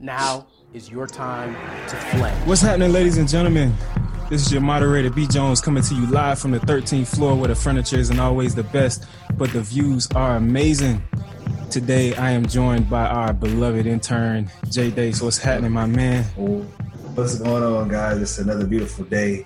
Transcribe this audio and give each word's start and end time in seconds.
Now 0.00 0.46
is 0.72 0.90
your 0.90 1.06
time 1.06 1.54
to 1.88 1.96
flame. 1.96 2.34
What's 2.46 2.62
happening, 2.62 2.90
ladies 2.90 3.18
and 3.18 3.28
gentlemen? 3.28 3.74
This 4.30 4.46
is 4.46 4.50
your 4.50 4.62
moderator, 4.62 5.10
B. 5.10 5.26
Jones, 5.26 5.60
coming 5.60 5.82
to 5.82 5.94
you 5.94 6.06
live 6.06 6.38
from 6.38 6.52
the 6.52 6.60
13th 6.60 7.08
floor 7.08 7.36
where 7.36 7.48
the 7.48 7.54
furniture 7.54 7.98
isn't 7.98 8.18
always 8.18 8.54
the 8.54 8.62
best, 8.62 9.04
but 9.36 9.52
the 9.52 9.60
views 9.60 10.08
are 10.12 10.36
amazing. 10.36 11.02
Today, 11.70 12.14
I 12.14 12.30
am 12.30 12.46
joined 12.46 12.88
by 12.88 13.04
our 13.06 13.34
beloved 13.34 13.86
intern, 13.86 14.50
Jay 14.70 14.90
Dace. 14.90 15.20
What's 15.20 15.36
happening, 15.36 15.72
my 15.72 15.84
man? 15.84 16.24
What's 17.14 17.38
going 17.38 17.62
on, 17.62 17.88
guys? 17.88 18.22
It's 18.22 18.38
another 18.38 18.66
beautiful 18.66 19.04
day, 19.04 19.44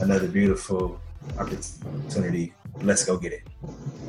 another 0.00 0.26
beautiful 0.26 1.00
opportunity. 1.38 2.54
Let's 2.80 3.04
go 3.04 3.18
get 3.18 3.34
it. 3.34 3.42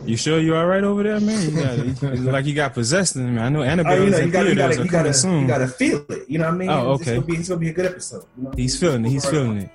You 0.06 0.18
sure 0.18 0.40
you 0.40 0.56
all 0.56 0.66
right 0.66 0.84
over 0.84 1.02
there, 1.04 1.20
man? 1.22 1.42
You 1.50 1.52
got 1.62 1.80
it. 1.80 2.20
You 2.20 2.32
like 2.32 2.46
you 2.46 2.54
got 2.54 2.74
possessed 2.74 3.16
in 3.16 3.36
me. 3.36 3.42
I 3.42 3.48
know 3.50 3.64
Annabelle 3.64 3.94
Oh, 3.94 3.96
you 3.98 4.04
is 4.04 4.12
know, 4.12 4.26
you 4.26 4.32
gotta, 4.32 4.50
you 4.50 4.56
theaters 4.56 4.76
gotta, 4.78 4.86
you 4.86 4.92
gotta, 4.92 5.14
soon. 5.14 5.42
you 5.42 5.48
gotta 5.48 5.68
feel 5.68 6.06
it. 6.10 6.30
You 6.30 6.40
know 6.40 6.46
what 6.46 6.54
I 6.54 6.58
mean? 6.58 6.70
Oh, 6.70 6.94
It's 6.94 7.02
okay. 7.04 7.16
gonna 7.16 7.26
be, 7.26 7.36
it's 7.38 7.48
gonna 7.50 7.60
be 7.62 7.70
a 7.70 7.74
good 7.74 7.86
episode. 7.86 8.26
You 8.38 8.44
know? 8.44 8.52
He's 8.56 8.78
feeling 8.80 9.06
it. 9.06 9.10
He's 9.10 9.26
feeling 9.26 9.58
it. 9.60 9.70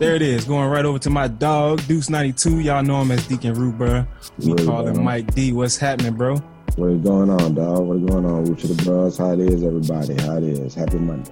There 0.00 0.16
it 0.16 0.22
is. 0.22 0.44
Going 0.44 0.68
right 0.68 0.84
over 0.84 0.98
to 0.98 1.10
my 1.10 1.28
dog, 1.28 1.80
Deuce92. 1.82 2.64
Y'all 2.64 2.82
know 2.82 3.00
him 3.02 3.12
as 3.12 3.26
Deacon 3.28 3.54
Root, 3.54 3.78
bro. 3.78 4.04
We 4.40 4.50
What 4.50 4.60
is 4.60 4.66
call 4.66 4.86
him 4.86 4.98
on? 4.98 5.04
Mike 5.04 5.32
D. 5.34 5.52
What's 5.52 5.76
happening, 5.76 6.14
bro? 6.14 6.36
What 6.76 6.90
is 6.90 7.00
going 7.02 7.30
on, 7.30 7.54
dog? 7.54 7.86
What 7.86 7.98
is 7.98 8.04
going 8.04 8.24
on? 8.24 8.44
Root 8.46 8.58
to 8.60 8.66
the 8.68 8.82
bros. 8.82 9.16
How 9.18 9.32
it 9.32 9.40
is, 9.40 9.62
everybody? 9.62 10.14
How 10.22 10.38
it 10.38 10.44
is? 10.44 10.74
Happy 10.74 10.98
Monday. 10.98 11.30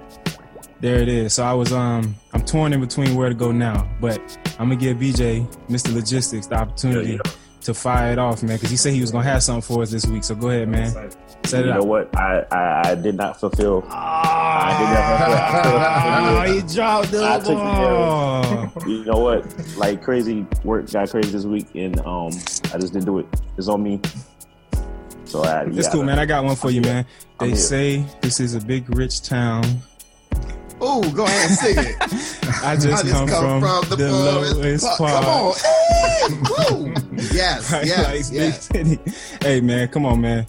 There 0.80 0.98
it 0.98 1.08
is. 1.08 1.32
So 1.34 1.42
I 1.42 1.52
was 1.54 1.72
um 1.72 2.14
I'm 2.32 2.44
torn 2.44 2.72
in 2.72 2.80
between 2.80 3.16
where 3.16 3.28
to 3.28 3.34
go 3.34 3.50
now, 3.50 3.88
but 4.00 4.20
I'm 4.60 4.68
gonna 4.68 4.76
give 4.76 4.98
BJ, 4.98 5.46
Mr. 5.68 5.92
Logistics, 5.94 6.46
the 6.46 6.56
opportunity 6.56 7.18
to 7.66 7.74
fire 7.74 8.12
it 8.12 8.18
off, 8.18 8.42
man, 8.42 8.56
because 8.56 8.70
he 8.70 8.76
said 8.76 8.92
he 8.94 9.00
was 9.00 9.10
gonna 9.10 9.24
have 9.24 9.42
something 9.42 9.62
for 9.62 9.82
us 9.82 9.90
this 9.90 10.06
week. 10.06 10.24
So 10.24 10.34
go 10.34 10.48
ahead, 10.50 10.68
man. 10.68 10.90
Set 11.44 11.60
it 11.60 11.66
you 11.66 11.72
know 11.74 11.80
up. 11.80 11.86
what? 11.86 12.16
I, 12.16 12.44
I 12.50 12.90
I 12.90 12.94
did 12.94 13.16
not 13.16 13.38
fulfill. 13.38 13.84
Ah, 13.88 14.68
I 16.42 16.48
he 16.48 16.62
dropped 16.74 17.10
the 17.10 17.24
I 17.24 17.36
took 17.38 17.46
the 17.48 17.54
ball. 17.54 18.42
did 18.42 18.74
not. 18.74 18.88
You 18.88 19.04
know 19.04 19.18
what? 19.18 19.76
Like 19.76 20.02
crazy 20.02 20.46
work 20.64 20.90
got 20.90 21.10
crazy 21.10 21.30
this 21.30 21.44
week, 21.44 21.66
and 21.74 21.98
um, 22.00 22.28
I 22.72 22.78
just 22.78 22.92
didn't 22.92 23.04
do 23.06 23.18
it. 23.18 23.26
It's 23.58 23.68
on 23.68 23.82
me. 23.82 24.00
So 25.24 25.42
I, 25.42 25.64
It's 25.66 25.76
yeah, 25.86 25.90
cool, 25.92 26.04
man. 26.04 26.18
I 26.20 26.24
got 26.26 26.44
one 26.44 26.54
for 26.56 26.70
you, 26.70 26.80
man. 26.82 27.04
I'm 27.40 27.48
They 27.48 27.54
here. 27.56 27.62
say 27.64 28.04
this 28.20 28.38
is 28.40 28.54
a 28.54 28.60
big 28.60 28.94
rich 28.96 29.22
town. 29.22 29.64
Oh, 30.80 31.10
go 31.12 31.24
ahead 31.24 31.50
and 31.50 31.58
sing 31.58 31.78
it. 31.78 31.96
I 32.62 32.76
just, 32.76 33.06
come, 33.08 33.28
from, 33.28 33.98
the, 33.98 34.10
lowest 34.10 34.86
part. 34.98 35.24
part. 35.24 35.24
Come 35.24 35.32
on. 35.32 35.54
Hey, 35.54 36.74
woo. 36.74 36.94
Yes, 37.32 37.72
Right, 37.72 37.86
yes, 37.86 38.30
like, 38.30 38.78
yes. 38.78 39.38
Hey, 39.42 39.60
man, 39.60 39.88
come 39.88 40.04
on, 40.04 40.20
man. 40.20 40.46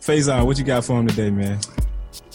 Faison, 0.00 0.44
what 0.44 0.58
you 0.58 0.64
got 0.64 0.84
for 0.84 1.00
him 1.00 1.06
today, 1.06 1.30
man? 1.30 1.58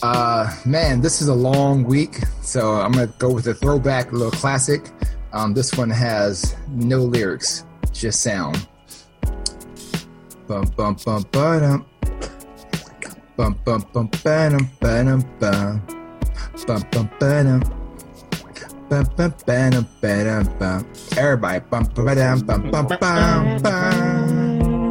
Uh, 0.01 0.51
man, 0.65 1.01
this 1.01 1.21
is 1.21 1.27
a 1.27 1.33
long 1.33 1.83
week, 1.83 2.17
so 2.41 2.73
I'm 2.75 2.93
gonna 2.93 3.07
go 3.19 3.31
with 3.31 3.47
a 3.47 3.53
throwback, 3.53 4.11
a 4.11 4.15
little 4.15 4.31
classic. 4.31 4.89
Um, 5.33 5.53
this 5.53 5.77
one 5.77 5.89
has 5.89 6.55
no 6.69 6.99
lyrics, 6.99 7.65
just 7.93 8.21
sound. 8.21 8.67
Bum 10.47 10.65
bum 10.75 10.97
bum 11.05 11.23
ba-dum. 11.31 11.85
Bum 13.35 13.59
bum 13.65 13.85
bum 13.93 14.09
ba-dum 14.23 14.69
ba-dum 14.79 15.25
bum. 15.39 15.39
Bum 15.39 15.39
bum 15.39 15.39
ba-dum. 15.39 15.39
Bum 15.39 15.39
bum 15.39 15.39
ba-dum 15.39 15.79
ba-dum 15.79 15.89
bum. 15.89 15.98
Everybody 21.17 21.59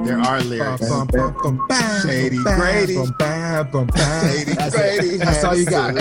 There 0.09 0.19
are 0.21 0.41
lyrics. 0.41 0.89
bum, 0.89 1.07
bum, 1.09 1.37
bum, 1.43 1.67
bam, 1.69 2.07
Shady 2.07 2.43
bam, 2.43 2.59
Grady. 2.61 2.95
bum, 2.97 3.15
bam, 3.19 3.71
bum, 3.71 3.87
bam. 3.89 4.29
Shady 4.31 4.53
That's 4.55 4.75
Grady 4.75 5.09
it. 5.09 5.19
That's 5.19 5.45
all 5.45 5.57
you 5.57 5.67
got. 5.67 5.99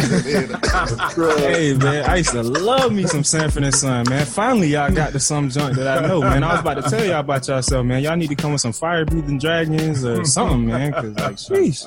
Hey, 1.39 1.73
man, 1.73 2.09
I 2.09 2.15
used 2.17 2.31
to 2.31 2.43
love 2.43 2.91
me 2.93 3.05
some 3.05 3.23
Sanford 3.23 3.63
and 3.63 3.73
Son, 3.73 4.05
man. 4.09 4.25
Finally, 4.25 4.67
y'all 4.69 4.91
got 4.91 5.11
to 5.13 5.19
some 5.19 5.49
joint 5.49 5.75
that 5.75 6.03
I 6.03 6.07
know, 6.07 6.21
man. 6.21 6.43
I 6.43 6.51
was 6.53 6.61
about 6.61 6.83
to 6.83 6.89
tell 6.89 7.05
y'all 7.05 7.19
about 7.19 7.47
yourself, 7.47 7.85
man. 7.85 8.01
Y'all 8.03 8.15
need 8.15 8.29
to 8.29 8.35
come 8.35 8.51
with 8.53 8.61
some 8.61 8.73
fire 8.73 9.05
breathing 9.05 9.39
dragons 9.39 10.05
or 10.05 10.23
something, 10.25 10.65
man. 10.65 10.91
Cause 10.93 11.15
like, 11.15 11.35
sheesh. 11.35 11.85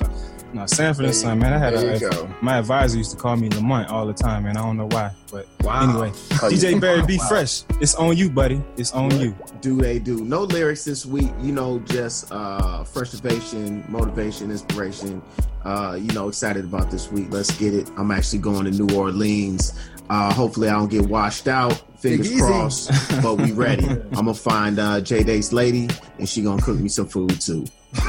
No, 0.53 0.65
Sanford 0.65 1.05
and 1.05 1.15
Son, 1.15 1.39
man. 1.39 1.53
I 1.53 1.57
had 1.57 1.73
There 1.75 1.95
a, 1.95 1.99
go. 1.99 2.29
my 2.41 2.57
advisor 2.57 2.97
used 2.97 3.11
to 3.11 3.17
call 3.17 3.37
me 3.37 3.47
Lamont 3.49 3.89
all 3.89 4.05
the 4.05 4.13
time, 4.13 4.43
man. 4.43 4.57
I 4.57 4.61
don't 4.61 4.75
know 4.75 4.87
why, 4.87 5.11
but 5.31 5.47
Wow. 5.61 5.89
anyway, 5.89 6.09
DJ 6.09 6.77
Barry, 6.79 7.05
be 7.05 7.17
fresh. 7.29 7.63
It's 7.79 7.95
on 7.95 8.17
you, 8.17 8.29
buddy. 8.29 8.61
It's 8.75 8.91
on 8.91 9.17
you. 9.17 9.33
do 9.61 9.77
they 9.81 9.97
do? 9.97 10.25
No 10.25 10.41
lyrics 10.43 10.83
this 10.83 11.05
week. 11.05 11.31
You 11.39 11.53
know, 11.53 11.79
just 11.85 12.10
uh, 12.31 12.83
frustration, 12.83 13.83
motivation, 13.89 14.51
inspiration. 14.51 15.21
Uh, 15.63 15.97
you 15.99 16.11
know, 16.13 16.27
excited 16.27 16.65
about 16.65 16.89
this 16.89 17.11
week. 17.11 17.27
Let's 17.29 17.55
get 17.57 17.73
it. 17.73 17.89
I'm 17.97 18.11
actually 18.11 18.39
going 18.39 18.65
to 18.65 18.71
New 18.71 18.95
Orleans. 18.95 19.77
Uh, 20.09 20.33
hopefully, 20.33 20.67
I 20.67 20.73
don't 20.73 20.89
get 20.89 21.07
washed 21.07 21.47
out. 21.47 21.73
Fingers 21.99 22.35
crossed. 22.35 22.91
But 23.21 23.35
we 23.35 23.51
ready. 23.51 23.85
I'm 23.87 24.09
gonna 24.11 24.33
find 24.33 24.79
uh, 24.79 25.01
J 25.01 25.23
Day's 25.23 25.53
lady, 25.53 25.87
and 26.17 26.27
she 26.27 26.41
gonna 26.41 26.61
cook 26.61 26.77
me 26.77 26.89
some 26.89 27.07
food 27.07 27.39
too. 27.39 27.65
Bring 27.93 28.05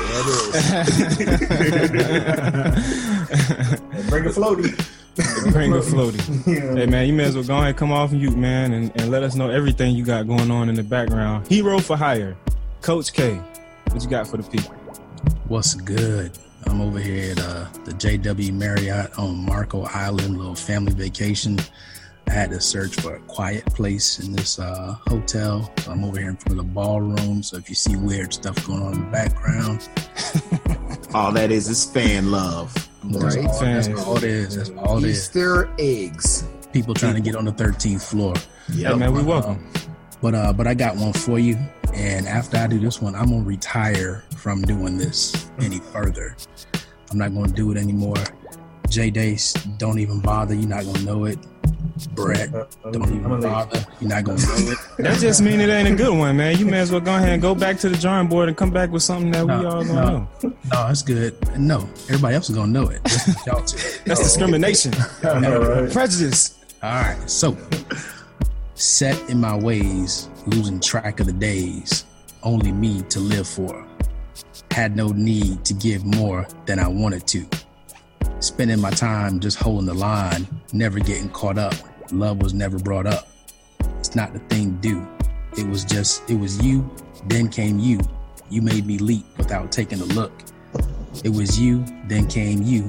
a 4.26 4.30
floaty. 4.30 4.72
Bring 5.52 5.72
a 5.72 5.80
floaty. 5.80 6.46
Yeah. 6.46 6.74
Hey 6.74 6.86
man, 6.86 7.06
you 7.06 7.12
may 7.12 7.24
as 7.24 7.34
well 7.34 7.44
go 7.44 7.54
ahead 7.54 7.68
and 7.68 7.76
come 7.76 7.92
off 7.92 8.12
mute, 8.12 8.36
man, 8.36 8.72
and, 8.72 8.92
and 8.96 9.10
let 9.10 9.22
us 9.22 9.34
know 9.34 9.50
everything 9.50 9.94
you 9.94 10.04
got 10.04 10.26
going 10.26 10.50
on 10.50 10.68
in 10.68 10.74
the 10.74 10.82
background. 10.82 11.46
Hero 11.48 11.78
for 11.78 11.96
hire, 11.96 12.36
Coach 12.80 13.12
K. 13.12 13.40
What 13.90 14.02
you 14.02 14.08
got 14.08 14.26
for 14.26 14.36
the 14.38 14.42
people? 14.48 14.74
What's 15.48 15.74
good? 15.74 16.38
I'm 16.66 16.80
over 16.80 16.98
here 16.98 17.32
at 17.32 17.40
uh, 17.40 17.66
the 17.84 17.92
JW 17.92 18.52
Marriott 18.54 19.18
on 19.18 19.44
Marco 19.44 19.82
Island, 19.84 20.38
little 20.38 20.54
family 20.54 20.92
vacation. 20.94 21.58
I 22.28 22.30
had 22.32 22.50
to 22.50 22.60
search 22.60 22.94
for 23.00 23.16
a 23.16 23.20
quiet 23.20 23.66
place 23.66 24.20
in 24.20 24.32
this 24.32 24.58
uh, 24.58 24.96
hotel. 25.08 25.70
So 25.80 25.90
I'm 25.92 26.04
over 26.04 26.18
here 26.18 26.30
in 26.30 26.36
front 26.36 26.58
of 26.58 26.64
the 26.66 26.72
ballroom. 26.72 27.42
So 27.42 27.56
if 27.56 27.68
you 27.68 27.74
see 27.74 27.96
weird 27.96 28.32
stuff 28.32 28.64
going 28.66 28.82
on 28.82 28.94
in 28.94 29.00
the 29.04 29.10
background, 29.10 29.88
All 31.14 31.30
that 31.32 31.50
is 31.50 31.68
is 31.68 31.84
fan 31.84 32.30
love. 32.30 32.72
that's, 33.04 33.36
Right. 33.36 33.44
all, 33.46 33.60
that's 33.60 33.88
all 34.06 34.16
it 34.16 34.24
is. 34.24 34.56
That's 34.56 34.70
all 34.70 34.96
it 34.98 35.04
is. 35.04 35.18
Easter 35.18 35.68
eggs. 35.78 36.44
People 36.72 36.94
trying 36.94 37.14
to 37.16 37.20
get 37.20 37.36
on 37.36 37.44
the 37.44 37.52
13th 37.52 38.02
floor. 38.08 38.32
Hey 38.72 38.94
man, 38.94 39.12
we 39.12 39.22
welcome. 39.22 39.66
But 40.22 40.34
uh, 40.34 40.52
but 40.52 40.66
I 40.66 40.74
got 40.74 40.96
one 40.96 41.12
for 41.12 41.38
you. 41.38 41.58
And 41.92 42.26
after 42.26 42.56
I 42.56 42.68
do 42.68 42.78
this 42.78 43.02
one, 43.02 43.14
I'm 43.14 43.30
gonna 43.30 43.42
retire 43.42 44.24
from 44.36 44.62
doing 44.62 44.96
this 44.96 45.50
any 45.60 45.80
further. 45.80 46.36
I'm 47.10 47.18
not 47.18 47.34
gonna 47.34 47.52
do 47.52 47.72
it 47.72 47.76
anymore. 47.76 48.16
J 48.88 49.10
Dace, 49.10 49.52
don't 49.78 49.98
even 49.98 50.20
bother. 50.20 50.54
You're 50.54 50.68
not 50.68 50.84
gonna 50.84 51.02
know 51.02 51.24
it. 51.24 51.38
Brett, 52.14 52.50
don't 52.90 53.08
even 53.08 53.40
bother. 53.40 53.84
You're 54.00 54.10
not 54.10 54.24
gonna 54.24 54.40
know 54.40 54.72
it. 54.72 54.78
That 54.98 55.18
just 55.18 55.42
mean 55.42 55.60
it 55.60 55.68
ain't 55.68 55.88
a 55.88 55.94
good 55.94 56.16
one, 56.16 56.36
man. 56.36 56.56
You 56.58 56.66
may 56.66 56.78
as 56.78 56.92
well 56.92 57.00
go 57.00 57.16
ahead 57.16 57.30
and 57.30 57.42
go 57.42 57.54
back 57.54 57.78
to 57.78 57.88
the 57.88 57.96
drawing 57.98 58.28
board 58.28 58.48
and 58.48 58.56
come 58.56 58.70
back 58.70 58.90
with 58.90 59.02
something 59.02 59.32
that 59.32 59.44
we 59.46 59.52
all 59.52 59.84
gonna 59.84 59.94
no. 59.94 60.28
know. 60.42 60.56
No, 60.72 60.88
it's 60.88 61.02
good. 61.02 61.34
No, 61.58 61.80
everybody 62.08 62.36
else 62.36 62.48
is 62.48 62.56
gonna 62.56 62.70
know 62.70 62.88
it. 62.88 63.02
Just 63.04 63.46
y'all 63.46 63.62
two. 63.64 63.78
That's 64.06 64.20
discrimination, 64.20 64.94
I 65.24 65.40
know, 65.40 65.60
right? 65.60 65.92
prejudice. 65.92 66.58
All 66.82 66.90
right, 66.90 67.30
so 67.30 67.56
set 68.74 69.18
in 69.28 69.40
my 69.40 69.56
ways, 69.56 70.28
losing 70.46 70.80
track 70.80 71.20
of 71.20 71.26
the 71.26 71.32
days, 71.32 72.04
only 72.42 72.72
me 72.72 73.02
to 73.02 73.20
live 73.20 73.46
for. 73.46 73.86
Had 74.70 74.96
no 74.96 75.08
need 75.08 75.64
to 75.66 75.74
give 75.74 76.04
more 76.04 76.46
than 76.66 76.78
I 76.78 76.88
wanted 76.88 77.26
to. 77.28 77.46
Spending 78.40 78.80
my 78.80 78.90
time 78.90 79.38
just 79.40 79.58
holding 79.58 79.86
the 79.86 79.94
line, 79.94 80.46
never 80.72 80.98
getting 80.98 81.28
caught 81.30 81.58
up. 81.58 81.74
Love 82.10 82.42
was 82.42 82.54
never 82.54 82.78
brought 82.78 83.06
up. 83.06 83.28
It's 83.98 84.16
not 84.16 84.32
the 84.32 84.40
thing 84.40 84.80
to 84.80 84.88
do. 84.88 85.08
It 85.56 85.68
was 85.68 85.84
just, 85.84 86.28
it 86.30 86.36
was 86.36 86.60
you, 86.64 86.90
then 87.26 87.48
came 87.48 87.78
you. 87.78 88.00
You 88.50 88.62
made 88.62 88.86
me 88.86 88.98
leap 88.98 89.26
without 89.36 89.70
taking 89.70 90.00
a 90.00 90.04
look. 90.06 90.32
It 91.24 91.28
was 91.28 91.60
you, 91.60 91.84
then 92.06 92.26
came 92.26 92.62
you. 92.62 92.88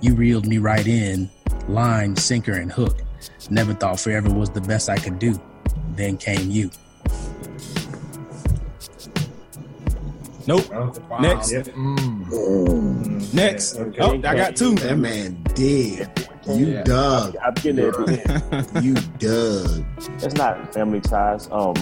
You 0.00 0.14
reeled 0.14 0.46
me 0.46 0.58
right 0.58 0.86
in, 0.86 1.30
line, 1.68 2.16
sinker, 2.16 2.54
and 2.54 2.72
hook. 2.72 3.02
Never 3.50 3.74
thought 3.74 3.98
forever 4.00 4.30
was 4.32 4.50
the 4.50 4.60
best 4.60 4.88
I 4.88 4.96
could 4.98 5.18
do. 5.18 5.40
Then 5.96 6.16
came 6.16 6.50
you. 6.50 6.70
Nope. 10.46 10.64
Next. 11.20 11.52
Yep. 11.52 11.66
Mm. 11.66 13.34
Next. 13.34 13.76
Okay. 13.76 13.98
Oh, 14.00 14.14
I 14.14 14.18
got 14.34 14.56
two. 14.56 14.74
That 14.76 14.96
man 14.96 15.42
did. 15.54 16.08
You 16.48 16.66
Yeah. 16.66 16.82
dug. 16.82 17.36
I'm 17.44 17.54
getting 17.54 17.78
it. 17.86 17.94
at 17.94 18.06
the 18.06 18.72
end. 18.74 18.84
You 18.84 18.94
dug. 19.18 19.84
It's 20.22 20.34
not 20.34 20.72
family 20.72 21.00
ties. 21.00 21.46
Um, 21.52 21.74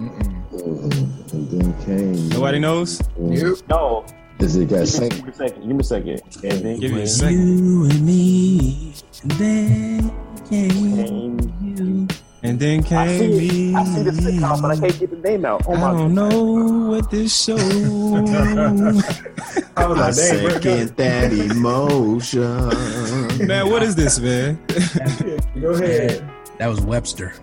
Mm-mm. 0.00 1.32
And 1.32 1.50
then 1.50 1.84
came. 1.84 2.28
Nobody 2.30 2.58
knows. 2.58 3.00
Nope. 3.18 3.58
no. 3.68 4.04
Is 4.38 4.56
it 4.56 4.68
got 4.68 4.70
Give 4.70 4.80
me, 4.80 4.86
sing? 4.86 5.08
give 5.10 5.24
me 5.24 5.30
a 5.30 5.34
second. 5.34 5.60
Give 5.62 5.70
me 5.70 5.78
a 5.80 5.84
second. 5.84 6.20
And 6.44 6.64
then 6.64 6.80
Give 6.80 6.92
me 6.92 7.02
a 7.02 7.06
second. 7.06 7.58
You 7.58 7.84
and 7.84 8.04
me, 8.06 8.94
and 9.22 9.30
then 9.32 10.10
came 10.48 10.96
came 10.96 11.38
you. 11.62 12.08
And 12.42 12.60
then 12.60 12.82
came 12.82 12.98
I 12.98 13.18
see, 13.18 13.28
me. 13.28 13.70
it. 13.70 13.74
I 13.76 13.84
see 13.84 14.02
the 14.02 14.10
sitcom, 14.12 14.62
but 14.62 14.70
I 14.70 14.76
can't 14.78 14.98
get 15.00 15.10
the 15.10 15.16
name 15.16 15.44
out. 15.44 15.62
Oh 15.66 15.74
I 15.74 15.80
my 15.80 15.90
don't 15.92 16.14
know 16.14 16.90
what 16.90 17.10
this 17.10 17.44
show. 17.44 17.56
I 19.76 19.86
was 19.86 19.86
I 19.86 19.86
like, 19.86 20.14
dang, 20.14 20.14
second 20.14 20.88
that 20.96 21.32
emotion. 21.32 23.46
man, 23.48 23.68
what 23.70 23.82
is 23.82 23.96
this, 23.96 24.18
man? 24.20 24.58
go 25.60 25.70
ahead. 25.70 26.28
That 26.58 26.68
was 26.68 26.80
Webster. 26.80 27.34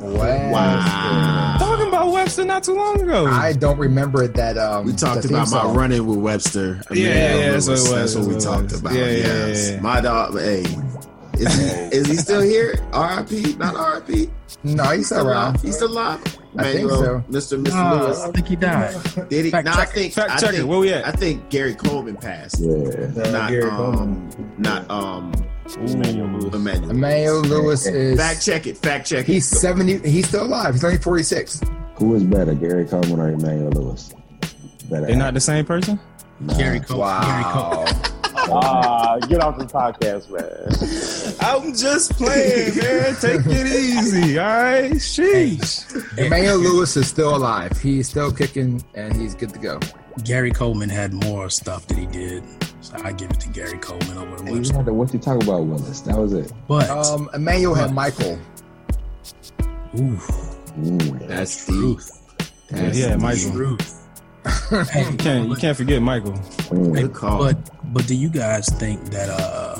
Wow. 0.00 0.50
Wow. 0.52 1.56
Talking 1.58 1.88
about 1.88 2.12
Webster 2.12 2.44
not 2.44 2.62
too 2.62 2.74
long 2.74 3.00
ago. 3.00 3.26
I 3.26 3.54
don't 3.54 3.78
remember 3.78 4.28
that. 4.28 4.58
Um, 4.58 4.84
We 4.84 4.92
talked 4.92 5.22
the 5.22 5.28
theme 5.28 5.38
about 5.38 5.50
my 5.68 5.72
running 5.72 6.06
with 6.06 6.18
Webster. 6.18 6.82
Yeah, 6.90 7.06
yeah, 7.06 7.36
yeah, 7.38 7.50
that's 7.52 7.66
what 7.66 7.78
it 7.78 7.80
was, 7.80 7.90
That's 7.90 8.14
what 8.14 8.26
we 8.26 8.32
that's 8.34 8.46
what 8.46 8.54
it 8.54 8.58
talked 8.68 8.80
about. 8.80 8.92
Yeah, 8.94 9.06
yeah, 9.06 9.10
yes. 9.16 9.68
yeah, 9.70 9.74
yeah. 9.76 9.80
My 9.80 10.00
dog. 10.02 10.38
Hey, 10.38 10.64
is 11.34 11.54
he, 11.54 11.96
is 11.96 12.06
he 12.06 12.16
still 12.16 12.40
here? 12.42 12.74
R.I.P. 12.92 13.54
Not 13.56 13.74
R.I.P. 13.76 14.30
No, 14.62 14.84
he's 14.90 15.06
Still 15.06 15.28
around. 15.28 15.48
alive. 15.56 15.62
He's 15.62 15.76
still 15.76 15.88
alive. 15.92 16.20
I 16.56 16.72
think 16.72 16.88
so. 16.90 17.22
Mr. 17.28 17.62
Mr. 17.62 17.72
Uh, 17.74 18.04
Lewis. 18.04 18.20
I 18.22 18.30
think 18.30 18.46
he 18.48 18.56
died. 18.56 19.28
Did 19.28 19.44
he? 19.46 19.50
Fact 19.50 19.66
no, 19.66 19.72
I 19.72 19.74
check 19.76 19.88
it. 19.88 19.92
think. 19.94 20.12
Fact 20.14 20.30
I 20.30 20.36
check 20.38 20.50
it. 20.50 20.56
think, 20.58 20.68
Where 20.68 20.78
we 20.78 20.92
at? 20.92 21.06
I 21.06 21.10
think 21.10 21.50
Gary 21.50 21.74
Coleman 21.74 22.16
passed. 22.16 22.60
Yeah. 22.60 23.30
Not 23.30 23.50
Gary 23.50 23.64
um, 23.70 23.76
Coleman. 23.76 24.54
not 24.58 24.88
um, 24.90 25.32
Emmanuel 25.76 26.28
Lewis. 26.28 26.54
Emmanuel. 26.54 26.90
Emmanuel 26.90 27.40
Lewis 27.42 27.86
is. 27.86 28.18
Fact 28.18 28.42
check 28.44 28.66
it. 28.66 28.78
Fact 28.78 29.06
check 29.06 29.28
it. 29.28 29.32
He's 29.32 29.46
seventy. 29.46 29.98
He's 30.08 30.28
still 30.28 30.44
alive. 30.44 30.74
He's 30.74 30.84
only 30.84 30.98
forty 30.98 31.24
six. 31.24 31.60
Who 31.96 32.14
is 32.14 32.22
better, 32.24 32.54
Gary 32.54 32.86
Coleman 32.86 33.20
or 33.20 33.28
Emmanuel 33.30 33.70
Lewis? 33.72 34.14
Better. 34.88 35.06
They're 35.06 35.16
not 35.16 35.34
the 35.34 35.40
same 35.40 35.64
person. 35.66 35.98
Gary 36.56 36.80
Cole. 36.80 36.98
Gary 37.20 37.44
Cole. 37.44 37.86
Ah, 38.50 39.18
get 39.28 39.40
off 39.42 39.58
the 39.58 39.64
podcast, 39.64 40.28
man. 40.30 41.36
I'm 41.40 41.74
just 41.74 42.12
playing, 42.12 42.76
man. 42.76 43.14
Take 43.16 43.40
it 43.46 43.66
easy, 43.66 44.38
all 44.38 44.46
right? 44.46 44.92
Sheesh. 44.92 46.18
Emmanuel 46.18 46.58
Lewis 46.58 46.96
is 46.96 47.08
still 47.08 47.34
alive. 47.36 47.72
He's 47.80 48.08
still 48.08 48.30
kicking 48.32 48.82
and 48.94 49.14
he's 49.16 49.34
good 49.34 49.52
to 49.54 49.58
go. 49.58 49.80
Gary 50.24 50.50
Coleman 50.50 50.88
had 50.90 51.12
more 51.12 51.48
stuff 51.50 51.86
that 51.88 51.98
he 51.98 52.06
did. 52.06 52.44
So 52.80 52.96
I 53.02 53.12
give 53.12 53.30
it 53.30 53.40
to 53.40 53.48
Gary 53.48 53.78
Coleman 53.78 54.18
over 54.18 54.42
Hey, 54.44 54.50
you 54.50 54.56
Webster. 54.58 54.76
had 54.76 54.86
to, 54.86 54.92
what 54.92 55.12
you 55.12 55.18
talk 55.18 55.42
about, 55.42 55.64
Willis? 55.64 56.02
That 56.02 56.16
was 56.18 56.32
it. 56.34 56.52
But 56.68 56.88
Um, 56.90 57.30
Emmanuel 57.34 57.74
had 57.74 57.92
Michael. 57.92 58.38
ooh, 59.96 60.18
Mm. 60.78 61.28
That's 61.28 61.66
deep. 61.66 61.74
truth. 61.76 62.10
Yeah, 62.72 62.92
yeah, 62.92 63.16
Michael. 63.16 63.52
Truth. 63.52 64.03
You 64.70 65.16
can't 65.16 65.48
you 65.48 65.56
can't 65.56 65.76
forget 65.76 66.02
Michael. 66.02 66.38
Good 66.70 67.12
call. 67.12 67.38
But 67.38 67.92
but 67.92 68.06
do 68.06 68.14
you 68.14 68.28
guys 68.28 68.68
think 68.68 69.02
that 69.10 69.30
uh 69.30 69.78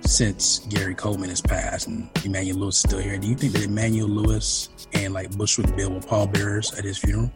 since 0.00 0.60
Gary 0.68 0.94
Coleman 0.94 1.28
has 1.28 1.40
passed 1.40 1.86
and 1.86 2.10
Emmanuel 2.24 2.58
Lewis 2.58 2.76
is 2.76 2.80
still 2.80 2.98
here, 2.98 3.16
do 3.16 3.28
you 3.28 3.34
think 3.36 3.52
that 3.52 3.62
Emmanuel 3.62 4.08
Lewis 4.08 4.68
and 4.92 5.14
like 5.14 5.30
Bushwick 5.36 5.74
Bill 5.76 5.92
were 5.92 6.00
pallbearers 6.00 6.76
at 6.76 6.84
his 6.84 6.98
funeral? 6.98 7.30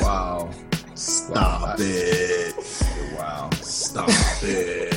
Wow. 0.00 0.50
Stop 0.94 1.76
it. 1.78 2.54
Wow. 3.16 3.50
Stop 3.60 4.08
it. 4.42 4.87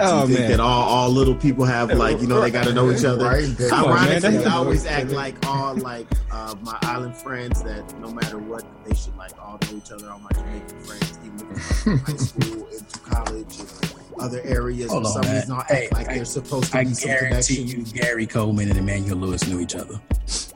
Do 0.00 0.06
Oh, 0.06 0.20
you 0.22 0.26
think 0.28 0.38
man. 0.40 0.50
that 0.52 0.60
all, 0.60 0.82
all 0.88 1.10
little 1.10 1.34
people 1.34 1.64
have 1.66 1.92
like 1.92 2.20
you 2.20 2.26
know 2.26 2.40
they 2.40 2.50
got 2.50 2.64
to 2.64 2.72
know 2.72 2.90
each 2.90 3.04
other? 3.04 3.24
Right. 3.24 3.44
On. 3.72 3.84
Ironically, 3.90 4.38
That- 4.38 4.46
I 4.46 4.54
always 4.54 4.86
act 4.86 5.10
like 5.10 5.46
all 5.46 5.74
like 5.76 6.06
uh, 6.30 6.54
my 6.62 6.78
island 6.82 7.16
friends 7.16 7.62
that 7.64 7.98
no 8.00 8.10
matter 8.10 8.38
what 8.38 8.64
they 8.86 8.94
should 8.94 9.16
like 9.16 9.32
all 9.40 9.58
know 9.62 9.76
each 9.76 9.90
other. 9.92 10.10
All 10.10 10.18
my 10.20 10.30
Jamaican 10.32 10.80
friends, 10.84 11.18
even 11.24 11.54
from 11.54 11.98
high 11.98 12.16
school 12.16 12.66
into 12.68 12.98
college 13.00 13.58
and 13.60 13.89
other 14.20 14.40
areas. 14.44 14.90
Hold 14.90 15.02
for 15.04 15.08
on, 15.08 15.12
some 15.14 15.22
man. 15.22 15.34
reason, 15.40 15.52
I 15.52 15.58
act 15.60 15.70
Hey, 15.70 15.88
like 15.92 16.08
I- 16.08 16.14
they're 16.16 16.24
supposed 16.24 16.72
to 16.72 16.78
I 16.78 16.84
be 16.84 16.94
some 16.94 17.08
guarantee 17.10 17.56
connection. 17.56 17.84
you 17.86 18.00
Gary 18.00 18.26
Coleman 18.26 18.68
and 18.68 18.78
Emmanuel 18.78 19.18
Lewis 19.18 19.46
knew 19.46 19.60
each 19.60 19.74
other. 19.74 20.00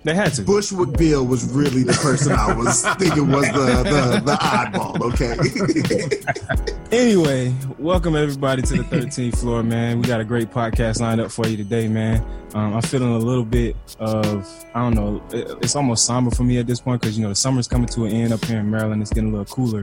They 0.04 0.14
had 0.14 0.34
to. 0.34 0.42
Bushwick 0.42 0.92
Bill 0.98 1.26
was 1.26 1.50
really 1.52 1.82
the 1.82 1.94
person 1.94 2.32
I 2.32 2.54
was 2.54 2.82
thinking 2.98 3.30
was 3.30 3.46
the 3.48 3.82
the, 3.82 4.22
the 4.24 4.32
oddball. 4.36 5.00
Okay. 5.12 6.74
Anyway, 6.92 7.52
welcome 7.80 8.14
everybody 8.14 8.62
to 8.62 8.74
the 8.76 8.84
13th 8.84 9.38
floor, 9.38 9.64
man. 9.64 10.00
We 10.00 10.06
got 10.06 10.20
a 10.20 10.24
great 10.24 10.50
podcast 10.52 11.00
lined 11.00 11.20
up 11.20 11.32
for 11.32 11.44
you 11.48 11.56
today, 11.56 11.88
man. 11.88 12.24
Um, 12.54 12.74
I'm 12.74 12.82
feeling 12.82 13.12
a 13.14 13.18
little 13.18 13.44
bit 13.44 13.74
of, 13.98 14.48
I 14.74 14.80
don't 14.82 14.94
know, 14.94 15.20
it- 15.32 15.58
it's 15.60 15.74
almost 15.74 16.04
somber 16.04 16.30
for 16.30 16.44
me 16.44 16.58
at 16.58 16.68
this 16.68 16.80
point 16.80 17.00
because, 17.00 17.16
you 17.18 17.24
know, 17.24 17.30
the 17.30 17.34
summer's 17.34 17.66
coming 17.66 17.88
to 17.88 18.04
an 18.04 18.12
end 18.12 18.32
up 18.32 18.44
here 18.44 18.60
in 18.60 18.70
Maryland. 18.70 19.02
It's 19.02 19.12
getting 19.12 19.30
a 19.30 19.36
little 19.36 19.52
cooler. 19.52 19.80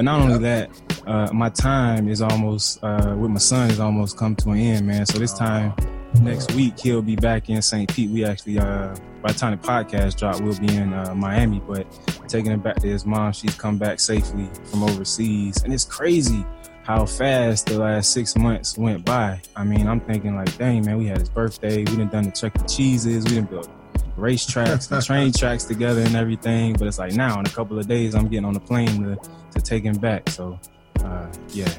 But 0.00 0.06
not 0.06 0.22
only 0.22 0.38
that, 0.38 0.70
uh, 1.06 1.28
my 1.30 1.50
time 1.50 2.08
is 2.08 2.22
almost, 2.22 2.82
uh, 2.82 3.14
with 3.18 3.30
my 3.32 3.38
son, 3.38 3.70
is 3.70 3.80
almost 3.80 4.16
come 4.16 4.34
to 4.36 4.48
an 4.52 4.58
end, 4.58 4.86
man. 4.86 5.04
So 5.04 5.18
this 5.18 5.34
time 5.34 5.74
next 6.22 6.54
week, 6.54 6.80
he'll 6.80 7.02
be 7.02 7.16
back 7.16 7.50
in 7.50 7.60
St. 7.60 7.86
Pete. 7.94 8.08
We 8.08 8.24
actually, 8.24 8.58
uh, 8.58 8.96
by 9.20 9.32
the 9.32 9.38
time 9.38 9.50
the 9.50 9.58
podcast 9.58 10.16
drop, 10.16 10.40
we'll 10.40 10.58
be 10.58 10.74
in 10.74 10.94
uh, 10.94 11.14
Miami, 11.14 11.60
but 11.68 11.86
taking 12.28 12.50
him 12.50 12.60
back 12.60 12.76
to 12.76 12.86
his 12.86 13.04
mom. 13.04 13.34
She's 13.34 13.54
come 13.56 13.76
back 13.76 14.00
safely 14.00 14.48
from 14.70 14.84
overseas. 14.84 15.62
And 15.64 15.74
it's 15.74 15.84
crazy 15.84 16.46
how 16.82 17.04
fast 17.04 17.66
the 17.66 17.78
last 17.78 18.14
six 18.14 18.34
months 18.38 18.78
went 18.78 19.04
by. 19.04 19.42
I 19.54 19.64
mean, 19.64 19.86
I'm 19.86 20.00
thinking 20.00 20.34
like, 20.34 20.56
dang 20.56 20.86
man, 20.86 20.96
we 20.96 21.08
had 21.08 21.18
his 21.18 21.28
birthday, 21.28 21.80
we 21.80 21.96
done 21.96 22.08
done 22.08 22.24
the 22.24 22.30
Chuck 22.30 22.56
E. 22.58 22.66
Cheeses, 22.66 23.26
we 23.26 23.34
done 23.34 23.44
built 23.44 23.68
racetracks 24.16 24.90
and 24.90 25.04
train 25.04 25.32
tracks 25.32 25.64
together 25.64 26.00
and 26.02 26.16
everything. 26.16 26.74
But 26.74 26.88
it's 26.88 26.98
like 26.98 27.12
now 27.14 27.38
in 27.40 27.46
a 27.46 27.50
couple 27.50 27.78
of 27.78 27.86
days 27.88 28.14
I'm 28.14 28.28
getting 28.28 28.44
on 28.44 28.54
the 28.54 28.60
plane 28.60 29.02
to, 29.04 29.18
to 29.52 29.60
take 29.60 29.82
him 29.84 29.96
back. 29.98 30.28
So 30.30 30.58
uh, 31.04 31.26
yeah. 31.50 31.72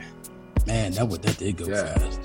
Man, 0.67 0.91
that 0.93 1.07
would 1.07 1.21
that 1.23 1.37
did 1.37 1.57
go 1.57 1.67
Yeah. 1.67 1.97
fast. 1.97 2.19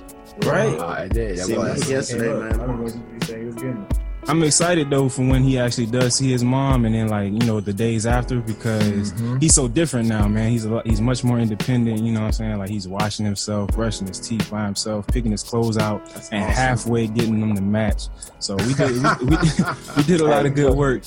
Right. 0.44 0.78
I 0.80 1.08
did. 1.08 1.38
That 1.38 1.46
See, 1.46 1.56
was. 1.56 1.80
like 1.80 1.88
yesterday, 1.88 2.32
I 2.34 2.56
man. 2.56 3.86
Don't 4.26 4.38
know 4.38 4.44
what 4.44 4.46
you 4.46 4.50
saying. 4.50 4.78
He 4.78 4.84
was 4.84 4.86
getting 4.86 4.86
it. 4.86 4.86
I'm 4.86 4.86
excited 4.86 4.90
though 4.90 5.08
for 5.08 5.22
when 5.22 5.42
he 5.42 5.58
actually 5.58 5.86
does 5.86 6.14
see 6.14 6.30
his 6.30 6.44
mom 6.44 6.84
and 6.84 6.94
then 6.94 7.08
like, 7.08 7.32
you 7.32 7.46
know, 7.46 7.60
the 7.60 7.72
days 7.72 8.06
after 8.06 8.40
because 8.40 9.12
Mhm. 9.12 9.42
he's 9.42 9.54
so 9.54 9.68
different 9.68 10.08
now, 10.08 10.26
man. 10.28 10.50
He's 10.50 10.64
a 10.64 10.70
lot, 10.70 10.86
he's 10.86 11.00
much 11.00 11.24
more 11.24 11.38
independent, 11.38 12.00
you 12.02 12.12
know 12.12 12.20
what 12.20 12.26
I'm 12.26 12.32
saying? 12.32 12.58
Like 12.58 12.70
he's 12.70 12.88
washing 12.88 13.24
himself, 13.24 13.70
brushing 13.72 14.06
his 14.06 14.18
teeth 14.20 14.50
by 14.50 14.64
himself, 14.64 15.06
picking 15.06 15.30
his 15.32 15.42
clothes 15.42 15.78
out 15.78 16.04
That's 16.06 16.28
and 16.30 16.42
awesome. 16.42 16.54
halfway 16.54 17.06
getting 17.06 17.40
them 17.40 17.54
to 17.54 17.62
match. 17.62 18.08
So 18.38 18.56
we 18.56 18.74
did 18.74 18.90
we, 19.22 19.26
we, 19.26 19.36
we 19.96 20.02
did 20.04 20.20
a 20.20 20.24
lot 20.26 20.46
of 20.46 20.54
good 20.54 20.74
work. 20.74 21.02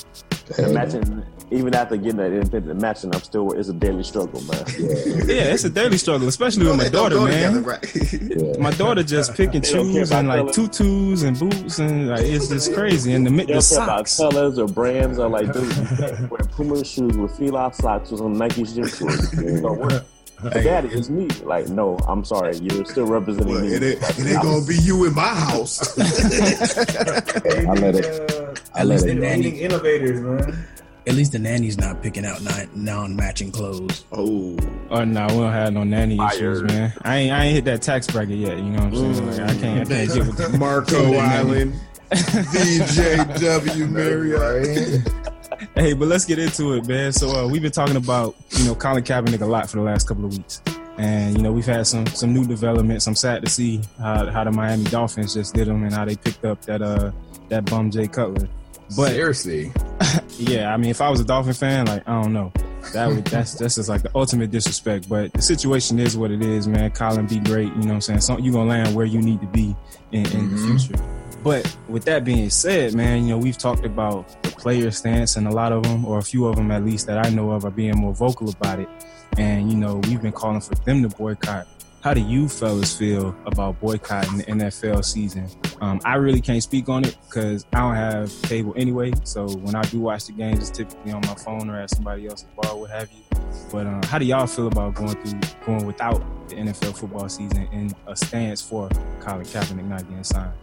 Imagine 0.57 1.23
even 1.51 1.73
after 1.73 1.97
getting 1.97 2.17
that 2.17 2.31
independent 2.31 2.79
matching, 2.81 3.13
I'm 3.13 3.21
still 3.21 3.51
it's 3.53 3.69
a 3.69 3.73
daily 3.73 4.03
struggle, 4.03 4.41
man. 4.41 4.63
Yeah, 4.77 5.53
it's 5.53 5.63
a 5.63 5.69
daily 5.69 5.97
struggle, 5.97 6.27
especially 6.27 6.65
with 6.67 6.77
my 6.77 6.89
daughter, 6.89 7.19
man. 7.21 7.53
together, 7.53 7.61
right? 7.61 8.59
My 8.59 8.71
daughter 8.71 9.03
just 9.03 9.35
pick 9.35 9.53
and 9.55 9.63
They 9.63 9.71
choose 9.71 10.11
and 10.11 10.27
like 10.27 10.39
color. 10.41 10.51
tutus 10.53 11.23
and 11.23 11.39
boots 11.39 11.79
and 11.79 12.09
like 12.09 12.21
it's 12.25 12.49
just 12.49 12.73
crazy. 12.73 13.13
And 13.13 13.25
the, 13.25 13.29
mi- 13.31 13.45
They 13.45 13.53
the 13.53 13.59
don't 13.59 13.69
care 13.69 13.83
about 13.83 14.07
socks. 14.09 14.17
colors 14.17 14.59
or 14.59 14.67
brands 14.67 15.17
or 15.17 15.29
like 15.29 15.51
dude, 15.53 15.63
you 15.75 16.27
wear 16.31 16.39
Puma 16.51 16.83
shoes 16.83 17.17
with 17.17 17.35
Fila 17.37 17.73
socks 17.73 18.11
or 18.11 18.17
some 18.17 18.33
Nike 18.33 18.63
gym 18.63 18.87
shorts. 18.87 19.33
It 19.33 19.61
don't 19.61 19.79
work. 19.79 20.03
But 20.41 20.53
Daddy, 20.53 20.87
it's 20.87 21.09
me. 21.09 21.27
Like, 21.43 21.67
no, 21.67 21.97
I'm 22.07 22.23
sorry. 22.23 22.55
You're 22.59 22.85
still 22.85 23.05
representing 23.07 23.49
Well, 23.53 23.61
me. 23.61 23.73
it, 23.73 23.83
ain't, 23.83 24.19
it 24.19 24.25
ain't 24.25 24.41
gonna 24.41 24.65
be 24.65 24.77
you 24.77 25.03
in 25.05 25.13
my 25.13 25.27
house. 25.27 25.99
I 25.99 27.73
let 27.73 27.95
it. 27.95 28.31
Uh, 28.31 28.53
I 28.73 28.83
let 28.85 29.03
it. 29.03 29.17
the 29.19 29.37
eating 29.37 29.57
innovators, 29.57 30.21
man. 30.21 30.65
At 31.09 31.15
least 31.15 31.31
the 31.31 31.39
nanny's 31.39 31.77
not 31.77 32.03
picking 32.03 32.23
out 32.23 32.41
non 32.43 32.69
non 32.75 33.15
matching 33.15 33.51
clothes. 33.51 34.05
oh, 34.11 34.55
Oh 34.91 35.03
no, 35.03 35.25
we 35.27 35.33
don't 35.33 35.51
have 35.51 35.73
no 35.73 35.83
nanny 35.83 36.19
issues, 36.27 36.61
man. 36.63 36.93
I 37.01 37.17
ain't 37.17 37.33
I 37.33 37.45
ain't 37.45 37.55
hit 37.55 37.65
that 37.65 37.81
tax 37.81 38.05
bracket 38.07 38.37
yet. 38.37 38.57
You 38.57 38.63
know 38.65 38.85
what 38.85 38.93
I'm 38.93 39.15
saying? 39.15 39.27
Like, 39.27 39.39
I 39.39 39.59
can't 39.59 39.91
I 39.91 40.05
can't 40.05 40.13
get 40.13 40.27
with 40.27 40.37
the 40.37 40.49
Marco 40.59 41.13
Island, 41.15 41.73
VJW 42.11 43.89
Marriott. 43.91 45.05
Right? 45.05 45.69
Hey, 45.75 45.93
but 45.93 46.07
let's 46.07 46.25
get 46.25 46.39
into 46.39 46.73
it, 46.73 46.87
man. 46.87 47.11
So 47.11 47.29
uh, 47.29 47.47
we've 47.47 47.61
been 47.61 47.71
talking 47.71 47.95
about 47.95 48.35
you 48.51 48.65
know 48.65 48.75
Colin 48.75 49.03
Kaepernick 49.03 49.41
a 49.41 49.45
lot 49.45 49.69
for 49.69 49.77
the 49.77 49.83
last 49.83 50.07
couple 50.07 50.25
of 50.25 50.31
weeks, 50.37 50.61
and 50.97 51.35
you 51.35 51.41
know 51.41 51.51
we've 51.51 51.65
had 51.65 51.87
some 51.87 52.05
some 52.07 52.33
new 52.33 52.45
developments. 52.45 53.07
I'm 53.07 53.15
sad 53.15 53.43
to 53.43 53.49
see 53.49 53.81
how, 53.97 54.29
how 54.29 54.43
the 54.43 54.51
Miami 54.51 54.83
Dolphins 54.85 55.33
just 55.33 55.55
did 55.55 55.67
them 55.67 55.83
and 55.83 55.93
how 55.93 56.05
they 56.05 56.15
picked 56.15 56.45
up 56.45 56.61
that 56.65 56.81
uh 56.83 57.11
that 57.49 57.65
bum 57.65 57.89
Jay 57.89 58.07
Cutler. 58.07 58.47
But 58.95 59.09
Seriously. 59.11 59.71
yeah, 60.37 60.73
I 60.73 60.77
mean, 60.77 60.89
if 60.89 61.01
I 61.01 61.09
was 61.09 61.19
a 61.19 61.23
Dolphin 61.25 61.53
fan, 61.53 61.85
like 61.85 62.07
I 62.07 62.21
don't 62.21 62.33
know, 62.33 62.51
that 62.93 63.07
would 63.07 63.25
that's 63.25 63.53
that's 63.53 63.75
just 63.75 63.89
like 63.89 64.01
the 64.01 64.11
ultimate 64.15 64.51
disrespect. 64.51 65.07
But 65.07 65.31
the 65.33 65.41
situation 65.41 65.99
is 65.99 66.17
what 66.17 66.31
it 66.31 66.41
is, 66.41 66.67
man. 66.67 66.89
Colin, 66.91 67.27
be 67.27 67.39
great. 67.39 67.67
You 67.67 67.81
know 67.81 67.87
what 67.87 67.93
I'm 67.95 68.01
saying? 68.01 68.21
So 68.21 68.37
you 68.39 68.51
gonna 68.51 68.69
land 68.69 68.95
where 68.95 69.05
you 69.05 69.21
need 69.21 69.41
to 69.41 69.47
be 69.47 69.75
in, 70.11 70.25
in 70.31 70.49
the 70.49 70.55
Mhm. 70.55 70.79
future. 70.79 71.03
But 71.43 71.73
with 71.87 72.03
that 72.05 72.25
being 72.25 72.49
said, 72.49 72.93
man, 72.95 73.23
you 73.23 73.29
know 73.29 73.37
we've 73.37 73.57
talked 73.57 73.85
about 73.85 74.41
the 74.43 74.49
player 74.49 74.91
stance, 74.91 75.35
and 75.37 75.47
a 75.47 75.51
lot 75.51 75.71
of 75.71 75.83
them, 75.83 76.03
or 76.05 76.17
a 76.17 76.23
few 76.23 76.47
of 76.47 76.55
them 76.55 76.71
at 76.71 76.83
least 76.83 77.05
that 77.07 77.25
I 77.25 77.29
know 77.29 77.51
of, 77.51 77.63
are 77.65 77.71
being 77.71 77.95
more 77.95 78.13
vocal 78.13 78.49
about 78.49 78.79
it. 78.79 78.89
And 79.37 79.71
you 79.71 79.77
know 79.77 79.97
we've 80.07 80.21
been 80.21 80.31
calling 80.33 80.61
for 80.61 80.75
them 80.75 81.01
to 81.07 81.15
boycott. 81.15 81.67
How 82.01 82.13
do 82.13 82.21
you 82.21 82.47
fellas 82.47 82.97
feel 82.97 83.35
about 83.45 83.81
boycotting 83.81 84.37
the 84.37 84.43
NFL 84.45 85.03
season? 85.03 85.49
Um, 85.81 85.99
I 86.05 86.15
really 86.15 86.39
can't 86.39 86.63
speak 86.63 86.87
on 86.87 87.03
it 87.03 87.17
because 87.25 87.65
I 87.73 87.79
don't 87.79 87.95
have 87.95 88.31
cable 88.43 88.73
anyway. 88.77 89.11
So 89.25 89.49
when 89.49 89.75
I 89.75 89.81
do 89.81 89.99
watch 89.99 90.27
the 90.27 90.31
games, 90.31 90.59
it's 90.59 90.77
typically 90.77 91.11
on 91.11 91.21
my 91.21 91.35
phone 91.35 91.69
or 91.69 91.77
at 91.77 91.89
somebody 91.89 92.27
else's 92.27 92.47
bar, 92.55 92.77
what 92.77 92.89
have 92.89 93.09
you. 93.11 93.37
But 93.69 93.85
uh, 93.85 94.05
how 94.05 94.17
do 94.17 94.23
y'all 94.23 94.47
feel 94.47 94.67
about 94.67 94.95
going 94.95 95.15
through 95.15 95.39
going 95.65 95.85
without 95.85 96.19
the 96.47 96.55
NFL 96.55 96.97
football 96.97 97.27
season 97.27 97.67
in 97.73 97.93
a 98.07 98.15
stance 98.15 98.61
for 98.61 98.87
Colin 99.19 99.45
Kaepernick 99.45 99.85
not 99.85 100.07
getting 100.07 100.23
signed? 100.23 100.53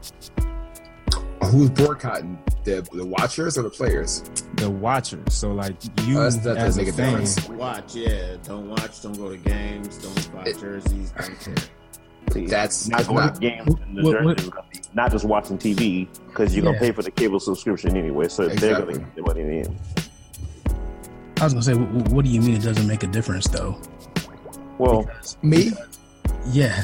Who's 1.51 1.71
boycotting 1.71 2.39
the 2.65 2.87
the 2.93 3.05
watchers 3.07 3.57
or 3.59 3.63
the 3.63 3.71
players? 3.71 4.23
The 4.55 4.71
watchers. 4.71 5.21
So 5.35 5.53
like 5.53 5.77
you 6.07 6.15
that's- 6.15 6.37
that 6.39 6.57
as 6.57 6.77
does 6.77 6.77
a 6.77 6.81
make 6.81 6.89
a 6.89 6.93
fan, 6.93 7.11
difference. 7.21 7.49
Watch, 7.49 7.95
yeah. 7.95 8.37
Don't 8.43 8.69
watch. 8.71 9.03
Don't 9.03 9.17
go 9.19 9.31
to 9.31 9.37
games. 9.37 9.99
Don't 9.99 10.33
buy 10.35 10.45
It- 10.45 10.59
jerseys. 10.61 11.13
Don't 11.13 11.69
See, 12.33 12.47
That's 12.47 12.89
not 12.89 12.97
that's 12.99 13.09
going 13.09 13.25
not. 13.27 13.35
to 13.37 13.41
games 13.41 13.75
in 13.87 13.95
the 13.95 14.03
what- 14.03 14.13
jersey 14.13 14.25
what- 14.27 14.41
is 14.41 14.49
gonna 14.51 14.67
be 14.73 14.81
not 14.95 15.13
just 15.13 15.25
watching 15.25 15.59
TV 15.59 16.09
because 16.27 16.55
you're 16.57 16.65
Yeah. 16.65 16.73
gonna 16.73 16.81
pay 16.81 16.91
for 16.93 17.03
the 17.03 17.11
cable 17.13 17.39
subscription 17.39 17.97
anyway, 17.97 18.27
so 18.29 18.49
they're 18.49 18.81
gonna 18.81 18.95
get 18.99 19.15
the 19.15 19.23
money 19.23 19.41
in 19.43 19.49
the 19.49 19.57
end. 19.69 19.77
I 21.41 21.45
was 21.45 21.53
gonna 21.53 21.63
say, 21.63 21.75
wh- 21.75 22.13
what 22.13 22.25
do 22.25 22.31
you 22.31 22.41
mean 22.41 22.55
it 22.57 22.63
doesn't 22.63 22.87
make 22.87 23.05
a 23.05 23.07
difference 23.07 23.47
though? 23.47 23.79
Well, 24.79 25.03
Because- 25.03 25.37
Me, 25.43 25.73
yeah, 26.51 26.83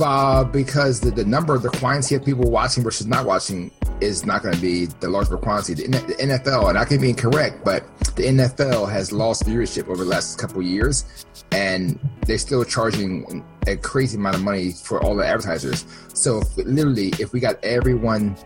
uh, 0.00 0.44
because 0.44 1.00
the, 1.00 1.10
the 1.10 1.24
number, 1.24 1.56
the 1.58 1.70
quantity 1.70 2.14
of 2.14 2.24
people 2.24 2.50
watching 2.50 2.82
versus 2.82 3.06
not 3.06 3.24
watching 3.26 3.70
is 4.00 4.26
not 4.26 4.42
going 4.42 4.54
to 4.54 4.60
be 4.60 4.86
the 4.86 5.08
larger 5.08 5.36
quantity. 5.36 5.86
The, 5.86 5.98
the 5.98 6.14
NFL, 6.14 6.68
and 6.68 6.78
I 6.78 6.84
can 6.84 7.00
be 7.00 7.10
incorrect, 7.10 7.64
but 7.64 7.84
the 8.16 8.24
NFL 8.24 8.90
has 8.90 9.12
lost 9.12 9.44
viewership 9.44 9.88
over 9.88 10.04
the 10.04 10.10
last 10.10 10.38
couple 10.38 10.62
years, 10.62 11.24
and 11.52 11.98
they're 12.26 12.38
still 12.38 12.64
charging 12.64 13.44
a 13.66 13.76
crazy 13.76 14.16
amount 14.16 14.36
of 14.36 14.42
money 14.42 14.72
for 14.72 15.02
all 15.02 15.14
the 15.14 15.26
advertisers. 15.26 15.84
So 16.12 16.40
if, 16.40 16.56
literally, 16.56 17.12
if 17.18 17.32
we 17.32 17.40
got 17.40 17.62
everyone 17.64 18.36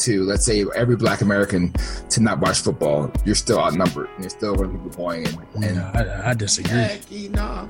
to, 0.00 0.22
let's 0.24 0.44
say, 0.44 0.64
every 0.74 0.96
Black 0.96 1.20
American 1.20 1.72
to 2.10 2.20
not 2.20 2.38
watch 2.40 2.60
football, 2.60 3.10
you're 3.24 3.34
still 3.34 3.58
outnumbered, 3.58 4.08
and 4.14 4.24
you're 4.24 4.30
still 4.30 4.54
going 4.54 4.72
to 4.72 4.78
be 4.78 4.96
going 4.96 5.26
and, 5.26 5.38
and 5.56 5.64
and 5.64 5.78
I, 5.80 6.30
I 6.30 6.34
disagree. 6.34 6.70
Heck, 6.72 7.10
nah. 7.30 7.66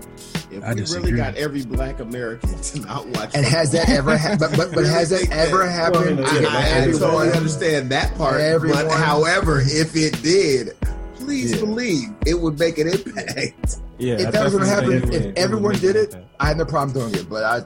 If 0.51 0.65
I 0.65 0.71
we 0.75 0.81
disagree. 0.81 1.11
really 1.13 1.17
got 1.17 1.35
every 1.37 1.65
black 1.65 2.01
American 2.01 2.59
to 2.61 2.81
not 2.81 3.07
watch, 3.09 3.35
and 3.35 3.45
has 3.45 3.71
that 3.73 3.89
ever 3.91 4.17
happened? 4.17 4.41
but, 4.41 4.57
but, 4.57 4.75
but 4.75 4.87
has 4.87 5.11
that 5.11 5.31
ever 5.31 5.69
happened? 5.69 6.19
Well, 6.21 6.29
I, 6.35 6.41
Yeah, 6.41 6.49
I, 6.49 6.83
I 6.89 6.91
totally 6.93 7.31
understand 7.33 7.91
that 7.91 8.15
part. 8.17 8.41
Everyone- 8.41 8.87
But 8.87 8.99
however, 8.99 9.61
if 9.61 9.95
it 9.97 10.23
did, 10.23 10.77
please 11.17 11.53
Yeah. 11.53 11.61
believe 11.61 12.09
it 12.27 12.35
would 12.35 12.59
make 12.59 12.79
an 12.79 12.89
impact. 12.89 13.79
Yeah, 13.99 14.15
If 14.15 14.29
I 14.29 14.31
that 14.31 14.45
was 14.45 14.53
gonna 14.55 14.67
happen, 14.67 14.93
if 14.93 15.05
would- 15.05 15.13
would 15.27 15.39
everyone 15.39 15.75
did 15.79 15.97
it. 15.97 16.17
I 16.41 16.47
had 16.47 16.57
no 16.57 16.65
problem 16.65 16.97
doing 17.11 17.15
it. 17.21 17.29
But 17.29 17.45
I, 17.45 17.57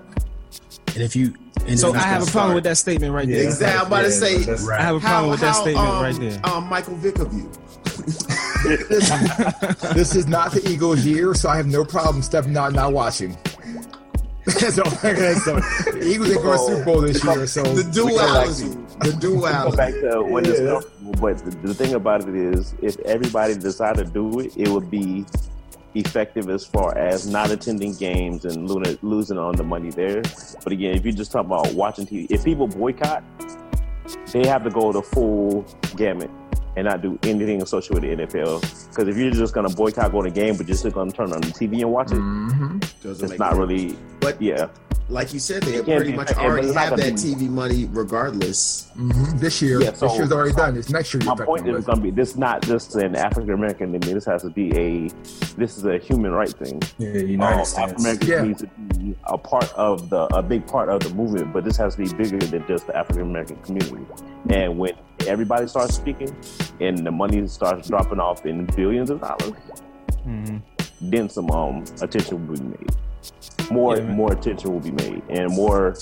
And 0.95 1.03
if 1.03 1.15
you, 1.15 1.35
and 1.67 1.79
So 1.79 1.93
I 1.95 1.99
have 1.99 2.23
a 2.23 2.25
gonna 2.25 2.31
problem 2.31 2.31
start- 2.31 2.55
with 2.55 2.65
that 2.65 2.77
statement 2.77 3.13
right 3.15 3.29
Yeah, 3.29 3.37
there. 3.37 3.45
Exactly. 3.47 3.81
I'm 3.81 3.87
about 3.87 4.03
to 4.03 4.11
say, 4.11 4.39
Right. 4.67 4.81
I 4.81 4.83
have 4.83 4.97
a 4.97 5.01
problem 5.01 5.31
with 5.31 5.41
that 5.41 5.53
statement 5.53 5.89
um, 5.89 6.03
right 6.03 6.19
there. 6.21 6.41
Um, 6.45 6.65
Michael 6.69 6.97
Vick 6.97 7.19
of 7.19 7.33
you. 7.33 7.51
this 9.95 10.15
is 10.15 10.27
not 10.27 10.53
the 10.53 10.63
Eagles' 10.69 11.05
year, 11.05 11.35
so 11.35 11.49
I 11.49 11.57
have 11.57 11.67
no 11.67 11.85
problem 11.85 12.23
stepping 12.23 12.57
out 12.57 12.67
and 12.69 12.77
not 12.77 12.93
watching. 12.93 13.37
That's 14.45 14.79
all 14.79 14.89
I'm 14.89 15.15
gonna 15.15 15.35
say. 15.37 15.55
The 15.93 16.09
Eagles 16.13 16.31
ain't 16.31 16.43
going 16.43 16.59
to 16.59 16.65
Super 16.65 16.85
Bowl 16.85 17.01
this 17.01 17.23
year, 17.25 17.47
so 17.47 17.63
The 17.63 17.85
duality. 17.93 18.69
The 19.01 19.13
go 19.13 19.19
duality. 19.21 19.77
back 19.77 19.93
to 19.95 20.23
when 20.23 20.45
it's 20.47 20.61
Yeah. 20.61 20.67
comfortable. 20.73 21.13
But 21.21 21.39
the, 21.45 21.51
the 21.69 21.75
thing 21.75 21.95
about 21.95 22.29
it 22.29 22.35
is, 22.35 22.75
if 22.83 22.99
everybody 23.01 23.55
decided 23.55 24.07
to 24.07 24.13
do 24.13 24.41
it, 24.41 24.57
it 24.57 24.69
would 24.69 24.91
be 24.91 25.25
effective 25.95 26.49
as 26.49 26.65
far 26.65 26.97
as 26.97 27.27
not 27.27 27.51
attending 27.51 27.95
games 27.95 28.45
and 28.45 28.69
lo- 28.69 28.83
losing 29.03 29.39
on 29.39 29.55
the 29.57 29.63
money 29.65 29.91
there. 29.91 30.23
But 30.65 30.73
again, 30.73 30.95
if 30.97 31.05
you 31.05 31.13
just 31.13 31.33
talk 31.33 31.45
about 31.47 31.73
watching 31.75 32.07
TV, 32.07 32.27
if 32.31 32.45
people 32.45 32.67
boycott, 32.67 33.23
they 34.33 34.47
have 34.47 34.65
to 34.65 34.71
go 34.71 34.93
the 34.93 35.03
full 35.03 35.65
gamut 35.97 36.31
and 36.77 36.87
not 36.87 37.03
do 37.03 37.19
anything 37.25 37.61
associated 37.63 38.19
with 38.19 38.29
the 38.31 38.39
NFL. 38.39 38.61
Because 38.89 39.09
if 39.09 39.17
you're 39.17 39.31
just 39.31 39.53
going 39.55 39.69
to 39.69 39.77
boycott 39.77 40.11
going 40.11 40.25
to 40.25 40.31
game, 40.31 40.57
but 40.57 40.67
you're 40.67 40.77
still 40.77 40.91
going 40.91 41.11
to 41.11 41.17
turn 41.17 41.33
on 41.33 41.41
the 41.43 41.49
TV 41.49 41.83
and 41.83 41.93
watch 41.93 42.11
it, 42.13 42.15
Mhm. 42.19 42.83
It's 43.05 43.39
not 43.39 43.51
sense. 43.53 43.59
really. 43.59 43.97
But 44.21 44.41
Yeah, 44.41 44.69
like 45.09 45.33
you 45.35 45.39
said, 45.41 45.63
they 45.63 45.75
It 45.75 45.85
pretty 45.85 46.13
much 46.13 46.31
effective, 46.31 46.45
already 46.51 46.73
have 46.73 46.97
that 46.97 47.15
TV 47.15 47.49
money 47.49 47.89
regardless. 47.93 48.89
Mhm. 48.97 49.39
this 49.41 49.61
year, 49.61 49.81
Yeah, 49.83 49.93
so- 49.93 50.07
this 50.07 50.17
year's 50.19 50.33
already 50.33 50.53
done. 50.53 50.77
It's 50.77 50.91
next 50.91 51.13
year. 51.15 51.23
my 51.25 51.35
point 51.35 51.67
is 51.69 51.85
going 51.85 51.97
to 51.99 52.03
be 52.03 52.11
this 52.11 52.37
not 52.37 52.63
just 52.63 52.95
an 52.97 53.17
African 53.17 53.53
American 53.55 53.93
thing. 53.99 54.15
This 54.15 54.25
has 54.27 54.43
to 54.43 54.51
be 54.51 54.71
a 54.77 55.09
this 55.57 55.77
is 55.77 55.85
a 55.85 55.99
human 55.99 56.33
right 56.33 56.49
thing. 56.51 56.81
Yeah, 56.99 57.09
All 57.11 57.17
United 57.17 57.65
States. 57.67 57.79
African 57.79 58.01
Americans 58.03 58.29
Yeah. 58.31 58.43
need 58.43 58.59
to 58.59 58.67
be 58.99 59.17
a 59.25 59.37
part 59.39 59.73
of 59.75 60.09
the 60.11 60.23
a 60.35 60.43
big 60.43 60.67
part 60.67 60.89
of 60.89 61.01
the 61.03 61.11
movement, 61.15 61.53
but 61.53 61.65
this 61.65 61.77
has 61.77 61.95
to 61.97 62.03
be 62.03 62.13
bigger 62.15 62.39
than 62.39 62.65
just 62.67 62.87
the 62.87 62.97
African 62.97 63.23
American 63.23 63.57
community. 63.57 64.07
And 64.51 64.79
when 64.79 64.93
everybody 65.27 65.67
starts 65.67 65.95
speaking 65.95 66.35
and 66.81 67.07
the 67.07 67.11
money 67.11 67.47
starts 67.49 67.89
dropping 67.89 68.21
off 68.21 68.45
in 68.47 68.67
billions 68.77 69.11
of 69.11 69.21
dollars, 69.21 69.53
Mhm. 70.27 70.63
then 71.01 71.29
some 71.29 71.51
um 71.51 71.85
attention 72.01 72.47
will 72.47 72.57
be 72.57 72.63
made. 72.65 72.91
More 73.73 73.97
Yeah, 73.97 74.05
more 74.05 74.33
attention 74.33 74.73
will 74.73 74.81
be 74.81 74.91
made, 74.91 75.23
and 75.31 75.51
more 75.53 75.95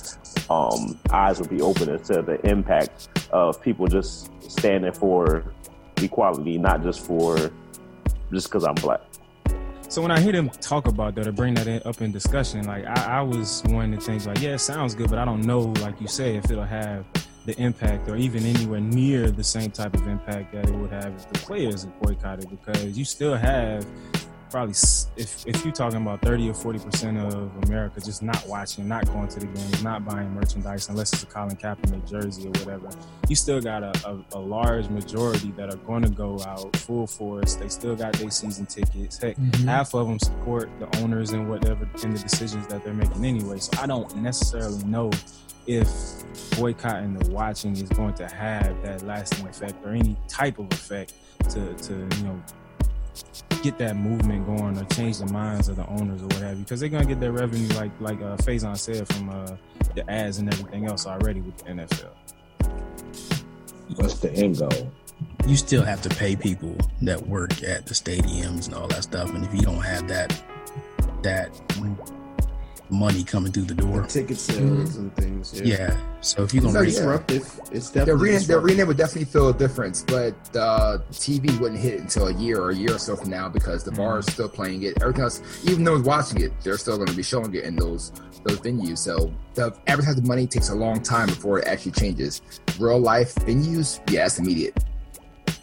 um 0.50 0.98
eyes 1.10 1.38
will 1.38 1.48
be 1.48 1.60
opened 1.62 2.04
to 2.06 2.22
the 2.22 2.36
impact 2.44 3.08
of 3.30 3.62
people 3.62 3.86
just 3.86 4.30
standing 4.50 4.92
for 4.92 5.44
equality, 5.98 6.58
not 6.58 6.82
just 6.82 7.00
for 7.06 7.36
just 8.32 8.48
because 8.48 8.64
I'm 8.64 8.74
black. 8.74 9.00
So 9.88 10.02
when 10.02 10.10
I 10.10 10.20
hear 10.20 10.32
them 10.32 10.50
talk 10.50 10.86
about 10.86 11.14
that 11.16 11.26
or 11.26 11.32
bring 11.32 11.54
that 11.54 11.66
in, 11.66 11.82
up 11.84 12.00
in 12.00 12.12
discussion, 12.12 12.64
like 12.64 12.84
I, 12.86 13.18
I 13.18 13.22
was 13.22 13.62
one 13.66 13.90
to 13.92 14.00
think 14.00 14.24
like, 14.24 14.40
yeah, 14.40 14.54
it 14.54 14.60
sounds 14.60 14.94
good, 14.94 15.10
but 15.10 15.18
I 15.18 15.24
don't 15.24 15.42
know, 15.42 15.60
like 15.80 16.00
you 16.00 16.06
say, 16.06 16.36
if 16.36 16.50
it'll 16.50 16.64
have 16.64 17.04
the 17.46 17.60
impact 17.60 18.08
or 18.08 18.16
even 18.16 18.44
anywhere 18.44 18.80
near 18.80 19.30
the 19.30 19.42
same 19.42 19.70
type 19.70 19.94
of 19.94 20.06
impact 20.06 20.52
that 20.52 20.68
it 20.68 20.74
would 20.74 20.92
have 20.92 21.12
if 21.14 21.28
the 21.32 21.38
players 21.40 21.86
boycotted, 22.02 22.48
because 22.50 22.96
you 22.98 23.04
still 23.04 23.34
have 23.34 23.84
probably 24.50 24.72
if 25.16 25.46
if 25.46 25.64
you're 25.64 25.72
talking 25.72 26.02
about 26.02 26.20
30 26.22 26.50
or 26.50 26.54
40 26.54 26.78
percent 26.80 27.18
of 27.18 27.50
America 27.64 28.00
just 28.00 28.22
not 28.22 28.46
watching, 28.46 28.86
not 28.88 29.06
going 29.06 29.28
to 29.28 29.40
the 29.40 29.46
games, 29.46 29.82
not 29.82 30.04
buying 30.04 30.30
merchandise 30.34 30.88
unless 30.88 31.12
it's 31.12 31.22
a 31.22 31.26
Colin 31.26 31.56
Kaepernick 31.56 32.08
jersey 32.08 32.46
or 32.48 32.50
whatever, 32.64 32.88
you 33.28 33.36
still 33.36 33.60
got 33.60 33.82
a, 33.82 33.92
a, 34.08 34.24
a 34.32 34.38
large 34.38 34.88
majority 34.88 35.52
that 35.56 35.72
are 35.72 35.78
going 35.78 36.02
to 36.02 36.10
go 36.10 36.40
out 36.46 36.74
full 36.76 37.06
force. 37.06 37.54
They 37.54 37.68
still 37.68 37.96
got 37.96 38.12
their 38.14 38.30
season 38.30 38.66
tickets. 38.66 39.18
Heck, 39.18 39.36
Mhm. 39.36 39.64
half 39.66 39.94
of 39.94 40.06
them 40.08 40.18
support 40.18 40.68
the 40.78 40.94
owners 41.00 41.30
and 41.30 41.48
whatever 41.48 41.88
in 42.02 42.12
the 42.12 42.18
decisions 42.18 42.66
that 42.68 42.84
they're 42.84 42.92
making 42.94 43.24
anyway. 43.24 43.58
So 43.58 43.70
I 43.80 43.86
don't 43.86 44.14
necessarily 44.16 44.82
know 44.84 45.10
if 45.66 45.88
boycotting 46.58 47.14
the 47.14 47.30
watching 47.30 47.72
is 47.76 47.88
going 47.90 48.14
to 48.14 48.26
have 48.26 48.82
that 48.82 49.02
lasting 49.02 49.46
effect 49.46 49.74
or 49.84 49.90
any 49.90 50.16
type 50.26 50.58
of 50.58 50.66
effect 50.72 51.12
to 51.50 51.74
to 51.74 51.92
you 52.16 52.22
know 52.24 52.42
get 53.62 53.76
that 53.78 53.96
movement 53.96 54.46
going 54.46 54.78
or 54.78 54.84
change 54.86 55.18
the 55.18 55.26
minds 55.26 55.68
of 55.68 55.76
the 55.76 55.86
owners 55.86 56.22
or 56.22 56.26
what 56.26 56.36
have 56.36 56.56
you 56.56 56.64
because 56.64 56.80
they're 56.80 56.88
gonna 56.88 57.04
get 57.04 57.20
their 57.20 57.32
revenue 57.32 57.68
like 57.74 57.92
like 58.00 58.20
uh, 58.22 58.36
Faison 58.38 58.76
said 58.76 59.06
from 59.08 59.28
uh, 59.28 59.56
the 59.94 60.08
ads 60.10 60.38
and 60.38 60.52
everything 60.52 60.86
else 60.86 61.06
already 61.06 61.40
with 61.40 61.56
the 61.58 61.64
NFL. 61.64 62.10
What's 63.96 64.20
the 64.20 64.32
end 64.32 64.58
goal? 64.58 64.90
you 65.46 65.56
still 65.56 65.82
have 65.82 66.02
to 66.02 66.08
pay 66.10 66.36
people 66.36 66.76
that 67.02 67.26
work 67.26 67.62
at 67.62 67.86
the 67.86 67.94
stadiums 67.94 68.66
and 68.66 68.74
all 68.74 68.86
that 68.88 69.02
stuff. 69.02 69.32
And 69.34 69.44
if 69.44 69.54
you 69.54 69.62
don't 69.62 69.82
have 69.82 70.08
that 70.08 70.42
that 71.22 71.50
money 72.90 73.24
coming 73.24 73.52
through 73.52 73.64
the 73.64 73.74
door, 73.74 74.04
Ticket 74.06 74.36
sales 74.36 74.96
and 74.96 75.14
things. 75.16 75.60
Yeah. 75.60 75.76
yeah. 75.76 76.20
So 76.20 76.42
if 76.42 76.52
you're 76.52 76.62
gonna 76.62 76.80
It's 76.82 76.94
yeah. 76.94 77.00
disruptive. 77.00 77.60
It's 77.72 77.90
The 77.90 78.00
definitely 78.00 78.30
arena, 78.30 78.40
the 78.40 78.58
arena 78.58 78.86
would 78.86 78.96
definitely 78.96 79.24
feel 79.26 79.48
a 79.48 79.54
difference, 79.54 80.02
but 80.02 80.34
uh, 80.56 80.98
TV 81.12 81.58
wouldn't 81.60 81.80
hit 81.80 82.00
until 82.00 82.28
a 82.28 82.34
year 82.34 82.60
or 82.60 82.70
a 82.70 82.74
year 82.74 82.94
or 82.94 82.98
so 82.98 83.16
from 83.16 83.30
now 83.30 83.48
because 83.48 83.84
the 83.84 83.92
bar 83.92 84.18
is 84.18 84.26
still 84.26 84.48
playing 84.48 84.82
it. 84.82 85.00
Everything 85.00 85.22
else, 85.22 85.42
even 85.64 85.84
though 85.84 85.96
it's 85.96 86.06
watching 86.06 86.40
it, 86.40 86.52
they're 86.62 86.78
still 86.78 86.96
going 86.96 87.08
to 87.08 87.16
be 87.16 87.22
showing 87.22 87.54
it 87.54 87.64
in 87.64 87.76
those 87.76 88.12
those 88.44 88.58
venues. 88.60 88.98
So 88.98 89.32
the 89.54 89.74
advertising 89.86 90.26
money 90.26 90.46
takes 90.46 90.70
a 90.70 90.74
long 90.74 91.02
time 91.02 91.28
before 91.28 91.58
it 91.58 91.66
actually 91.66 91.92
changes. 91.92 92.42
Real 92.78 92.98
life 92.98 93.34
venues, 93.34 94.00
yeah, 94.10 94.26
it's 94.26 94.38
immediate. 94.38 94.82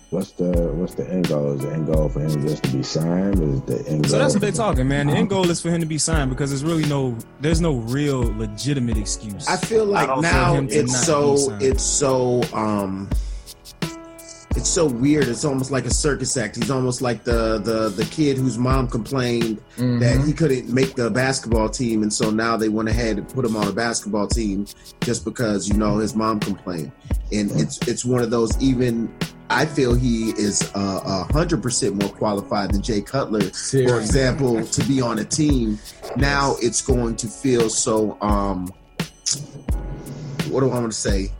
What's 0.09 0.31
the 0.31 0.51
what's 0.75 0.95
the 0.95 1.05
end 1.09 1.27
goal? 1.27 1.51
Is 1.53 1.61
the 1.61 1.71
end 1.73 1.87
goal 1.87 2.07
for 2.07 2.21
him 2.21 2.41
just 2.47 2.63
to 2.63 2.71
be 2.71 2.81
signed? 2.81 3.39
Is 3.41 3.61
the 3.63 3.89
end 3.89 4.09
So 4.09 4.17
that's 4.17 4.33
what 4.33 4.41
they're 4.41 4.51
talking, 4.53 4.87
man. 4.87 5.07
The 5.07 5.13
end 5.13 5.29
goal 5.29 5.49
is 5.49 5.59
for 5.59 5.69
him 5.69 5.81
to 5.81 5.85
be 5.85 5.97
signed 5.97 6.29
because 6.29 6.49
there's 6.49 6.63
really 6.63 6.85
no 6.85 7.17
there's 7.41 7.59
no 7.59 7.73
real 7.75 8.21
legitimate 8.37 8.97
excuse. 8.97 9.47
I 9.49 9.57
feel 9.57 9.83
like 9.85 10.07
don't 10.07 10.21
now 10.21 10.53
for 10.53 10.59
him 10.59 10.67
to 10.69 10.75
it's 10.79 11.05
so 11.05 11.57
it's 11.59 11.83
so 11.83 12.41
um 12.53 13.09
it's 14.55 14.69
so 14.69 14.85
weird. 14.85 15.27
It's 15.27 15.43
almost 15.43 15.71
like 15.71 15.85
a 15.85 15.93
circus 15.93 16.35
act. 16.37 16.55
He's 16.55 16.71
almost 16.71 17.01
like 17.01 17.25
the 17.25 17.59
the 17.59 17.89
the 17.89 18.05
kid 18.05 18.37
whose 18.37 18.57
mom 18.57 18.87
complained 18.87 19.61
Mm-hmm. 19.75 19.99
that 19.99 20.25
he 20.25 20.33
couldn't 20.33 20.73
make 20.73 20.95
the 20.95 21.11
basketball 21.11 21.69
team, 21.69 22.01
and 22.01 22.11
so 22.11 22.31
now 22.31 22.57
they 22.57 22.67
went 22.69 22.89
ahead 22.89 23.19
and 23.19 23.29
put 23.29 23.45
him 23.45 23.55
on 23.55 23.67
a 23.67 23.71
basketball 23.71 24.27
team 24.27 24.65
just 25.01 25.23
because 25.23 25.67
you 25.67 25.75
know 25.75 25.97
his 25.97 26.15
mom 26.15 26.39
complained. 26.39 26.91
And 27.31 27.51
it's 27.51 27.77
it's 27.87 28.03
one 28.03 28.23
of 28.23 28.31
those. 28.31 28.59
Even 28.59 29.13
I 29.49 29.65
feel 29.65 29.93
he 29.95 30.31
is 30.31 30.71
uh, 30.75 31.01
a 31.05 31.33
hundred 31.33 31.61
percent 31.63 31.95
more 32.01 32.09
qualified 32.11 32.71
than 32.73 32.81
Jay 32.81 33.01
Cutler, 33.01 33.41
for 33.87 33.99
example, 33.99 34.63
to 34.65 34.83
be 34.85 34.99
on 35.01 35.19
a 35.19 35.23
team. 35.25 35.79
Now 36.17 36.55
it's 36.61 36.81
going 36.81 37.15
to 37.17 37.27
feel 37.27 37.69
so. 37.69 38.17
um 38.21 38.67
What 40.49 40.61
do 40.61 40.69
I 40.71 40.79
want 40.79 40.91
to 40.91 40.97
say? 40.97 41.31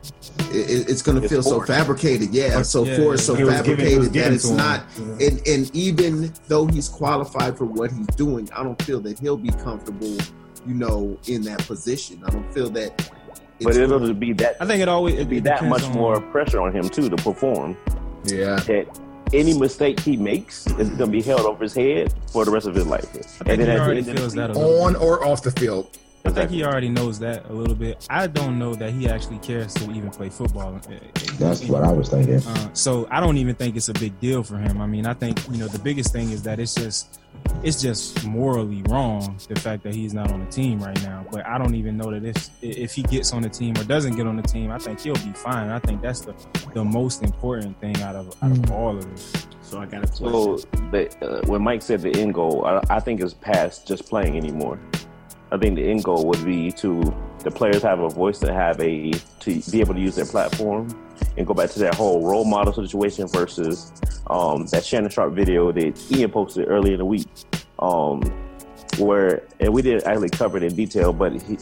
It, 0.51 0.69
it- 0.69 0.89
it's 0.89 1.01
going 1.01 1.19
to 1.21 1.27
feel 1.27 1.41
so 1.43 1.61
fabricated. 1.61 2.33
Yeah, 2.33 2.61
so 2.61 2.85
Yeah, 2.85 2.97
forced, 2.97 3.25
so 3.25 3.33
was 3.33 3.39
giving- 3.41 3.53
fabricated 3.53 4.13
that 4.13 4.31
it's 4.33 4.49
not 4.49 4.83
and 4.99 5.41
and 5.47 5.75
even 5.75 6.31
though 6.47 6.65
he's 6.67 6.87
qualified 6.87 7.57
for 7.57 7.65
what 7.65 7.91
he's 7.91 8.07
doing, 8.15 8.49
I 8.55 8.63
don't 8.63 8.81
feel 8.83 8.99
that 9.01 9.19
he'll 9.19 9.37
be 9.37 9.49
comfortable, 9.49 10.15
you 10.65 10.73
know, 10.75 11.17
in 11.27 11.41
that 11.43 11.59
position. 11.67 12.21
I 12.25 12.29
don't 12.29 12.53
feel 12.53 12.69
that 12.71 13.11
but 13.61 13.69
It's 13.69 13.77
it'll 13.77 13.99
cool. 13.99 14.13
be 14.13 14.33
that 14.33 14.57
I 14.59 14.65
think 14.65 14.81
it 14.81 14.87
always 14.89 15.15
it'd 15.15 15.29
be 15.29 15.37
it 15.37 15.43
that 15.45 15.63
much 15.65 15.83
on- 15.83 15.93
more 15.93 16.21
pressure 16.21 16.61
on 16.61 16.71
him 16.73 16.89
too 16.89 17.09
to 17.09 17.15
perform. 17.17 17.75
Yeah. 18.25 18.55
That 18.57 18.87
any 19.33 19.57
mistake 19.57 19.99
he 19.99 20.15
makes 20.17 20.67
is 20.77 20.89
gonna 20.91 21.11
be 21.11 21.21
held 21.21 21.41
over 21.41 21.63
his 21.63 21.73
head 21.75 22.13
for 22.31 22.45
the 22.45 22.51
rest 22.51 22.67
of 22.67 22.75
his 22.75 22.85
life. 22.87 23.05
I 23.41 23.43
think 23.55 23.61
he 23.63 23.69
already 23.69 24.03
feels 24.03 24.33
that 24.35 24.51
a 24.51 24.53
little. 24.53 24.81
On 24.83 24.95
or 24.95 25.25
off 25.25 25.43
the 25.43 25.51
field. 25.51 25.97
I 26.25 26.29
think 26.31 26.49
he 26.51 26.63
already 26.65 26.89
knows 26.89 27.19
that 27.19 27.49
a 27.49 27.53
little 27.53 27.73
bit. 27.75 28.05
I 28.09 28.27
don't 28.27 28.59
know 28.59 28.75
that 28.75 28.91
he 28.91 29.07
actually 29.07 29.37
cares 29.37 29.73
to 29.75 29.89
even 29.91 30.09
play 30.09 30.27
football. 30.29 30.77
That's 31.39 31.63
what 31.69 31.83
I 31.85 31.91
was 31.93 32.09
thinking. 32.09 32.45
Uh, 32.45 32.69
so 32.73 33.07
I 33.09 33.21
don't 33.21 33.37
even 33.37 33.55
think 33.55 33.77
it's 33.77 33.87
a 33.87 33.93
big 33.93 34.19
deal 34.19 34.43
for 34.43 34.57
him. 34.57 34.81
I 34.81 34.87
mean, 34.87 35.05
I 35.05 35.13
think 35.13 35.39
you 35.49 35.57
know 35.57 35.67
the 35.67 35.79
biggest 35.79 36.11
thing 36.11 36.31
is 36.31 36.43
that 36.43 36.59
it's 36.59 36.75
just 36.75 37.19
it's 37.63 37.81
just 37.81 38.25
morally 38.25 38.83
wrong 38.89 39.37
the 39.47 39.59
fact 39.59 39.83
that 39.83 39.93
he's 39.93 40.13
not 40.13 40.31
on 40.31 40.43
the 40.43 40.51
team 40.51 40.79
right 40.79 41.01
now. 41.03 41.25
But 41.31 41.45
I 41.45 41.57
don't 41.57 41.75
even 41.75 41.97
know 41.97 42.11
that 42.11 42.23
if 42.23 42.49
if 42.61 42.93
he 42.93 43.03
gets 43.03 43.33
on 43.33 43.41
the 43.41 43.49
team 43.49 43.75
or 43.77 43.83
doesn't 43.83 44.15
get 44.15 44.27
on 44.27 44.35
the 44.35 44.43
team, 44.43 44.71
I 44.71 44.77
think 44.77 44.99
he'll 44.99 45.13
be 45.15 45.33
fine. 45.33 45.69
I 45.69 45.79
think 45.79 46.01
that's 46.01 46.21
the 46.21 46.33
the 46.73 46.83
most 46.83 47.23
important 47.23 47.79
thing 47.79 47.99
out 48.01 48.15
of 48.15 48.35
out 48.41 48.51
of 48.51 48.71
all 48.71 48.97
of 48.97 49.09
this. 49.09 49.47
So 49.61 49.81
I 49.81 49.85
got 49.85 50.03
a 50.03 50.07
question. 50.07 50.29
So 50.29 50.57
the, 50.91 51.09
uh, 51.21 51.41
when 51.47 51.61
Mike 51.61 51.81
said 51.81 52.01
the 52.01 52.15
end 52.15 52.33
goal, 52.33 52.65
I, 52.65 52.81
I 52.89 52.99
think 52.99 53.19
it's 53.19 53.33
past 53.33 53.87
just 53.87 54.07
playing 54.07 54.37
anymore. 54.37 54.79
I 55.51 55.57
think 55.57 55.75
the 55.75 55.89
end 55.89 56.03
goal 56.03 56.25
would 56.27 56.43
be 56.43 56.71
to 56.73 57.01
the 57.39 57.51
players 57.51 57.81
have 57.81 57.99
a 57.99 58.09
voice 58.09 58.39
to 58.39 58.53
have 58.53 58.79
a 58.81 59.11
to 59.11 59.61
be 59.71 59.79
able 59.79 59.93
to 59.93 59.99
use 59.99 60.15
their 60.15 60.25
platform 60.25 60.89
and 61.37 61.47
go 61.47 61.53
back 61.53 61.69
to 61.71 61.79
that 61.79 61.95
whole 61.95 62.27
role 62.27 62.43
model 62.43 62.73
situation 62.73 63.27
versus 63.27 63.91
um, 64.29 64.65
that 64.67 64.83
Shannon 64.83 65.09
Sharpe 65.09 65.33
video 65.33 65.71
that 65.71 66.11
Ian 66.11 66.31
posted 66.31 66.67
earlier 66.67 66.93
in 66.93 66.99
the 66.99 67.05
week, 67.05 67.27
um, 67.79 68.21
where 68.97 69.43
and 69.59 69.73
we 69.73 69.81
didn't 69.81 70.05
actually 70.05 70.29
cover 70.29 70.57
it 70.57 70.63
in 70.63 70.75
detail, 70.75 71.13
but 71.13 71.33
he 71.41 71.57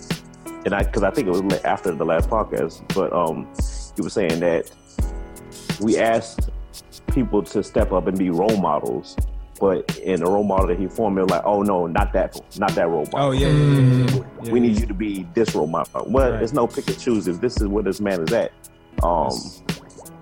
and 0.66 0.74
I 0.74 0.84
because 0.84 1.04
I 1.04 1.12
think 1.12 1.28
it 1.28 1.32
was 1.32 1.62
after 1.64 1.92
the 1.92 2.06
last 2.06 2.30
podcast, 2.30 2.82
but 2.96 3.14
um, 3.14 3.48
he 3.96 4.02
was 4.02 4.14
saying 4.14 4.40
that 4.40 4.72
we 5.80 5.98
asked 6.00 6.50
people 7.14 7.44
to 7.44 7.64
step 7.64 7.92
up 7.92 8.08
and 8.08 8.18
be 8.18 8.30
role 8.30 8.58
models. 8.58 9.16
But 9.60 9.98
in 10.00 10.20
the 10.20 10.26
role 10.26 10.44
model 10.44 10.68
that 10.68 10.78
he 10.80 10.88
formed, 10.88 11.18
they're 11.18 11.26
like, 11.26 11.44
oh 11.46 11.62
no, 11.62 11.88
not 11.88 12.12
that, 12.14 12.40
not 12.60 12.72
that 12.76 12.90
role 12.90 13.08
model. 13.14 13.30
Oh 13.30 13.32
yeah, 13.32 13.48
yeah, 13.48 13.80
yeah, 13.80 14.06
yeah, 14.16 14.24
yeah. 14.44 14.52
we 14.52 14.60
need 14.60 14.80
you 14.80 14.86
to 14.86 14.94
be 14.94 15.26
this 15.34 15.56
role 15.56 15.68
model. 15.68 16.06
Well, 16.10 16.32
Right. 16.34 16.44
it's 16.44 16.52
no 16.54 16.68
pick 16.68 16.88
and 16.88 17.00
chooses. 17.00 17.40
This 17.40 17.62
is 17.62 17.68
where 17.68 17.84
this 17.84 18.02
man 18.02 18.22
is 18.22 18.34
at. 18.34 18.52
Um, 19.04 19.30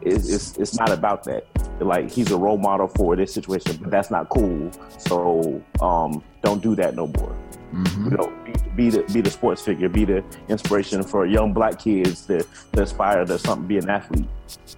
it's, 0.02 0.30
it's 0.30 0.58
it's 0.58 0.78
not 0.78 0.92
about 0.92 1.24
that. 1.24 1.46
Like 1.80 2.12
he's 2.12 2.32
a 2.32 2.38
role 2.38 2.58
model 2.58 2.88
for 2.88 3.16
this 3.16 3.34
situation, 3.34 3.78
but 3.82 3.90
that's 3.90 4.12
not 4.12 4.30
cool. 4.30 4.72
So 5.00 5.62
um, 5.82 6.24
don't 6.44 6.62
do 6.62 6.76
that 6.76 6.96
no 6.96 7.08
more. 7.08 7.36
Mhm. 7.74 8.12
You 8.12 8.18
know, 8.18 8.34
be, 8.46 8.54
be 8.76 8.90
the 8.92 9.02
be 9.14 9.22
the 9.22 9.32
sports 9.32 9.62
figure, 9.64 9.90
be 9.90 10.06
the 10.06 10.24
inspiration 10.48 11.02
for 11.04 11.26
young 11.26 11.54
black 11.54 11.80
kids 11.80 12.26
to, 12.28 12.46
to 12.74 12.84
aspire 12.84 13.26
to 13.26 13.40
something, 13.40 13.66
be 13.68 13.78
an 13.80 13.90
athlete. 13.90 14.28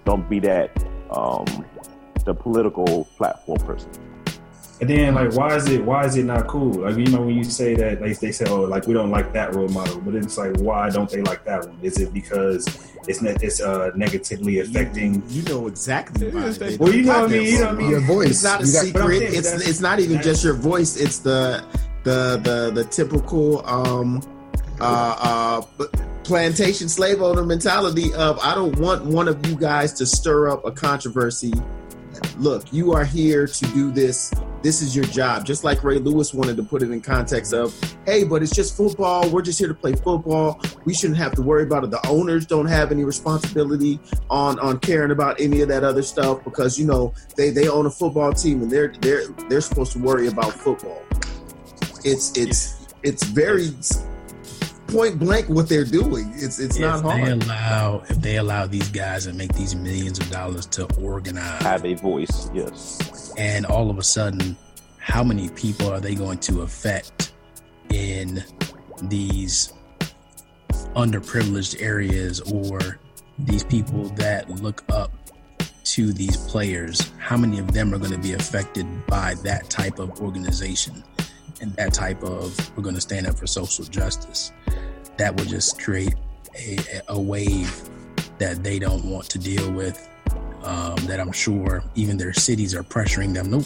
Don't 0.06 0.28
be 0.30 0.38
that 0.40 0.70
um, 1.10 1.44
the 2.24 2.32
political 2.34 3.04
platform 3.18 3.58
person. 3.60 3.90
And 4.80 4.90
then 4.90 5.14
like 5.14 5.32
why 5.34 5.54
is 5.56 5.66
it 5.68 5.82
why 5.84 6.04
is 6.04 6.16
it 6.16 6.24
not 6.24 6.46
cool? 6.48 6.72
Like 6.82 6.96
you 6.96 7.06
know 7.06 7.22
when 7.22 7.34
you 7.36 7.44
say 7.44 7.74
that 7.76 8.00
they, 8.00 8.12
they 8.12 8.30
say 8.30 8.44
oh 8.48 8.60
like 8.62 8.86
we 8.86 8.92
don't 8.92 9.10
like 9.10 9.32
that 9.32 9.54
role 9.54 9.68
model, 9.68 10.00
but 10.02 10.14
it's 10.14 10.36
like 10.36 10.54
why 10.58 10.90
don't 10.90 11.08
they 11.08 11.22
like 11.22 11.44
that 11.44 11.66
one? 11.66 11.78
Is 11.82 11.98
it 11.98 12.12
because 12.12 12.66
it's 13.08 13.22
ne- 13.22 13.36
it's 13.40 13.60
uh 13.62 13.90
negatively 13.96 14.58
affecting? 14.60 15.22
You 15.30 15.42
know 15.44 15.66
exactly 15.66 16.28
why. 16.30 16.50
they 16.50 16.76
Well, 16.76 16.92
you 16.94 17.04
know 17.04 17.22
what 17.22 17.24
I 17.24 17.26
mean, 17.28 17.30
their 17.30 17.42
you 17.42 17.58
know 17.58 17.64
what 17.66 17.74
I 17.74 17.78
mean? 17.78 17.90
Your 17.90 18.00
voice. 18.00 18.30
It's 18.30 18.44
not 18.44 18.60
a 18.62 18.66
You 18.66 18.72
got- 18.74 18.84
secret. 18.84 19.18
saying 19.18 19.34
It's 19.34 19.50
that's- 19.50 19.68
it's 19.68 19.80
not 19.80 19.98
even 20.00 20.20
just 20.20 20.44
your 20.44 20.54
voice. 20.54 20.96
It's 20.98 21.18
the 21.20 21.64
the 22.04 22.36
the 22.44 22.70
the 22.74 22.84
typical 22.84 23.66
um 23.66 24.20
uh 24.78 25.62
uh 25.80 25.86
plantation 26.22 26.88
slave 26.88 27.22
owner 27.22 27.44
mentality 27.44 28.12
of 28.14 28.38
I 28.40 28.54
don't 28.54 28.78
want 28.78 29.04
one 29.06 29.26
of 29.28 29.44
you 29.46 29.56
guys 29.56 29.92
to 29.94 30.04
stir 30.06 30.50
up 30.50 30.66
a 30.66 30.70
controversy. 30.70 31.52
Look, 32.38 32.72
you 32.72 32.92
are 32.92 33.04
here 33.04 33.46
to 33.46 33.66
do 33.72 33.90
this. 33.90 34.32
This 34.62 34.82
is 34.82 34.96
your 34.96 35.04
job. 35.06 35.44
Just 35.44 35.64
like 35.64 35.84
Ray 35.84 35.98
Lewis 35.98 36.34
wanted 36.34 36.56
to 36.56 36.62
put 36.62 36.82
it 36.82 36.90
in 36.90 37.00
context 37.00 37.52
of, 37.52 37.74
hey, 38.04 38.24
but 38.24 38.42
it's 38.42 38.54
just 38.54 38.76
football. 38.76 39.28
We're 39.30 39.42
just 39.42 39.58
here 39.58 39.68
to 39.68 39.74
play 39.74 39.94
football. 39.94 40.60
We 40.84 40.94
shouldn't 40.94 41.18
have 41.18 41.32
to 41.36 41.42
worry 41.42 41.62
about 41.62 41.84
it. 41.84 41.90
The 41.90 42.06
owners 42.06 42.46
don't 42.46 42.66
have 42.66 42.92
any 42.92 43.04
responsibility 43.04 44.00
on 44.30 44.58
on 44.58 44.78
caring 44.80 45.10
about 45.10 45.40
any 45.40 45.60
of 45.60 45.68
that 45.68 45.84
other 45.84 46.02
stuff 46.02 46.42
because 46.44 46.78
you 46.78 46.86
know 46.86 47.14
they 47.36 47.50
they 47.50 47.68
own 47.68 47.86
a 47.86 47.90
football 47.90 48.32
team 48.32 48.62
and 48.62 48.70
they're 48.70 48.92
they're 49.00 49.28
they're 49.48 49.60
supposed 49.60 49.92
to 49.92 49.98
worry 49.98 50.28
about 50.28 50.52
football. 50.52 51.02
It's 52.04 52.36
it's 52.36 52.86
it's 53.02 53.24
very 53.24 53.70
point 54.96 55.18
blank 55.18 55.48
what 55.48 55.68
they're 55.68 55.84
doing. 55.84 56.32
It's 56.34 56.58
it's 56.58 56.78
not 56.78 57.04
if 57.04 57.04
they 57.04 57.30
allow 57.30 58.02
if 58.08 58.20
they 58.20 58.36
allow 58.36 58.66
these 58.66 58.88
guys 58.88 59.26
and 59.26 59.36
make 59.36 59.52
these 59.54 59.74
millions 59.74 60.18
of 60.18 60.30
dollars 60.30 60.66
to 60.66 60.86
organize 61.00 61.62
Have 61.62 61.84
a 61.84 61.94
voice, 61.94 62.50
yes. 62.54 63.32
and 63.36 63.66
all 63.66 63.90
of 63.90 63.98
a 63.98 64.02
sudden 64.02 64.56
how 64.98 65.22
many 65.22 65.48
people 65.50 65.92
are 65.92 66.00
they 66.00 66.14
going 66.14 66.38
to 66.38 66.62
affect 66.62 67.32
in 67.90 68.42
these 69.02 69.72
underprivileged 70.94 71.80
areas 71.80 72.40
or 72.40 72.98
these 73.38 73.62
people 73.62 74.08
that 74.10 74.48
look 74.62 74.82
up 74.88 75.12
to 75.84 76.12
these 76.12 76.36
players 76.36 77.12
how 77.18 77.36
many 77.36 77.58
of 77.58 77.70
them 77.72 77.94
are 77.94 77.98
going 77.98 78.10
to 78.10 78.18
be 78.18 78.32
affected 78.32 78.86
by 79.06 79.34
that 79.44 79.68
type 79.70 79.98
of 79.98 80.20
organization 80.20 81.04
and 81.60 81.72
that 81.74 81.92
type 81.92 82.22
of 82.22 82.76
we're 82.76 82.82
going 82.82 82.94
to 82.94 83.00
stand 83.00 83.26
up 83.26 83.38
for 83.38 83.46
social 83.46 83.84
justice 83.84 84.52
that 85.18 85.36
would 85.36 85.48
just 85.48 85.80
create 85.82 86.14
a, 86.58 86.78
a 87.08 87.20
wave 87.20 87.88
that 88.38 88.62
they 88.62 88.78
don't 88.78 89.04
want 89.04 89.28
to 89.30 89.38
deal 89.38 89.70
with 89.72 90.08
um, 90.62 90.96
that 91.06 91.20
i'm 91.20 91.32
sure 91.32 91.82
even 91.94 92.16
their 92.16 92.32
cities 92.32 92.74
are 92.74 92.82
pressuring 92.82 93.32
them 93.34 93.50
nope 93.50 93.64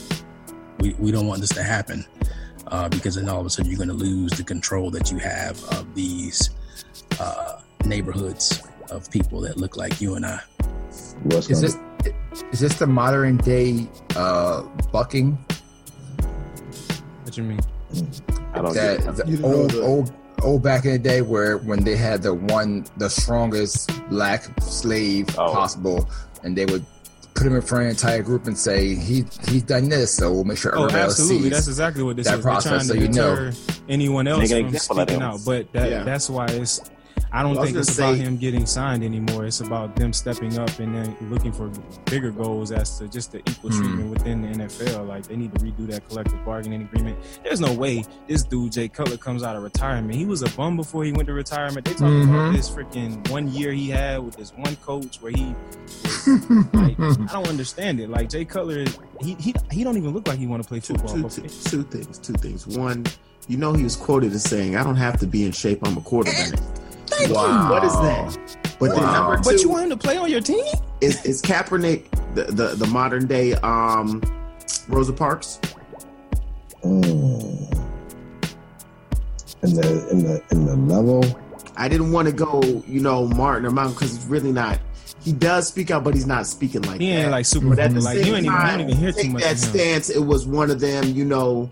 we, 0.81 0.95
we 0.95 1.11
don't 1.13 1.27
want 1.27 1.41
this 1.41 1.51
to 1.51 1.63
happen 1.63 2.05
uh, 2.69 2.89
because 2.89 3.17
then 3.17 3.29
all 3.29 3.41
of 3.41 3.47
a 3.47 3.51
sudden 3.51 3.71
you're 3.71 3.79
going 3.79 3.89
to 3.89 3.95
lose 3.95 4.33
the 4.33 4.45
control 4.45 4.91
that 4.91 5.11
you 5.11 5.19
have 5.19 5.63
of 5.75 5.95
these 5.95 6.51
uh, 7.19 7.61
neighborhoods 7.85 8.63
of 8.91 9.11
people 9.11 9.41
that 9.41 9.57
look 9.57 9.77
like 9.77 10.01
you 10.01 10.15
and 10.15 10.27
I. 10.27 10.41
What's 11.25 11.51
Is 11.51 11.75
gonna 11.75 11.85
this 12.03 12.45
is 12.53 12.61
this 12.61 12.75
the 12.79 12.87
modern 12.87 13.37
day 13.39 13.89
uh, 14.17 14.63
bucking 14.93 15.33
What 17.23 17.37
you 17.37 17.43
mean? 17.43 17.61
I 18.55 18.63
don't 18.63 18.75
that 18.75 19.01
get 19.01 19.09
it. 19.09 19.17
the 19.17 19.25
know 19.39 19.55
old 19.55 19.75
old 19.75 20.13
old 20.41 20.63
back 20.63 20.85
in 20.85 20.93
the 20.93 20.99
day 20.99 21.23
where 21.23 21.59
when 21.59 21.83
they 21.85 21.97
had 21.97 22.23
the 22.23 22.35
one 22.35 22.85
the 22.97 23.09
strongest 23.11 23.91
black 24.09 24.45
slave 24.63 25.29
Oh. 25.39 25.53
possible 25.53 26.09
and 26.43 26.57
they 26.57 26.67
would 26.67 26.85
put 27.35 27.47
him 27.47 27.55
in 27.57 27.63
front 27.63 27.87
of 27.87 27.97
the 27.97 28.07
entire 28.07 28.23
group 28.23 28.47
and 28.47 28.57
say 28.59 28.95
he 28.95 29.25
he's 29.49 29.63
done 29.63 29.89
this 29.89 30.13
so 30.13 30.33
we'll 30.33 30.45
make 30.45 30.59
sure 30.59 30.73
Oh, 30.77 30.81
everybody 30.85 31.03
else 31.05 31.13
absolutely. 31.21 31.43
sees 31.45 31.53
That's 31.53 31.69
exactly 31.69 32.03
what 32.03 32.17
this 32.17 32.27
that 32.27 32.39
is. 32.39 32.45
They're 32.45 32.53
process, 32.53 32.71
trying 32.71 32.85
so 32.85 32.95
to 32.95 33.01
you 33.01 33.09
know. 33.09 33.35
deter 33.37 33.53
anyone 33.89 34.27
else 34.29 34.41
Make 34.41 34.51
an 34.65 34.69
from 34.71 34.79
speaking 34.79 35.23
out. 35.23 35.41
But 35.47 35.73
that 35.73 35.91
Yeah. 35.91 36.03
that's 36.05 36.29
why 36.29 36.47
it's. 36.47 36.81
I 37.33 37.43
don't 37.43 37.55
Well, 37.55 37.65
think 37.65 37.77
it's 37.77 37.97
about 37.97 38.17
say- 38.17 38.23
him 38.23 38.37
getting 38.37 38.67
signed 38.67 39.05
anymore. 39.05 39.45
It's 39.47 39.61
about 39.61 39.95
them 39.95 40.13
stepping 40.13 40.59
up 40.59 40.77
and 40.81 40.93
then 40.95 41.17
looking 41.31 41.53
for 41.53 41.71
bigger 42.07 42.33
goals 42.33 42.73
as 42.73 42.99
to 42.99 43.07
just 43.07 43.31
the 43.33 43.39
equal 43.39 43.71
Hmm. 43.71 43.79
treatment 43.79 44.11
within 44.11 44.43
the 44.43 44.49
NFL. 44.49 45.05
Like 45.05 45.29
they 45.29 45.37
need 45.37 45.55
to 45.55 45.61
redo 45.65 45.87
that 45.91 46.09
collective 46.09 46.45
bargaining 46.45 46.83
agreement. 46.83 47.19
There's 47.45 47.61
no 47.61 47.73
way 47.73 48.05
this 48.27 48.43
dude 48.43 48.73
Jay 48.73 48.89
Cutler 48.89 49.17
comes 49.17 49.45
out 49.45 49.55
of 49.55 49.63
retirement. 49.63 50.15
He 50.17 50.25
was 50.25 50.43
a 50.43 50.49
bum 50.51 50.77
before 50.77 51.05
he 51.05 51.13
went 51.13 51.29
to 51.29 51.35
retirement. 51.35 51.85
They 51.87 51.93
talking 51.93 52.25
about 52.25 52.53
Mhm. 52.53 52.57
this 52.57 52.69
freaking 52.69 53.31
one 53.31 53.47
year 53.53 53.73
he 53.73 53.91
had 53.91 54.25
with 54.25 54.37
this 54.37 54.53
one 54.57 54.75
coach 54.77 55.19
where 55.23 55.31
he 55.33 55.55
like 56.73 56.99
I 56.99 57.33
don't 57.33 57.49
understand 57.49 58.01
it. 58.01 58.11
Like 58.11 58.29
Jay 58.29 58.45
Cutler, 58.45 58.85
he 59.21 59.37
he 59.39 59.55
he 59.71 59.85
don't 59.85 59.97
even 59.97 60.11
look 60.13 60.27
like 60.27 60.39
he 60.39 60.47
want 60.49 60.63
to 60.63 60.69
play 60.69 60.81
football. 60.81 61.09
two, 61.29 61.29
two, 61.43 61.49
two 61.49 61.83
things. 61.85 62.19
Two 62.19 62.33
things. 62.35 62.67
One, 62.67 63.05
you 63.49 63.57
know, 63.57 63.73
he 63.73 63.85
was 63.85 63.95
quoted 63.97 64.33
as 64.33 64.43
saying, 64.43 64.77
"I 64.77 64.83
don't 64.83 64.97
have 64.97 65.19
to 65.21 65.27
be 65.27 65.45
in 65.45 65.53
shape. 65.53 65.79
I'm 65.87 65.97
a 65.97 66.01
quarterback." 66.01 66.53
wow 67.29 67.71
What 67.71 67.85
is 67.85 67.93
that? 68.01 68.39
But 68.79 68.95
then 68.95 69.03
Wow. 69.05 69.13
number 69.13 69.37
two, 69.37 69.51
But 69.51 69.61
you 69.63 69.69
want 69.69 69.85
him 69.85 69.91
to 69.91 69.97
play 69.97 70.17
on 70.17 70.31
your 70.31 70.41
team? 70.41 70.65
is, 71.01 71.25
is 71.25 71.43
Kaepernick 71.43 72.05
the, 72.35 72.45
the 72.45 72.69
the 72.77 72.87
modern 72.87 73.27
day 73.27 73.55
um 73.57 74.23
Rosa 74.89 75.13
Parks? 75.13 75.59
Mm. 76.85 77.77
In 79.63 79.75
the 79.75 80.09
in 80.11 80.23
the 80.25 80.43
in 80.51 80.65
the 80.65 80.77
level, 80.77 81.25
I 81.77 81.89
didn't 81.89 82.13
want 82.13 82.27
to 82.29 82.33
go, 82.33 82.63
you 82.87 83.01
know, 83.01 83.27
Martin 83.27 83.67
or 83.67 83.71
Mount 83.71 83.95
because 83.95 84.13
he's 84.17 84.27
really 84.27 84.53
not. 84.53 84.79
He 85.23 85.33
does 85.33 85.69
speak 85.69 85.91
out, 85.91 86.03
but 86.03 86.15
he's 86.15 86.27
not 86.27 86.47
speaking 86.47 86.81
like 86.83 87.01
He 87.01 87.11
that. 87.11 87.17
ain't 87.25 87.31
like 87.31 87.45
super 87.45 87.69
But 87.69 87.79
at 87.81 87.93
the 87.93 88.01
like 88.01 88.17
same 88.17 88.27
you 88.27 88.37
ain't 88.37 88.47
even, 88.47 88.53
you 88.55 88.59
time, 88.59 88.79
don't 88.79 88.89
even 88.89 88.97
hear 88.97 89.13
too 89.13 89.29
much 89.29 89.43
that 89.43 89.53
of 89.53 89.59
stance. 89.59 90.09
It 90.09 90.21
was 90.25 90.47
one 90.47 90.71
of 90.71 90.81
them, 90.81 91.05
you 91.15 91.27
know. 91.27 91.69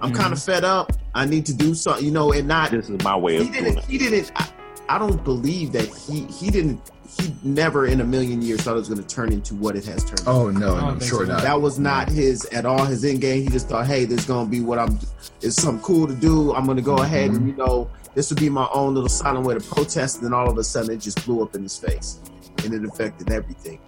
I'm 0.00 0.12
kind 0.12 0.32
of 0.32 0.42
fed 0.42 0.64
up. 0.64 0.92
I 1.14 1.24
need 1.24 1.46
to 1.46 1.54
do 1.54 1.74
something, 1.74 2.04
you 2.04 2.10
know, 2.10 2.32
and 2.32 2.48
not. 2.48 2.70
This 2.72 2.88
is 2.88 3.02
my 3.04 3.16
way 3.16 3.36
of 3.36 3.46
He 3.46 3.52
doing 3.52 3.64
didn't. 3.64 3.78
it. 3.78 3.84
He 3.84 3.98
didn't. 3.98 4.32
I, 4.34 4.48
I 4.88 4.98
don't 4.98 5.22
believe 5.24 5.72
that 5.72 5.86
he 5.86 6.22
he 6.26 6.50
didn't 6.50 6.80
he 7.18 7.34
never 7.42 7.86
in 7.86 8.00
a 8.00 8.04
million 8.04 8.42
years 8.42 8.60
thought 8.62 8.72
it 8.72 8.78
was 8.80 8.88
going 8.88 9.02
to 9.02 9.06
turn 9.14 9.32
into 9.32 9.54
what 9.54 9.74
it 9.76 9.84
has 9.86 10.04
turned. 10.04 10.20
Into. 10.20 10.30
Oh 10.30 10.50
no, 10.50 10.76
I 10.76 10.92
no, 10.94 11.00
sure 11.00 11.26
so. 11.26 11.32
not. 11.32 11.42
That 11.42 11.60
was 11.60 11.78
not 11.78 12.08
his 12.08 12.44
at 12.46 12.64
all. 12.66 12.84
His 12.84 13.04
end 13.04 13.20
game. 13.20 13.42
He 13.42 13.48
just 13.48 13.68
thought, 13.68 13.86
hey, 13.86 14.04
this 14.04 14.20
is 14.20 14.26
gonna 14.26 14.48
be 14.48 14.60
what 14.60 14.78
I'm. 14.78 14.98
It's 15.40 15.56
something 15.60 15.82
cool 15.82 16.06
to 16.06 16.14
do. 16.14 16.54
I'm 16.54 16.66
gonna 16.66 16.82
go 16.82 16.96
ahead 16.98 17.30
and 17.30 17.46
you 17.48 17.54
know 17.56 17.90
this 18.14 18.30
would 18.30 18.40
be 18.40 18.48
my 18.50 18.68
own 18.72 18.94
little 18.94 19.08
silent 19.08 19.46
way 19.46 19.54
to 19.54 19.60
protest. 19.60 20.16
And 20.16 20.26
then 20.26 20.32
all 20.34 20.48
of 20.50 20.58
a 20.58 20.64
sudden, 20.64 20.90
it 20.92 20.98
just 20.98 21.24
blew 21.24 21.42
up 21.42 21.54
in 21.54 21.62
his 21.62 21.76
face, 21.76 22.18
and 22.64 22.72
it 22.74 22.84
affected 22.84 23.30
everything. 23.30 23.78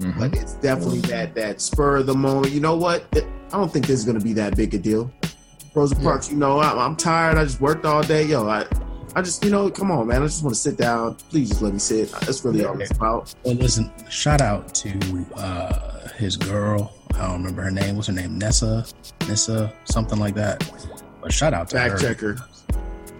Mhm. 0.00 0.18
But 0.18 0.34
it's 0.36 0.54
definitely 0.54 1.00
that 1.02 1.34
that 1.36 1.60
spur 1.60 1.98
of 1.98 2.06
the 2.06 2.14
moment. 2.14 2.52
You 2.52 2.60
know 2.60 2.76
what? 2.76 3.04
It- 3.12 3.26
I 3.52 3.56
don't 3.56 3.72
think 3.72 3.86
this 3.86 4.00
is 4.00 4.04
gonna 4.04 4.18
be 4.20 4.32
that 4.34 4.56
big 4.56 4.74
a 4.74 4.78
deal. 4.78 5.10
Rosa 5.74 5.94
Parks, 5.96 6.28
you 6.30 6.36
know, 6.36 6.60
I'm, 6.60 6.78
I'm 6.78 6.96
tired. 6.96 7.36
I 7.38 7.44
just 7.44 7.60
worked 7.60 7.84
all 7.84 8.02
day. 8.02 8.24
Yo, 8.24 8.48
I, 8.48 8.64
I 9.16 9.22
just, 9.22 9.44
you 9.44 9.50
know, 9.50 9.70
come 9.70 9.90
on, 9.92 10.08
man. 10.08 10.22
I 10.22 10.26
just 10.26 10.42
want 10.42 10.54
to 10.56 10.60
sit 10.60 10.76
down. 10.76 11.14
Please 11.30 11.50
just 11.50 11.62
let 11.62 11.72
me 11.72 11.78
sit. 11.78 12.10
That's 12.10 12.44
really 12.44 12.64
all 12.64 12.80
it's 12.80 12.90
about. 12.90 13.32
Well, 13.44 13.54
listen, 13.54 13.92
shout 14.10 14.40
out 14.40 14.74
to 14.76 15.26
uh, 15.36 16.08
his 16.10 16.36
girl. 16.36 16.92
I 17.14 17.22
don't 17.28 17.34
remember 17.34 17.62
her 17.62 17.70
name. 17.70 17.94
What's 17.94 18.08
her 18.08 18.12
name? 18.12 18.38
Nessa, 18.38 18.84
Nessa, 19.28 19.72
something 19.84 20.18
like 20.18 20.34
that. 20.34 20.68
But 21.20 21.32
shout 21.32 21.54
out 21.54 21.68
to 21.70 21.78
her. 21.78 21.90
Fact 21.96 22.00
checker. 22.02 22.38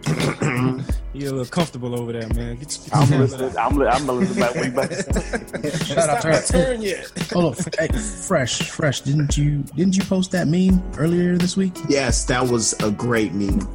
You're 1.15 1.29
a 1.29 1.37
little 1.37 1.45
comfortable 1.47 1.99
over 1.99 2.13
there, 2.13 2.29
man. 2.35 2.57
Get 2.57 2.77
your, 2.77 2.97
I'm 2.97 3.09
listening. 3.21 3.57
I'm, 3.57 3.77
li- 3.77 3.87
I'm 3.87 4.07
listening 4.07 4.41
back 4.41 4.55
what 4.57 4.65
you 4.67 4.73
about 4.73 4.91
to 4.91 5.71
say. 5.71 5.95
Shout 5.95 6.09
out 6.11 6.23
to 6.23 6.29
Not 6.31 6.49
her. 6.49 6.65
turn 6.65 6.83
yet. 6.83 7.09
Hold 7.33 7.57
on, 7.57 7.65
hey, 7.79 7.87
fresh, 8.27 8.69
fresh. 8.69 9.01
Didn't 9.03 9.39
you 9.39 9.59
didn't 9.77 9.97
you 9.97 10.03
post 10.05 10.33
that 10.33 10.49
meme 10.49 10.83
earlier 10.99 11.39
this 11.39 11.57
week? 11.57 11.73
Yes, 11.89 12.25
that 12.25 12.43
was 12.47 12.73
a 12.83 12.91
great 12.91 13.33
meme. 13.33 13.67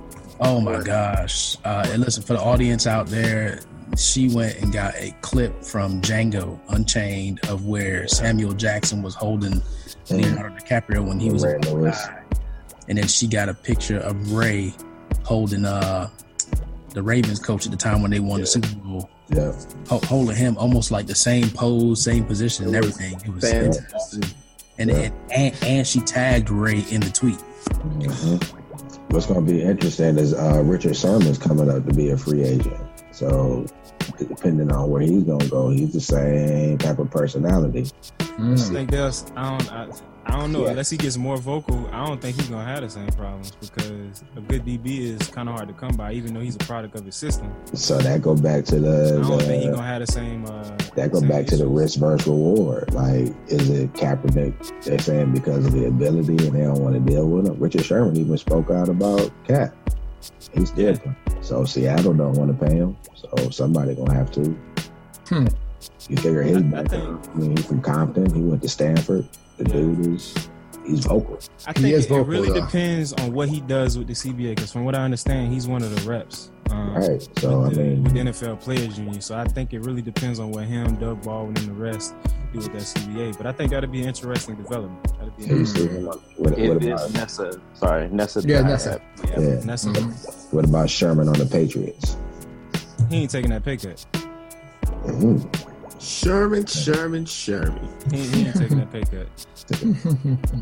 Oh 0.42 0.62
my 0.62 0.82
gosh! 0.82 1.58
Uh, 1.66 1.86
and 1.90 2.02
listen, 2.02 2.24
for 2.24 2.34
the 2.34 2.40
audience 2.42 2.88
out 2.88 3.08
there, 3.08 3.60
she 3.98 4.30
went 4.30 4.58
and 4.62 4.72
got 4.72 4.96
a 4.96 5.14
clip 5.22 5.64
from 5.64 6.02
Django 6.02 6.60
Unchained 6.70 7.40
of 7.50 7.66
where 7.66 8.08
Samuel 8.08 8.54
Jackson 8.54 9.02
was 9.02 9.16
holding 9.16 9.62
Leonardo 10.10 10.56
DiCaprio 10.56 11.06
when 11.06 11.20
he 11.20 11.30
was 11.30 11.44
about 11.44 11.62
to 11.64 12.20
and 12.88 12.98
then 12.98 13.08
she 13.08 13.28
got 13.28 13.50
a 13.50 13.54
picture 13.54 14.00
of 14.00 14.32
Ray 14.34 14.74
holding 15.24 15.66
uh 15.66 16.10
the 16.94 17.04
Ravens 17.04 17.38
coach 17.40 17.66
at 17.66 17.72
the 17.72 17.78
time 17.78 18.02
when 18.02 18.10
they 18.10 18.20
won 18.20 18.40
the 18.42 18.48
Super 18.48 18.74
Bowl, 18.78 19.10
Yeah. 19.30 19.52
ho- 19.88 20.02
holding 20.06 20.36
him 20.36 20.58
almost 20.58 20.90
like 20.90 21.06
the 21.06 21.14
same 21.14 21.50
pose, 21.52 22.02
same 22.04 22.26
position, 22.26 22.66
and 22.66 22.76
everything. 22.76 23.14
It 23.24 23.30
was 23.30 23.44
Fantastic. 23.44 24.24
and, 24.80 24.90
and 24.90 25.14
and 25.32 25.56
and 25.64 25.86
she 25.88 26.00
tagged 26.00 26.50
Ray 26.50 26.84
in 26.90 27.02
the 27.02 27.12
tweet. 27.12 27.38
Mhm. 27.70 28.59
What's 29.10 29.26
going 29.26 29.46
to 29.46 29.52
be 29.52 29.62
interesting 29.62 30.18
is 30.18 30.34
uh, 30.34 30.62
Richard 30.64 30.96
Sherman's 30.96 31.38
coming 31.40 31.70
up 31.70 31.86
to 31.88 31.94
be 31.94 32.10
a 32.12 32.18
free 32.18 32.44
agent. 32.44 32.78
So, 33.12 33.66
depending 34.20 34.72
on 34.72 34.90
where 34.90 35.02
he's 35.02 35.24
going 35.24 35.40
to 35.40 35.48
go, 35.50 35.70
he's 35.70 35.94
the 35.94 36.00
same 36.02 36.78
type 36.78 37.00
of 37.00 37.10
personality. 37.10 37.88
I 38.20 38.24
Mm. 38.40 38.72
think 38.72 38.92
there's 38.92 39.26
I 39.36 39.58
don't 39.58 39.74
I, 39.74 39.88
I 40.30 40.40
don't 40.40 40.52
know 40.52 40.64
Yeah. 40.66 40.70
unless 40.72 40.90
he 40.90 40.98
gets 40.98 41.18
more 41.18 41.38
vocal. 41.38 41.88
I 41.92 42.06
don't 42.06 42.22
think 42.22 42.38
he's 42.38 42.50
gonna 42.50 42.64
have 42.64 42.82
the 42.82 42.90
same 42.90 43.08
problems 43.10 43.52
because 43.60 44.24
a 44.38 44.42
good 44.42 44.64
DB 44.66 45.00
is 45.20 45.28
kind 45.28 45.50
of 45.50 45.56
hard 45.56 45.68
to 45.68 45.74
come 45.74 45.96
by, 45.98 46.14
even 46.14 46.34
though 46.34 46.40
he's 46.40 46.56
a 46.56 46.60
product 46.60 46.96
of 46.96 47.06
his 47.06 47.16
system. 47.16 47.52
So 47.74 47.98
that 47.98 48.22
go 48.22 48.36
back 48.36 48.64
to 48.66 48.80
the. 48.80 48.90
I 48.90 49.12
the, 49.12 49.22
don't 49.28 49.42
think 49.42 49.64
he's 49.64 49.66
the 49.66 49.72
gonna 49.78 49.88
have 49.88 50.02
the 50.06 50.12
same. 50.12 50.46
Uh, 50.46 50.64
that 50.96 51.12
go 51.12 51.20
same 51.20 51.30
back 51.30 51.46
to 51.48 51.58
the 51.58 51.68
risk 51.68 52.00
versus 52.00 52.28
reward. 52.28 52.94
Like, 52.94 53.34
is 53.48 53.70
it 53.70 53.92
Kaepernick? 53.94 54.84
They're 54.84 55.00
saying 55.00 55.34
because 55.34 55.66
of 55.66 55.72
the 55.74 55.86
ability 55.88 56.46
and 56.48 56.56
they 56.56 56.62
don't 56.62 56.80
want 56.82 56.94
to 56.94 57.00
deal 57.00 57.28
with 57.28 57.48
him. 57.48 57.60
Richard 57.60 57.84
Sherman 57.86 58.16
even 58.18 58.38
spoke 58.38 58.70
out 58.70 58.88
about 58.90 59.32
Cap. 59.48 59.76
He's 60.54 60.72
Yeah. 60.76 60.92
different. 60.92 61.18
So 61.42 61.66
Seattle 61.66 62.14
don't 62.14 62.34
want 62.34 62.58
to 62.60 62.66
pay 62.66 62.76
him. 62.76 62.96
So 63.16 63.50
somebody 63.50 63.96
gonna 63.96 64.14
have 64.14 64.32
to. 64.34 64.56
Hmm. 65.30 65.48
You 66.10 66.18
figure 66.18 66.42
his 66.42 66.58
I- 66.58 66.60
I 66.60 66.64
background. 66.64 67.28
I 67.34 67.38
mean, 67.38 67.58
he's 67.58 67.66
from 67.66 67.82
Compton. 67.82 68.34
He 68.34 68.42
went 68.42 68.62
to 68.64 68.70
Stanford. 68.70 69.26
The 69.60 69.66
dude 69.66 70.16
is 70.16 70.34
he's 70.86 71.06
vocal. 71.06 71.38
I 71.68 71.72
He 71.76 71.82
think 71.84 71.94
is 71.96 72.06
it, 72.06 72.10
vocal, 72.10 72.24
it 72.26 72.28
really 72.30 72.50
though. 72.50 72.66
depends 72.66 73.14
on 73.14 73.32
what 73.34 73.48
he 73.50 73.62
does 73.62 73.98
with 73.98 74.08
the 74.08 74.14
CBA. 74.14 74.56
Because 74.56 74.72
from 74.72 74.86
what 74.86 74.96
I 74.96 75.04
understand, 75.04 75.54
he's 75.54 75.68
one 75.68 75.84
of 75.84 75.94
the 75.96 76.10
reps. 76.10 76.50
Um, 76.72 76.96
Right. 76.96 77.22
So 77.40 77.62
with, 77.62 77.76
the, 77.76 77.84
mean, 77.84 78.04
with 78.04 78.14
the 78.14 78.20
NFL 78.20 78.60
Players 78.62 78.98
Union. 78.98 79.22
So 79.22 79.36
I 79.38 79.44
think 79.46 79.74
it 79.74 79.80
really 79.82 80.02
depends 80.02 80.40
on 80.40 80.52
what 80.52 80.64
him, 80.66 80.96
Doug 80.96 81.22
Baldwin, 81.24 81.58
and 81.58 81.68
the 81.68 81.74
rest 81.74 82.16
do 82.54 82.60
with 82.60 82.72
that 82.74 82.82
CBA. 82.82 83.38
But 83.38 83.46
I 83.48 83.52
think 83.52 83.72
that'd 83.72 83.92
be 83.92 84.02
an 84.02 84.08
interesting 84.08 84.56
development. 84.56 85.04
That'd 85.20 85.36
be 85.38 85.44
interesting. 85.44 85.88
see 85.90 85.94
him. 85.96 86.06
What, 86.06 86.20
what 86.40 86.58
It 86.60 86.70
about 86.84 87.08
is 87.08 87.14
Nessa. 87.14 87.60
Sorry, 87.74 88.08
Nessa. 88.10 88.42
Yeah. 88.48 88.62
Nessa. 88.62 89.02
Yeah, 89.26 89.30
Yeah. 89.32 89.38
and 89.48 89.64
that's 89.70 89.86
Mhm. 89.86 90.54
what 90.54 90.64
about 90.66 90.90
Sherman 90.90 91.28
on 91.28 91.36
the 91.36 91.46
Patriots? 91.46 92.16
he 93.10 93.18
ain't 93.24 93.32
taking 93.32 93.50
that 93.52 93.64
pay 93.66 93.76
cut. 93.78 94.06
Mhm. 95.06 95.69
Sherman, 96.00 96.66
Sherman, 96.66 97.26
Sherman. 97.26 97.90
He, 98.12 98.20
he 98.28 98.46
ain't 98.48 98.56
taking 98.56 98.78
that 98.80 98.92
pay 98.92 99.02
cut. 99.04 99.28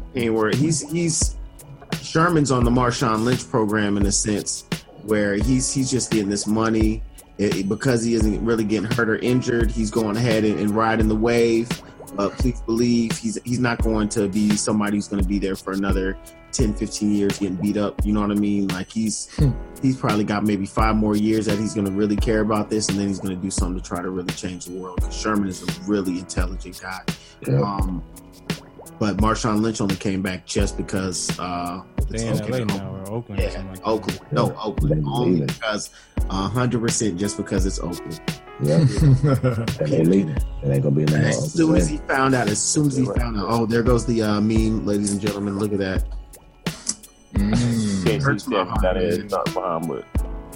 Ain't 0.15 0.33
worried. 0.33 0.55
He's 0.55 0.89
he's 0.91 1.37
Sherman's 2.01 2.51
on 2.51 2.63
the 2.63 2.71
Marshawn 2.71 3.23
Lynch 3.23 3.47
program 3.49 3.95
in 3.97 4.05
a 4.05 4.11
sense 4.11 4.65
where 5.03 5.35
he's 5.35 5.71
he's 5.73 5.89
just 5.89 6.11
getting 6.11 6.29
this 6.29 6.45
money 6.47 7.01
It- 7.37 7.55
it- 7.55 7.69
because 7.69 8.03
he 8.03 8.15
isn't 8.15 8.43
really 8.43 8.63
getting 8.65 8.89
hurt 8.91 9.09
or 9.09 9.17
injured. 9.17 9.71
He's 9.71 9.91
going 9.91 10.17
ahead 10.17 10.43
and, 10.43 10.59
and 10.59 10.71
riding 10.71 11.07
the 11.07 11.15
wave. 11.15 11.69
But 12.15 12.31
please 12.33 12.59
believe 12.61 13.15
he's 13.17 13.37
he's 13.45 13.59
not 13.59 13.81
going 13.81 14.09
to 14.09 14.27
be 14.27 14.55
somebody 14.57 14.97
who's 14.97 15.07
going 15.07 15.21
to 15.21 15.27
be 15.27 15.39
there 15.39 15.55
for 15.55 15.71
another 15.73 16.17
10, 16.57 16.73
15 16.73 17.13
years 17.13 17.39
getting 17.39 17.55
beat 17.55 17.77
up. 17.77 18.03
You 18.03 18.13
know 18.13 18.21
what 18.21 18.31
I 18.31 18.35
mean? 18.35 18.67
Like 18.69 18.91
he's 18.91 19.29
he's 19.81 19.95
probably 19.95 20.23
got 20.23 20.43
maybe 20.43 20.65
five 20.65 20.95
more 20.95 21.15
years 21.15 21.45
that 21.45 21.57
he's 21.57 21.73
going 21.73 21.85
to 21.85 21.93
really 21.93 22.15
care 22.15 22.41
about 22.41 22.69
this, 22.69 22.89
and 22.89 22.99
then 22.99 23.07
he's 23.07 23.19
going 23.19 23.35
to 23.35 23.41
do 23.41 23.51
something 23.51 23.79
to 23.81 23.87
try 23.87 24.01
to 24.01 24.09
really 24.09 24.33
change 24.33 24.65
the 24.65 24.73
world. 24.73 24.97
Because 24.97 25.15
Sherman 25.15 25.47
is 25.47 25.61
a 25.61 25.81
really 25.83 26.19
intelligent 26.19 26.81
guy. 26.81 27.01
Yeah. 27.47 27.61
Um, 27.61 28.03
but 28.99 29.17
Marshawn 29.17 29.61
Lynch 29.61 29.79
only 29.79 29.95
came 29.95 30.23
back 30.23 30.47
just 30.47 30.75
because 30.75 31.37
uh, 31.39 31.83
They 32.09 32.25
in 32.27 32.37
LA 32.37 32.63
now 32.63 32.95
or 32.95 33.11
Oakland 33.11 33.39
Yeah, 33.39 33.49
something 33.51 33.69
like 33.69 33.77
that. 33.77 33.87
Oakland. 33.87 34.21
No, 34.31 34.55
Oakland. 34.59 35.03
They 35.03 35.07
Only 35.07 35.45
because 35.45 35.91
hundred 36.29 36.81
percent 36.81 37.19
just 37.19 37.37
because 37.37 37.65
it's 37.65 37.79
Oakland. 37.79 38.19
Yeah. 38.59 38.77
and 38.79 38.87
they 39.91 40.03
leaving. 40.03 40.35
It 40.35 40.43
ain't 40.63 40.81
gonna 40.81 40.95
be 40.95 41.05
no 41.05 41.15
more. 41.15 41.27
As 41.27 41.53
soon 41.53 41.75
as 41.75 41.87
he 41.87 41.97
found 41.97 42.33
out, 42.33 42.47
as 42.47 42.59
soon 42.59 42.87
as 42.87 42.95
he 42.95 43.05
found 43.05 43.37
out, 43.37 43.45
oh, 43.47 43.67
there 43.67 43.83
goes 43.83 44.03
the 44.03 44.23
uh, 44.23 44.41
meme, 44.41 44.83
ladies 44.83 45.11
and 45.11 45.21
gentlemen. 45.21 45.59
Look 45.59 45.73
at 45.73 45.77
that. 45.77 46.05
Mm. 47.33 48.21
Hurts 48.21 48.47
my 48.47 48.63
heart, 48.63 48.81
that 48.81 48.97
is 48.97 49.29
not 49.31 49.45
behind, 49.53 50.03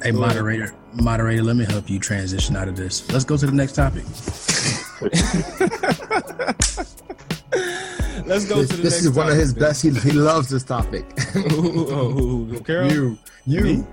Hey, 0.03 0.11
moderator, 0.11 0.73
moderator, 0.93 1.43
let 1.43 1.55
me 1.55 1.65
help 1.65 1.89
you 1.89 1.99
transition 1.99 2.55
out 2.55 2.67
of 2.67 2.75
this. 2.75 3.09
Let's 3.11 3.25
go 3.25 3.37
to 3.37 3.45
the 3.45 3.51
next 3.51 3.73
topic. 3.73 4.03
Let's 8.25 8.45
go 8.45 8.61
This, 8.61 8.69
to 8.69 8.75
the 8.77 8.83
this 8.83 8.93
next 8.93 9.05
is 9.05 9.09
one 9.11 9.29
of 9.29 9.35
his 9.35 9.53
man. 9.55 9.61
best. 9.69 9.81
He, 9.83 9.89
he 9.89 10.11
loves 10.11 10.49
this 10.49 10.63
topic. 10.63 11.19
Who- 11.19 11.41
who- 11.49 11.71
who- 11.71 12.09
who- 12.11 12.45
who- 12.45 12.59
Carol? 12.61 12.91
you, 12.91 13.17
you. 13.45 13.61
Me? 13.63 13.83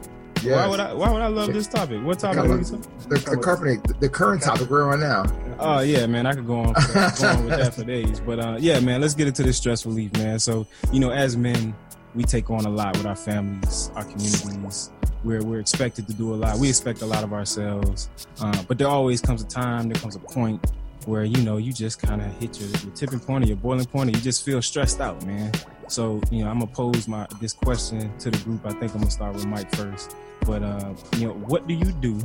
Yes. 0.42 0.54
Why 0.54 0.66
would 0.68 0.80
I? 0.80 0.94
Why 0.94 1.10
would 1.10 1.22
I 1.22 1.26
love 1.26 1.52
this 1.52 1.66
topic? 1.66 2.00
What 2.04 2.20
topic? 2.20 2.38
Come 2.38 2.50
are 2.50 2.52
on. 2.52 2.58
you 2.60 2.64
talking- 2.64 3.08
The, 3.08 3.18
the, 3.30 3.36
current, 3.38 4.00
the 4.00 4.08
current 4.08 4.42
topic 4.42 4.70
we're 4.70 4.92
on 4.92 5.00
now. 5.00 5.24
Oh 5.58 5.80
yeah, 5.80 6.06
man, 6.06 6.26
I 6.26 6.34
could 6.34 6.46
go 6.46 6.60
on, 6.60 6.74
for 6.74 6.92
go 6.92 7.26
on 7.28 7.44
with 7.46 7.58
that 7.58 7.74
for 7.74 7.82
days. 7.84 8.20
But 8.20 8.38
uh, 8.38 8.56
yeah, 8.60 8.78
man, 8.78 9.00
let's 9.00 9.14
get 9.14 9.26
into 9.26 9.42
this 9.42 9.56
stress 9.56 9.84
relief, 9.84 10.12
man. 10.12 10.38
So 10.38 10.66
you 10.92 11.00
know, 11.00 11.10
as 11.10 11.36
men, 11.36 11.74
we 12.18 12.24
take 12.24 12.50
on 12.50 12.64
a 12.64 12.68
lot 12.68 12.96
with 12.96 13.06
our 13.06 13.14
families, 13.14 13.92
our 13.94 14.02
communities. 14.02 14.90
We're 15.22 15.44
we're 15.44 15.60
expected 15.60 16.08
to 16.08 16.14
do 16.14 16.34
a 16.34 16.36
lot. 16.36 16.58
We 16.58 16.68
expect 16.68 17.00
a 17.02 17.06
lot 17.06 17.22
of 17.22 17.32
ourselves, 17.32 18.10
uh, 18.40 18.60
but 18.66 18.76
there 18.76 18.88
always 18.88 19.20
comes 19.20 19.40
a 19.40 19.46
time, 19.46 19.88
there 19.88 20.00
comes 20.02 20.16
a 20.16 20.18
point 20.18 20.60
where 21.06 21.24
you 21.24 21.40
know 21.42 21.58
you 21.58 21.72
just 21.72 22.02
kind 22.02 22.20
of 22.20 22.26
hit 22.40 22.58
your, 22.60 22.68
your 22.70 22.92
tipping 22.96 23.20
point 23.20 23.44
or 23.44 23.46
your 23.46 23.56
boiling 23.56 23.86
point, 23.86 24.08
and 24.08 24.16
you 24.16 24.22
just 24.22 24.44
feel 24.44 24.60
stressed 24.60 25.00
out, 25.00 25.24
man. 25.24 25.52
So 25.86 26.20
you 26.32 26.42
know, 26.42 26.50
I'm 26.50 26.58
gonna 26.58 26.72
pose 26.72 27.06
my 27.06 27.24
this 27.40 27.52
question 27.52 28.10
to 28.18 28.32
the 28.32 28.38
group. 28.38 28.66
I 28.66 28.70
think 28.70 28.92
I'm 28.94 28.98
gonna 28.98 29.12
start 29.12 29.34
with 29.34 29.46
Mike 29.46 29.72
first. 29.76 30.16
But 30.44 30.64
uh, 30.64 30.94
you 31.18 31.28
know, 31.28 31.34
what 31.34 31.68
do 31.68 31.74
you 31.74 31.92
do 31.92 32.18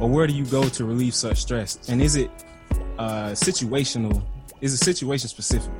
or 0.00 0.08
where 0.08 0.26
do 0.26 0.32
you 0.32 0.46
go 0.46 0.66
to 0.66 0.84
relieve 0.86 1.14
such 1.14 1.42
stress? 1.42 1.90
And 1.90 2.00
is 2.00 2.16
it 2.16 2.30
uh, 2.98 3.32
situational? 3.32 4.22
Is 4.62 4.72
it 4.72 4.78
situation 4.78 5.28
specific? 5.28 5.72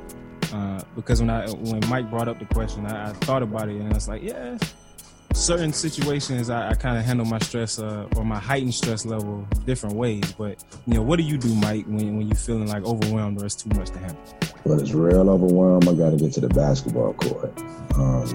Uh, 0.53 0.81
because 0.95 1.19
when 1.19 1.29
I 1.29 1.47
when 1.49 1.81
Mike 1.89 2.09
brought 2.09 2.27
up 2.27 2.39
the 2.39 2.45
question, 2.45 2.85
I, 2.85 3.09
I 3.09 3.13
thought 3.13 3.43
about 3.43 3.69
it 3.69 3.75
and 3.75 3.91
I 3.91 3.93
was 3.93 4.07
like, 4.07 4.23
yeah, 4.23 4.57
certain 5.33 5.71
situations 5.71 6.49
I, 6.49 6.71
I 6.71 6.73
kind 6.73 6.97
of 6.97 7.05
handle 7.05 7.25
my 7.25 7.39
stress 7.39 7.79
uh, 7.79 8.07
or 8.15 8.25
my 8.25 8.39
heightened 8.39 8.73
stress 8.73 9.05
level 9.05 9.47
different 9.65 9.95
ways. 9.95 10.31
But 10.33 10.63
you 10.87 10.95
know, 10.95 11.01
what 11.01 11.17
do 11.17 11.23
you 11.23 11.37
do, 11.37 11.53
Mike, 11.55 11.85
when 11.85 12.17
when 12.17 12.27
you 12.27 12.35
feeling 12.35 12.67
like 12.67 12.83
overwhelmed 12.83 13.41
or 13.41 13.45
it's 13.45 13.55
too 13.55 13.69
much 13.77 13.89
to 13.91 13.99
handle? 13.99 14.21
When 14.63 14.79
it's 14.79 14.91
real 14.91 15.29
overwhelmed, 15.29 15.87
I 15.87 15.93
got 15.93 16.11
to 16.11 16.17
get 16.17 16.33
to 16.33 16.41
the 16.41 16.49
basketball 16.49 17.13
court, 17.13 17.57
um, 17.95 18.27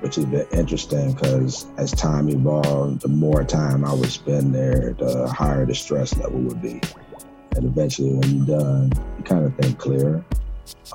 which 0.00 0.16
has 0.16 0.24
been 0.26 0.46
interesting 0.52 1.12
because 1.12 1.66
as 1.76 1.90
time 1.92 2.28
evolved, 2.28 3.00
the 3.00 3.08
more 3.08 3.44
time 3.44 3.84
I 3.84 3.92
would 3.92 4.10
spend 4.10 4.54
there, 4.54 4.92
the 4.92 5.28
higher 5.28 5.66
the 5.66 5.74
stress 5.74 6.16
level 6.16 6.40
would 6.40 6.62
be. 6.62 6.80
And 7.56 7.66
eventually, 7.66 8.14
when 8.14 8.36
you're 8.36 8.58
done, 8.58 8.92
you 9.18 9.24
kind 9.24 9.44
of 9.44 9.54
think 9.56 9.78
clearer. 9.78 10.24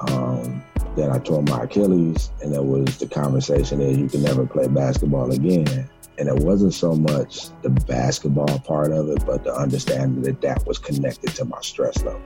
Um, 0.08 0.64
then 0.96 1.12
I 1.12 1.20
tore 1.20 1.44
my 1.44 1.64
Achilles, 1.64 2.32
and 2.42 2.54
it 2.54 2.64
was 2.64 2.98
the 2.98 3.08
conversation 3.08 3.82
is 3.82 3.98
you 3.98 4.10
can 4.10 4.24
never 4.24 4.46
play 4.46 4.68
basketball 4.68 5.32
again. 5.32 5.90
And 6.20 6.28
it 6.28 6.36
wasn't 6.44 6.74
so 6.74 6.96
much 6.96 7.50
the 7.62 7.70
basketball 7.70 8.60
part 8.60 8.92
of 8.92 9.10
it, 9.10 9.24
but 9.26 9.44
the 9.44 9.54
understanding 9.54 10.24
that 10.24 10.42
that 10.42 10.66
was 10.66 10.80
connected 10.80 11.36
to 11.36 11.46
my 11.46 11.62
stress 11.62 12.04
level. 12.04 12.22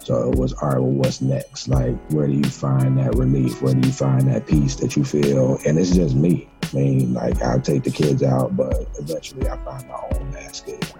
So 0.00 0.30
it 0.30 0.36
was, 0.36 0.52
all 0.54 0.68
right, 0.68 0.78
well, 0.78 0.90
what's 0.90 1.22
next? 1.22 1.68
Like, 1.68 1.96
where 2.10 2.26
do 2.26 2.34
you 2.34 2.44
find 2.44 2.98
that 2.98 3.14
relief? 3.14 3.62
Where 3.62 3.72
do 3.72 3.86
you 3.86 3.92
find 3.92 4.28
that 4.28 4.46
peace 4.46 4.74
that 4.76 4.96
you 4.96 5.04
feel? 5.04 5.58
And 5.64 5.78
it's 5.78 5.92
just 5.92 6.14
me. 6.14 6.48
I 6.62 6.76
mean, 6.76 7.14
like, 7.14 7.40
I'll 7.40 7.60
take 7.60 7.84
the 7.84 7.90
kids 7.90 8.22
out, 8.22 8.56
but 8.56 8.86
eventually 8.98 9.48
I 9.48 9.56
find 9.58 9.88
my 9.88 10.00
own 10.12 10.32
basket, 10.32 10.92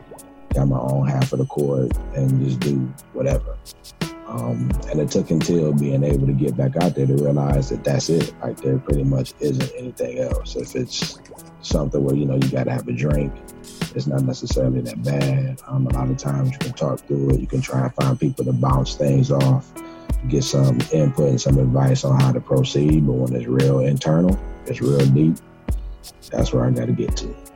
got 0.55 0.69
my 0.69 0.79
own 0.79 1.07
half 1.07 1.33
of 1.33 1.41
the 1.41 1.47
court, 1.47 1.93
and 2.15 2.45
just 2.45 2.61
do 2.61 2.77
whatever. 3.13 3.57
Um, 4.35 4.69
and 4.91 5.01
it 5.01 5.13
took 5.13 5.31
until 5.31 5.73
being 5.73 6.03
able 6.03 6.27
to 6.27 6.33
get 6.33 6.57
back 6.57 6.75
out 6.83 6.97
there 6.97 7.07
to 7.07 7.15
realize 7.15 7.71
that 7.71 7.85
that's 7.85 8.09
it. 8.09 8.35
Like, 8.43 8.57
there 8.57 8.79
pretty 8.79 9.05
much 9.05 9.33
isn't 9.39 9.71
anything 9.79 10.19
else. 10.19 10.57
If 10.57 10.75
it's 10.75 11.21
something 11.63 12.03
where, 12.03 12.17
you 12.17 12.25
know, 12.25 12.35
you 12.35 12.49
got 12.49 12.65
to 12.65 12.73
have 12.73 12.89
a 12.89 12.93
drink, 12.93 13.33
it's 13.95 14.09
not 14.09 14.23
necessarily 14.23 14.81
that 14.81 15.01
bad. 15.05 15.61
Um, 15.69 15.87
a 15.87 15.91
lot 15.91 16.11
of 16.11 16.17
times 16.17 16.51
you 16.51 16.59
can 16.59 16.73
talk 16.73 16.99
through 17.07 17.31
it. 17.31 17.41
You 17.41 17.47
can 17.47 17.61
try 17.61 17.85
and 17.85 17.95
find 17.95 18.19
people 18.19 18.45
to 18.47 18.53
bounce 18.53 18.97
things 18.97 19.31
off, 19.31 19.73
get 20.29 20.43
some 20.43 20.81
input 20.93 21.29
and 21.29 21.41
some 21.41 21.59
advice 21.59 22.05
on 22.05 22.19
how 22.21 22.33
to 22.33 22.41
proceed. 22.41 23.07
But 23.07 23.13
when 23.13 23.37
it's 23.37 23.47
real 23.47 23.81
internal, 23.81 24.37
it's 24.67 24.81
real 24.81 25.07
deep, 25.07 25.37
that's 26.33 26.53
where 26.53 26.65
I 26.65 26.71
got 26.73 26.87
to 26.87 26.93
get 26.93 27.17
to. 27.19 27.54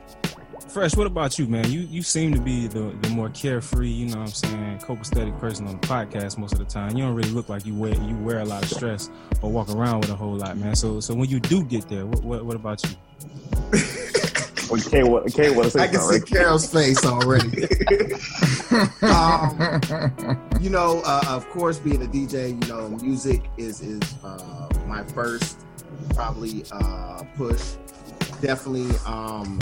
Fresh, 0.69 0.95
what 0.95 1.07
about 1.07 1.39
you, 1.39 1.47
man? 1.47 1.71
You 1.71 1.79
you 1.81 2.03
seem 2.03 2.31
to 2.33 2.39
be 2.39 2.67
the, 2.67 2.95
the 3.01 3.09
more 3.09 3.29
carefree, 3.29 3.89
you 3.89 4.05
know 4.05 4.19
what 4.19 4.27
I'm 4.27 4.33
saying, 4.33 4.77
copacetic 4.79 5.37
person 5.39 5.67
on 5.67 5.79
the 5.79 5.87
podcast 5.87 6.37
most 6.37 6.53
of 6.53 6.59
the 6.59 6.65
time. 6.65 6.95
You 6.95 7.05
don't 7.05 7.15
really 7.15 7.31
look 7.31 7.49
like 7.49 7.65
you 7.65 7.73
wear 7.73 7.95
you 7.95 8.15
wear 8.17 8.39
a 8.39 8.45
lot 8.45 8.61
of 8.61 8.69
stress 8.69 9.09
or 9.41 9.51
walk 9.51 9.69
around 9.69 10.01
with 10.01 10.11
a 10.11 10.15
whole 10.15 10.35
lot, 10.35 10.57
man. 10.57 10.75
So 10.75 10.99
so 10.99 11.15
when 11.15 11.27
you 11.27 11.39
do 11.39 11.63
get 11.63 11.89
there, 11.89 12.05
what 12.05 12.23
what, 12.23 12.45
what 12.45 12.55
about 12.55 12.83
you? 12.83 12.89
Well, 14.69 14.77
you 14.77 14.87
can't, 14.87 15.07
wa- 15.07 15.23
you 15.25 15.31
can't 15.31 15.55
want 15.55 15.65
to 15.65 15.71
say 15.71 15.79
I 15.83 15.87
can 15.87 15.99
see 15.99 16.19
right? 16.19 16.25
Carol's 16.27 16.71
face 16.71 17.03
already. 17.03 17.63
um, 19.01 20.51
you 20.61 20.69
know, 20.69 21.01
uh, 21.03 21.23
of 21.27 21.49
course, 21.49 21.79
being 21.79 22.03
a 22.03 22.05
DJ, 22.05 22.49
you 22.49 22.71
know, 22.71 22.87
music 23.01 23.41
is 23.57 23.81
is 23.81 23.99
uh, 24.23 24.69
my 24.85 25.03
first 25.05 25.61
probably 26.13 26.65
uh, 26.71 27.23
push. 27.35 27.77
Definitely, 28.41 28.95
um, 29.07 29.57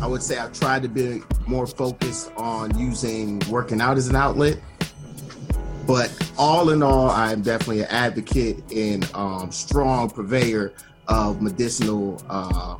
I 0.00 0.06
would 0.06 0.22
say 0.22 0.38
I've 0.38 0.52
tried 0.52 0.82
to 0.82 0.88
be 0.88 1.22
more 1.46 1.66
focused 1.66 2.32
on 2.36 2.78
using 2.78 3.40
working 3.50 3.80
out 3.80 3.96
as 3.96 4.08
an 4.08 4.16
outlet. 4.16 4.58
But 5.86 6.12
all 6.38 6.70
in 6.70 6.82
all, 6.82 7.10
I'm 7.10 7.42
definitely 7.42 7.80
an 7.80 7.88
advocate 7.90 8.62
and 8.72 9.10
um, 9.14 9.50
strong 9.50 10.08
purveyor 10.08 10.72
of 11.08 11.42
medicinal 11.42 12.22
uh, 12.28 12.76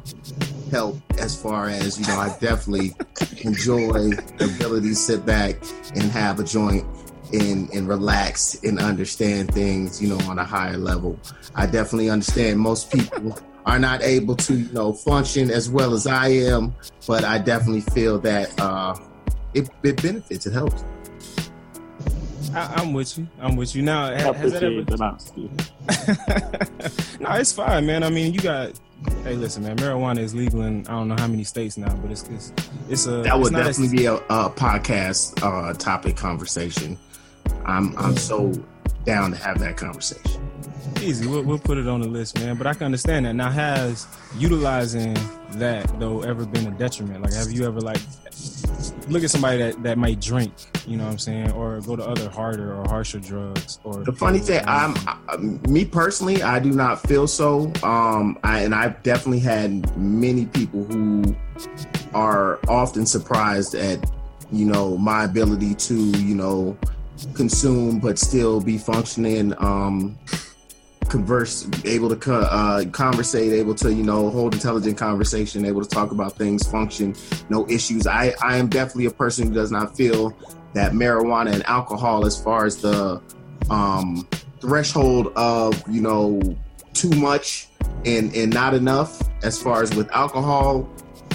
help 0.70 0.96
as 1.18 1.40
far 1.40 1.68
as 1.68 1.98
you 1.98 2.06
know 2.06 2.18
i 2.18 2.28
definitely 2.38 2.94
enjoy 3.42 4.08
the 4.38 4.50
ability 4.56 4.88
to 4.88 4.94
sit 4.94 5.26
back 5.26 5.56
and 5.94 6.04
have 6.04 6.38
a 6.38 6.44
joint 6.44 6.86
and 7.32 7.68
and 7.70 7.88
relax 7.88 8.62
and 8.62 8.78
understand 8.78 9.52
things 9.52 10.00
you 10.00 10.08
know 10.08 10.18
on 10.28 10.38
a 10.38 10.44
higher 10.44 10.76
level 10.76 11.18
i 11.56 11.66
definitely 11.66 12.08
understand 12.08 12.58
most 12.58 12.92
people 12.92 13.36
are 13.66 13.78
not 13.78 14.02
able 14.02 14.34
to 14.36 14.54
you 14.54 14.72
know 14.72 14.92
function 14.92 15.50
as 15.50 15.68
well 15.68 15.92
as 15.92 16.06
i 16.06 16.28
am 16.28 16.74
but 17.06 17.24
i 17.24 17.38
definitely 17.38 17.80
feel 17.80 18.18
that 18.18 18.58
uh 18.60 18.94
it, 19.54 19.68
it 19.82 20.00
benefits 20.02 20.46
it 20.46 20.52
helps 20.52 20.84
I, 22.52 22.74
I'm 22.78 22.92
with 22.92 23.16
you. 23.16 23.28
I'm 23.40 23.54
with 23.54 23.76
you. 23.76 23.82
Now, 23.82 24.06
I 24.06 24.20
ha- 24.20 24.32
has 24.32 24.52
that 24.54 24.64
appreciate 24.64 24.88
ever? 24.88 24.96
the 24.96 25.04
honesty. 25.04 25.50
no, 27.20 27.30
it's 27.34 27.52
fine, 27.52 27.86
man. 27.86 28.02
I 28.02 28.10
mean, 28.10 28.34
you 28.34 28.40
got. 28.40 28.72
Hey, 29.22 29.34
listen, 29.36 29.62
man. 29.62 29.76
Marijuana 29.76 30.18
is 30.18 30.34
legal 30.34 30.62
in 30.62 30.84
I 30.88 30.92
don't 30.92 31.06
know 31.06 31.14
how 31.16 31.28
many 31.28 31.44
states 31.44 31.76
now, 31.76 31.94
but 31.96 32.10
it's 32.10 32.24
it's, 32.28 32.52
it's 32.88 33.06
a. 33.06 33.22
that 33.22 33.36
would 33.38 33.42
it's 33.42 33.50
not 33.52 33.60
as- 33.62 33.76
definitely 33.76 33.98
be 33.98 34.06
a, 34.06 34.14
a 34.14 34.50
podcast 34.50 35.40
uh 35.44 35.72
topic 35.74 36.16
conversation 36.16 36.98
i'm 37.66 37.96
i'm 37.98 38.16
so 38.16 38.52
down 39.04 39.30
to 39.30 39.36
have 39.36 39.58
that 39.58 39.76
conversation 39.76 40.40
Easy. 41.02 41.26
We'll, 41.26 41.42
we'll 41.42 41.58
put 41.58 41.78
it 41.78 41.88
on 41.88 42.00
the 42.00 42.08
list, 42.08 42.38
man. 42.38 42.56
But 42.56 42.66
I 42.66 42.74
can 42.74 42.84
understand 42.84 43.26
that. 43.26 43.34
Now, 43.34 43.50
has 43.50 44.06
utilizing 44.36 45.16
that 45.52 45.98
though 45.98 46.22
ever 46.22 46.46
been 46.46 46.66
a 46.66 46.70
detriment? 46.72 47.22
Like, 47.22 47.32
have 47.32 47.50
you 47.50 47.66
ever 47.66 47.80
like 47.80 48.00
look 49.08 49.24
at 49.24 49.30
somebody 49.30 49.58
that 49.58 49.82
that 49.82 49.98
might 49.98 50.20
drink, 50.20 50.52
you 50.86 50.96
know 50.96 51.04
what 51.04 51.12
I'm 51.12 51.18
saying, 51.18 51.52
or 51.52 51.80
go 51.80 51.96
to 51.96 52.04
other 52.06 52.28
harder 52.30 52.74
or 52.74 52.86
harsher 52.88 53.18
drugs? 53.18 53.78
Or 53.84 54.04
The 54.04 54.12
funny 54.12 54.38
thing, 54.38 54.62
I'm 54.66 54.94
I, 55.06 55.36
me 55.38 55.84
personally, 55.84 56.42
I 56.42 56.58
do 56.58 56.70
not 56.70 57.00
feel 57.06 57.26
so. 57.26 57.72
Um, 57.82 58.38
I 58.44 58.60
and 58.60 58.74
I've 58.74 59.02
definitely 59.02 59.40
had 59.40 59.96
many 59.96 60.46
people 60.46 60.84
who 60.84 61.34
are 62.14 62.58
often 62.68 63.06
surprised 63.06 63.74
at, 63.74 64.10
you 64.52 64.66
know, 64.66 64.96
my 64.98 65.24
ability 65.24 65.74
to, 65.74 65.94
you 65.94 66.34
know, 66.34 66.76
consume 67.34 68.00
but 68.00 68.18
still 68.18 68.60
be 68.60 68.78
functioning. 68.78 69.54
Um, 69.58 70.18
converse, 71.10 71.68
able 71.84 72.14
to 72.14 72.32
uh, 72.34 72.84
conversate, 72.86 73.52
able 73.52 73.74
to, 73.74 73.92
you 73.92 74.02
know, 74.02 74.30
hold 74.30 74.54
intelligent 74.54 74.96
conversation, 74.96 75.66
able 75.66 75.82
to 75.82 75.88
talk 75.88 76.12
about 76.12 76.36
things, 76.36 76.66
function, 76.66 77.14
no 77.50 77.68
issues. 77.68 78.06
I 78.06 78.34
I 78.42 78.56
am 78.56 78.68
definitely 78.68 79.06
a 79.06 79.10
person 79.10 79.48
who 79.48 79.54
does 79.54 79.70
not 79.70 79.96
feel 79.96 80.36
that 80.72 80.92
marijuana 80.92 81.52
and 81.52 81.66
alcohol, 81.66 82.24
as 82.24 82.40
far 82.40 82.64
as 82.64 82.76
the 82.76 83.20
um, 83.68 84.26
threshold 84.60 85.32
of 85.36 85.82
you 85.88 86.00
know 86.00 86.40
too 86.92 87.10
much 87.10 87.68
and 88.04 88.34
and 88.34 88.52
not 88.52 88.74
enough 88.74 89.22
as 89.42 89.60
far 89.60 89.82
as 89.82 89.94
with 89.94 90.10
alcohol 90.12 90.88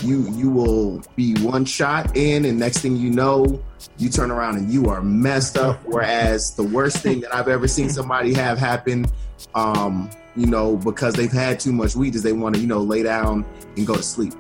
you 0.04 0.30
you 0.32 0.50
will 0.50 1.02
be 1.16 1.36
one 1.42 1.66
shot 1.66 2.16
in 2.16 2.46
and 2.46 2.60
next 2.60 2.80
thing 2.80 2.96
you 2.96 3.10
know 3.10 3.62
you 3.98 4.10
turn 4.10 4.30
around 4.30 4.58
and 4.58 4.72
you 4.72 4.90
are 4.90 5.02
messed 5.02 5.58
up 5.58 5.80
whereas 5.86 6.54
the 6.56 6.64
worst 6.64 6.98
thing 6.98 7.22
that 7.22 7.34
i've 7.34 7.48
ever 7.48 7.68
seen 7.68 7.90
somebody 7.90 8.34
have 8.34 8.58
happen 8.58 9.06
um 9.54 10.10
you 10.36 10.46
know 10.46 10.76
because 10.78 11.14
they've 11.14 11.32
had 11.32 11.60
too 11.60 11.72
much 11.72 11.96
weed 11.96 12.16
is 12.16 12.24
they 12.24 12.34
want 12.34 12.56
to 12.56 12.62
you 12.62 12.68
know 12.68 12.80
lay 12.80 13.04
down 13.04 13.46
and 13.78 13.88
go 13.88 13.96
to 13.96 14.04
sleep 14.04 14.34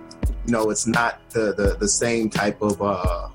you 0.45 0.51
know 0.51 0.69
it's 0.69 0.87
not 0.87 1.27
the 1.29 1.53
the, 1.53 1.75
the 1.79 1.87
same 1.87 2.29
type 2.29 2.61
of 2.61 2.81
uh 2.81 3.27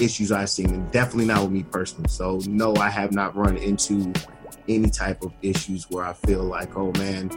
issues 0.00 0.30
i've 0.30 0.50
seen 0.50 0.68
and 0.70 0.90
definitely 0.92 1.24
not 1.24 1.42
with 1.42 1.50
me 1.50 1.62
personally 1.62 2.08
so 2.08 2.38
no 2.46 2.74
i 2.76 2.88
have 2.88 3.12
not 3.12 3.34
run 3.34 3.56
into 3.56 4.12
any 4.68 4.90
type 4.90 5.22
of 5.22 5.32
issues 5.42 5.88
where 5.90 6.04
I 6.04 6.12
feel 6.12 6.42
like, 6.42 6.76
oh 6.76 6.92
man, 6.98 7.28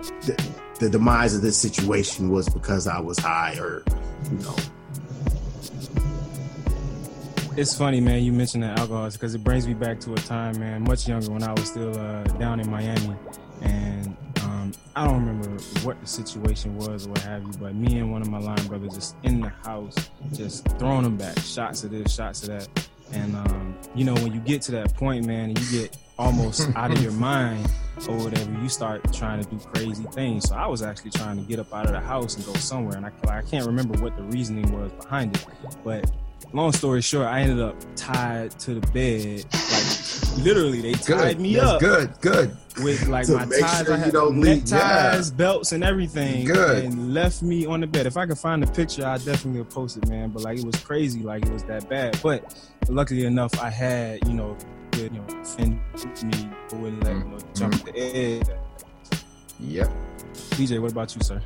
the, 0.00 0.52
the 0.78 0.90
demise 0.90 1.34
of 1.34 1.42
this 1.42 1.56
situation 1.56 2.30
was 2.30 2.48
because 2.48 2.86
I 2.86 3.00
was 3.00 3.18
high 3.18 3.56
or, 3.58 3.84
you 4.30 4.38
know. 4.38 4.56
It's 7.56 7.76
funny, 7.76 8.00
man. 8.00 8.22
You 8.22 8.32
mentioned 8.32 8.62
that 8.62 8.78
alcohol 8.78 9.10
because 9.10 9.34
it 9.34 9.42
brings 9.42 9.66
me 9.66 9.74
back 9.74 9.98
to 10.00 10.12
a 10.12 10.16
time, 10.16 10.58
man, 10.60 10.84
much 10.84 11.08
younger 11.08 11.32
when 11.32 11.42
I 11.42 11.52
was 11.52 11.66
still 11.66 11.98
uh, 11.98 12.22
down 12.38 12.60
in 12.60 12.70
Miami, 12.70 13.16
and 13.60 14.16
um, 14.44 14.72
I 14.94 15.04
don't 15.04 15.26
remember 15.26 15.50
what 15.82 16.00
the 16.00 16.06
situation 16.06 16.76
was 16.76 17.06
or 17.06 17.10
what 17.10 17.18
have 17.22 17.42
you, 17.42 17.52
but 17.60 17.74
me 17.74 17.98
and 17.98 18.12
one 18.12 18.22
of 18.22 18.28
my 18.28 18.38
line 18.38 18.64
brothers 18.68 18.94
just 18.94 19.16
in 19.24 19.40
the 19.40 19.48
house, 19.48 19.96
just 20.32 20.64
throwing 20.78 21.02
them 21.02 21.16
back, 21.16 21.38
shots 21.40 21.82
of 21.82 21.90
this, 21.90 22.14
shots 22.14 22.46
of 22.46 22.50
that, 22.50 22.88
and 23.12 23.34
um, 23.34 23.76
you 23.96 24.04
know 24.04 24.14
when 24.14 24.32
you 24.32 24.40
get 24.40 24.62
to 24.62 24.72
that 24.72 24.94
point, 24.94 25.26
man, 25.26 25.50
and 25.50 25.58
you 25.58 25.80
get 25.82 25.96
almost 26.18 26.70
out 26.76 26.92
of 26.92 27.02
your 27.02 27.12
mind 27.12 27.68
or 28.08 28.16
whatever, 28.18 28.52
you 28.62 28.68
start 28.68 29.12
trying 29.12 29.42
to 29.42 29.50
do 29.50 29.58
crazy 29.58 30.04
things. 30.12 30.48
So 30.48 30.54
I 30.54 30.68
was 30.68 30.82
actually 30.82 31.10
trying 31.10 31.36
to 31.36 31.42
get 31.42 31.58
up 31.58 31.74
out 31.74 31.86
of 31.86 31.92
the 31.92 32.00
house 32.00 32.36
and 32.36 32.46
go 32.46 32.54
somewhere, 32.54 32.96
and 32.96 33.06
I, 33.06 33.10
I 33.28 33.42
can't 33.42 33.66
remember 33.66 34.00
what 34.00 34.16
the 34.16 34.22
reasoning 34.22 34.70
was 34.72 34.92
behind 34.92 35.36
it, 35.36 35.44
but 35.82 36.08
long 36.52 36.72
story 36.72 37.00
short, 37.02 37.26
I 37.26 37.40
ended 37.40 37.60
up 37.60 37.76
tied 37.96 38.50
to 38.60 38.74
the 38.74 38.86
bed. 38.92 39.44
Like 39.52 40.44
literally, 40.44 40.80
they 40.80 40.92
tied 40.92 41.36
Good. 41.36 41.40
me 41.40 41.54
That's 41.54 41.66
up 41.66 41.80
Good. 41.80 42.20
Good. 42.20 42.56
with 42.82 43.06
like 43.08 43.26
To 43.26 43.32
my 43.32 43.44
ties. 43.44 43.84
sure 43.86 43.92
I 43.94 43.96
you 43.96 44.02
had 44.04 44.12
don't 44.12 44.36
neck 44.38 44.44
leave. 44.56 44.68
Yeah. 44.70 44.78
ties, 44.78 45.30
belts, 45.30 45.72
and 45.72 45.84
everything. 45.84 46.46
Good. 46.46 46.84
And 46.84 47.14
left 47.14 47.42
me 47.42 47.66
on 47.66 47.80
the 47.80 47.86
bed. 47.86 48.06
If 48.06 48.16
I 48.16 48.26
could 48.26 48.38
find 48.38 48.62
the 48.62 48.70
picture, 48.72 49.06
I 49.06 49.18
definitely 49.18 49.60
would 49.60 49.70
post 49.70 49.96
it, 49.96 50.08
man. 50.08 50.30
But 50.30 50.42
like 50.42 50.58
it 50.58 50.64
was 50.64 50.76
crazy, 50.76 51.20
like 51.20 51.44
it 51.44 51.52
was 51.52 51.64
that 51.64 51.88
bad. 51.88 52.18
But 52.22 52.70
luckily 52.88 53.24
enough, 53.26 53.58
I 53.60 53.70
had 53.70 54.26
you 54.26 54.34
know, 54.34 54.56
good, 54.92 55.12
you 55.14 55.20
know, 55.20 55.26
defend 55.26 55.80
me, 56.24 56.48
who 56.70 56.76
wouldn't 56.78 57.04
let 57.04 57.14
you 57.14 57.24
know, 57.24 57.36
mm-hmm. 57.36 57.54
jump 57.54 57.84
the 57.84 57.96
edge. 57.98 58.46
Yep. 59.60 59.90
DJ, 60.50 60.80
what 60.80 60.92
about 60.92 61.14
you, 61.14 61.22
sir? 61.22 61.42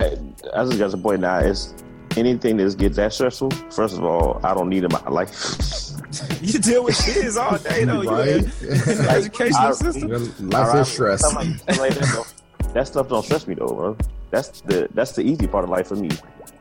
I 0.00 0.64
just 0.64 0.78
got 0.78 0.90
to 0.90 0.96
point 0.96 1.24
out 1.24 1.44
is 1.44 1.74
anything 2.16 2.56
that 2.58 2.76
gets 2.78 2.96
that 2.96 3.12
stressful. 3.12 3.50
First 3.70 3.96
of 3.96 4.04
all, 4.04 4.40
I 4.44 4.54
don't 4.54 4.68
need 4.68 4.84
it 4.84 4.92
in 4.92 4.92
my 4.92 5.08
life. 5.08 5.30
you 6.42 6.58
deal 6.58 6.84
with 6.84 6.98
kids 7.04 7.36
all 7.36 7.56
day, 7.58 7.84
though. 7.84 8.02
You 8.02 8.10
Right. 8.10 8.28
in 8.28 9.06
educational 9.06 9.68
I- 9.68 9.72
system. 9.72 10.50
Life 10.50 10.74
is 10.76 10.88
stress. 10.88 11.20
Stuff 11.20 11.34
like, 11.36 11.46
stuff 11.58 11.78
like 11.78 11.94
that, 11.94 12.32
that 12.74 12.86
stuff 12.86 13.08
don't 13.08 13.24
stress 13.24 13.46
me 13.46 13.54
though, 13.54 13.66
bro. 13.68 13.96
That's 14.30 14.60
the 14.62 14.88
that's 14.94 15.12
the 15.12 15.22
easy 15.22 15.46
part 15.46 15.64
of 15.64 15.70
life 15.70 15.88
for 15.88 15.96
me. 15.96 16.10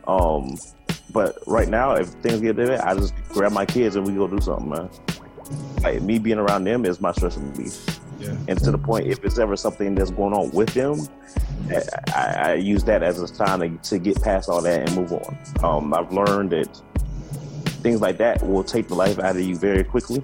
Um, 0.08 0.58
but 1.12 1.38
right 1.48 1.68
now, 1.68 1.94
if 1.94 2.08
things 2.24 2.42
get 2.42 2.56
bad, 2.56 2.80
I 2.82 2.96
just 2.96 3.14
grab 3.30 3.52
my 3.52 3.66
kids 3.66 3.96
and 3.96 4.06
we 4.08 4.14
go 4.14 4.28
do 4.28 4.40
something, 4.42 4.70
man. 4.70 4.90
Like 5.84 6.02
me 6.02 6.20
being 6.20 6.38
around 6.40 6.64
them 6.64 6.86
is 6.86 7.00
my 7.02 7.12
stress 7.12 7.38
relief. 7.38 7.99
Yeah. 8.20 8.36
And 8.48 8.60
to 8.64 8.72
the 8.72 8.78
point, 8.78 9.08
if 9.08 9.24
it's 9.24 9.40
ever 9.40 9.56
something 9.56 9.96
that's 9.96 10.12
going 10.12 10.34
on 10.34 10.52
with 10.52 10.74
them, 10.74 11.08
I, 12.14 12.52
I, 12.52 12.54
use 12.56 12.84
that 12.86 13.04
as 13.04 13.22
a 13.22 13.28
sign 13.28 13.60
to, 13.60 13.90
to 13.90 14.00
get 14.00 14.22
past 14.22 14.50
all 14.50 14.62
that 14.62 14.88
and 14.88 14.96
move 14.96 15.14
on. 15.14 15.38
Um, 15.64 15.94
I've 15.94 16.12
learned 16.12 16.50
that 16.50 16.82
things 17.82 18.02
like 18.02 18.18
that 18.18 18.42
will 18.46 18.64
take 18.64 18.88
the 18.88 18.96
life 18.96 19.20
out 19.20 19.36
of 19.36 19.42
you 19.42 19.56
very 19.56 19.84
quickly. 19.84 20.24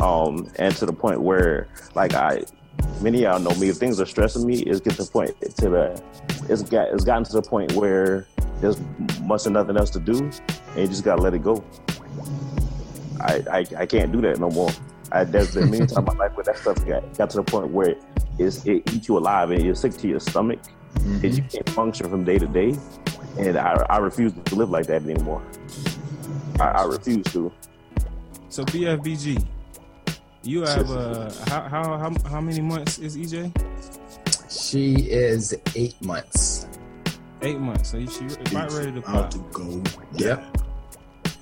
Um, 0.00 0.50
and 0.56 0.74
to 0.76 0.86
the 0.86 0.92
point 0.92 1.20
where, 1.20 1.68
like 1.94 2.14
I, 2.14 2.44
many 3.00 3.22
y'all 3.22 3.38
know 3.38 3.54
me. 3.54 3.68
If 3.68 3.76
things 3.76 4.00
are 4.00 4.06
stressing 4.06 4.46
me, 4.46 4.60
it's 4.60 4.80
get 4.80 4.94
to 4.94 5.04
the 5.04 5.10
point 5.10 5.40
to 5.40 5.68
the, 5.68 6.02
it's 6.48 6.62
got 6.62 6.88
it's 6.88 7.04
gotten 7.04 7.24
to 7.24 7.32
the 7.32 7.42
point 7.42 7.72
where 7.72 8.26
there's 8.60 8.80
much 9.22 9.46
of 9.46 9.52
nothing 9.52 9.76
else 9.76 9.90
to 9.90 10.00
do, 10.00 10.18
and 10.18 10.78
you 10.78 10.86
just 10.86 11.04
gotta 11.04 11.22
let 11.22 11.34
it 11.34 11.42
go. 11.42 11.64
I 13.20 13.42
I, 13.50 13.66
I 13.78 13.86
can't 13.86 14.12
do 14.12 14.20
that 14.22 14.38
no 14.38 14.50
more. 14.50 14.70
I, 15.12 15.24
there's 15.24 15.54
been 15.54 15.70
many 15.70 15.86
times 15.86 15.98
in 15.98 16.04
my 16.04 16.14
life 16.14 16.36
where 16.36 16.44
that 16.44 16.58
stuff 16.58 16.86
got, 16.86 17.16
got 17.16 17.30
to 17.30 17.36
the 17.36 17.42
point 17.42 17.70
where 17.70 17.94
it's, 18.38 18.64
it 18.64 18.90
eats 18.92 19.08
you 19.08 19.18
alive 19.18 19.50
and 19.50 19.62
you're 19.62 19.74
sick 19.74 19.92
to 19.98 20.08
your 20.08 20.20
stomach 20.20 20.58
and 20.96 21.22
you 21.36 21.42
can't 21.42 21.68
function 21.70 22.08
from 22.08 22.24
day 22.24 22.38
to 22.38 22.46
day. 22.46 22.74
And 23.38 23.58
I, 23.58 23.84
I 23.90 23.98
refuse 23.98 24.32
to 24.32 24.54
live 24.54 24.70
like 24.70 24.86
that 24.86 25.02
anymore. 25.02 25.42
I, 26.58 26.64
I 26.64 26.84
refuse 26.84 27.26
to. 27.32 27.52
So 28.48 28.64
BFBG, 28.64 29.44
you 30.42 30.62
have 30.62 30.90
uh 30.90 31.30
how 31.46 31.62
how 31.62 31.98
how, 31.98 32.14
how 32.28 32.40
many 32.40 32.60
months 32.60 32.98
is 32.98 33.16
EJ? 33.16 33.52
She 34.50 34.94
is 34.94 35.54
eight 35.74 36.00
months. 36.02 36.66
Eight 37.40 37.58
months. 37.58 37.90
So 37.90 37.98
you 37.98 38.10
she 38.10 38.26
about 38.50 38.72
ready 38.72 38.92
to 38.92 39.00
pop. 39.00 39.14
About 39.14 39.30
to 39.30 39.38
go. 39.52 39.82
Yep. 40.16 40.58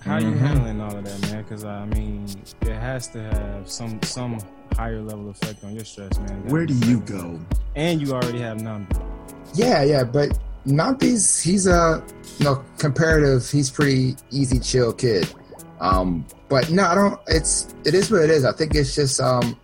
How 0.00 0.18
you 0.18 0.28
Mhm. 0.28 0.38
handling 0.38 0.80
all 0.80 0.96
of 0.96 1.04
that, 1.04 1.20
man? 1.30 1.42
Because 1.42 1.64
I 1.64 1.84
mean, 1.86 2.26
it 2.62 2.68
has 2.68 3.08
to 3.08 3.20
have 3.22 3.68
some 3.70 4.00
some 4.02 4.38
higher 4.76 5.00
level 5.02 5.28
effect 5.30 5.62
on 5.64 5.74
your 5.74 5.84
stress, 5.84 6.18
man. 6.18 6.42
Where 6.48 6.64
do 6.66 6.74
you 6.86 7.00
go? 7.00 7.38
And 7.76 8.00
you 8.00 8.12
already 8.12 8.40
have 8.40 8.58
Nambi. 8.58 8.86
Yeah, 9.54 9.82
yeah, 9.82 10.04
but 10.04 10.38
Nambi's 10.66 11.40
he's 11.40 11.66
a 11.66 12.02
you 12.38 12.44
know 12.44 12.62
comparative. 12.78 13.48
He's 13.48 13.70
pretty 13.70 14.16
easy, 14.30 14.58
chill 14.58 14.92
kid. 14.92 15.28
Um, 15.80 16.24
but 16.48 16.70
no, 16.70 16.84
I 16.84 16.94
don't. 16.94 17.20
It's 17.28 17.74
it 17.84 17.94
is 17.94 18.10
what 18.10 18.22
it 18.22 18.30
is. 18.30 18.44
I 18.44 18.52
think 18.52 18.74
it's 18.74 18.94
just 18.94 19.20
um, 19.20 19.56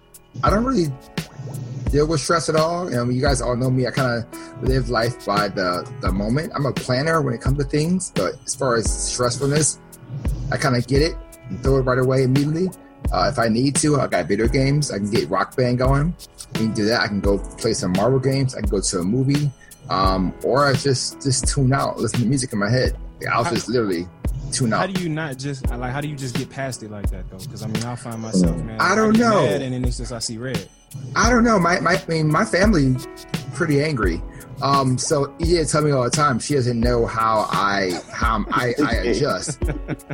I 0.44 0.51
don't 0.51 0.64
really 0.64 0.92
deal 1.90 2.07
with 2.07 2.20
stress 2.20 2.49
at 2.49 2.57
all. 2.57 2.90
You 2.90 2.96
know, 2.96 3.09
you 3.09 3.20
guys 3.22 3.40
all 3.40 3.57
know 3.57 3.70
me. 3.70 3.87
I 3.87 3.90
kind 3.90 4.22
of 4.25 4.62
live 4.68 4.90
life 4.90 5.25
by 5.25 5.49
the 5.49 5.87
the 6.03 6.12
moment. 6.12 6.53
I'm 6.55 6.66
a 6.66 6.72
planner 6.72 7.22
when 7.22 7.33
it 7.35 7.40
comes 7.40 7.59
to 7.59 7.64
things, 7.64 8.12
but 8.14 8.35
as 8.44 8.55
far 8.55 8.77
as 8.77 8.87
stressfulness, 8.87 9.79
I 10.51 10.57
kind 10.57 10.77
of 10.77 10.87
get 10.87 11.03
it 11.03 11.14
and 11.49 11.62
throw 11.62 11.79
it 11.79 11.83
right 11.83 11.99
away 11.99 12.23
immediately. 12.23 12.69
Uh, 13.12 13.29
if 13.31 13.38
I 13.38 13.49
need 13.49 13.77
to, 13.77 14.01
I 14.01 14.07
got 14.07 14.27
video 14.27 14.49
games. 14.49 14.90
I 14.90 14.99
can 14.99 15.11
get 15.11 15.29
Rock 15.29 15.57
Band 15.57 15.79
going. 15.79 16.14
I 16.55 16.59
can 16.59 16.75
do 16.75 16.85
that. 16.87 17.01
I 17.01 17.07
can 17.07 17.21
go 17.21 17.38
play 17.38 17.73
some 17.73 17.92
Marvel 17.92 18.19
games. 18.19 18.55
I 18.55 18.61
can 18.61 18.71
go 18.71 18.81
to 18.81 18.99
a 18.99 19.05
movie, 19.05 19.51
um, 19.90 20.35
or 20.42 20.66
I 20.66 20.73
just 20.73 21.23
just 21.23 21.47
tune 21.47 21.73
out, 21.73 21.99
listen 21.99 22.21
to 22.21 22.27
music 22.27 22.53
in 22.53 22.59
my 22.59 22.71
head. 22.71 22.97
I'll 23.31 23.45
How- 23.45 23.53
just 23.53 23.69
literally 23.69 24.09
tune 24.53 24.73
out. 24.73 24.81
How 24.81 24.87
do 24.87 25.03
you 25.03 25.09
not 25.09 25.38
just 25.38 25.69
like? 25.71 25.92
How 25.92 26.01
do 26.01 26.09
you 26.09 26.16
just 26.16 26.35
get 26.35 26.51
past 26.51 26.83
it 26.83 26.90
like 26.90 27.11
that 27.11 27.29
though? 27.31 27.38
Because 27.38 27.62
I 27.62 27.66
mean, 27.69 27.85
I 27.85 27.95
find 27.95 28.21
myself, 28.21 28.57
man. 28.62 28.81
I 28.81 28.95
don't 28.95 29.16
know. 29.16 29.45
And 29.45 29.73
then 29.73 29.85
it's 29.85 29.99
just 29.99 30.12
I 30.12 30.19
see 30.19 30.38
red. 30.38 30.69
I 31.14 31.31
don't 31.31 31.45
know. 31.45 31.59
My, 31.59 31.79
my 31.81 31.92
I 31.95 32.07
mean, 32.09 32.29
my 32.29 32.45
family 32.45 32.97
pretty 33.55 33.83
angry. 33.83 34.21
Um, 34.62 34.97
so 34.99 35.27
EJ 35.38 35.71
tell 35.71 35.83
me 35.83 35.90
all 35.90 36.05
the 36.05 36.11
time 36.11 36.38
she 36.38 36.55
doesn't 36.55 36.81
know 36.81 37.07
how 37.07 37.47
I 37.51 38.01
how 38.11 38.45
I, 38.51 38.75
I 38.83 38.92
adjust. 39.05 39.62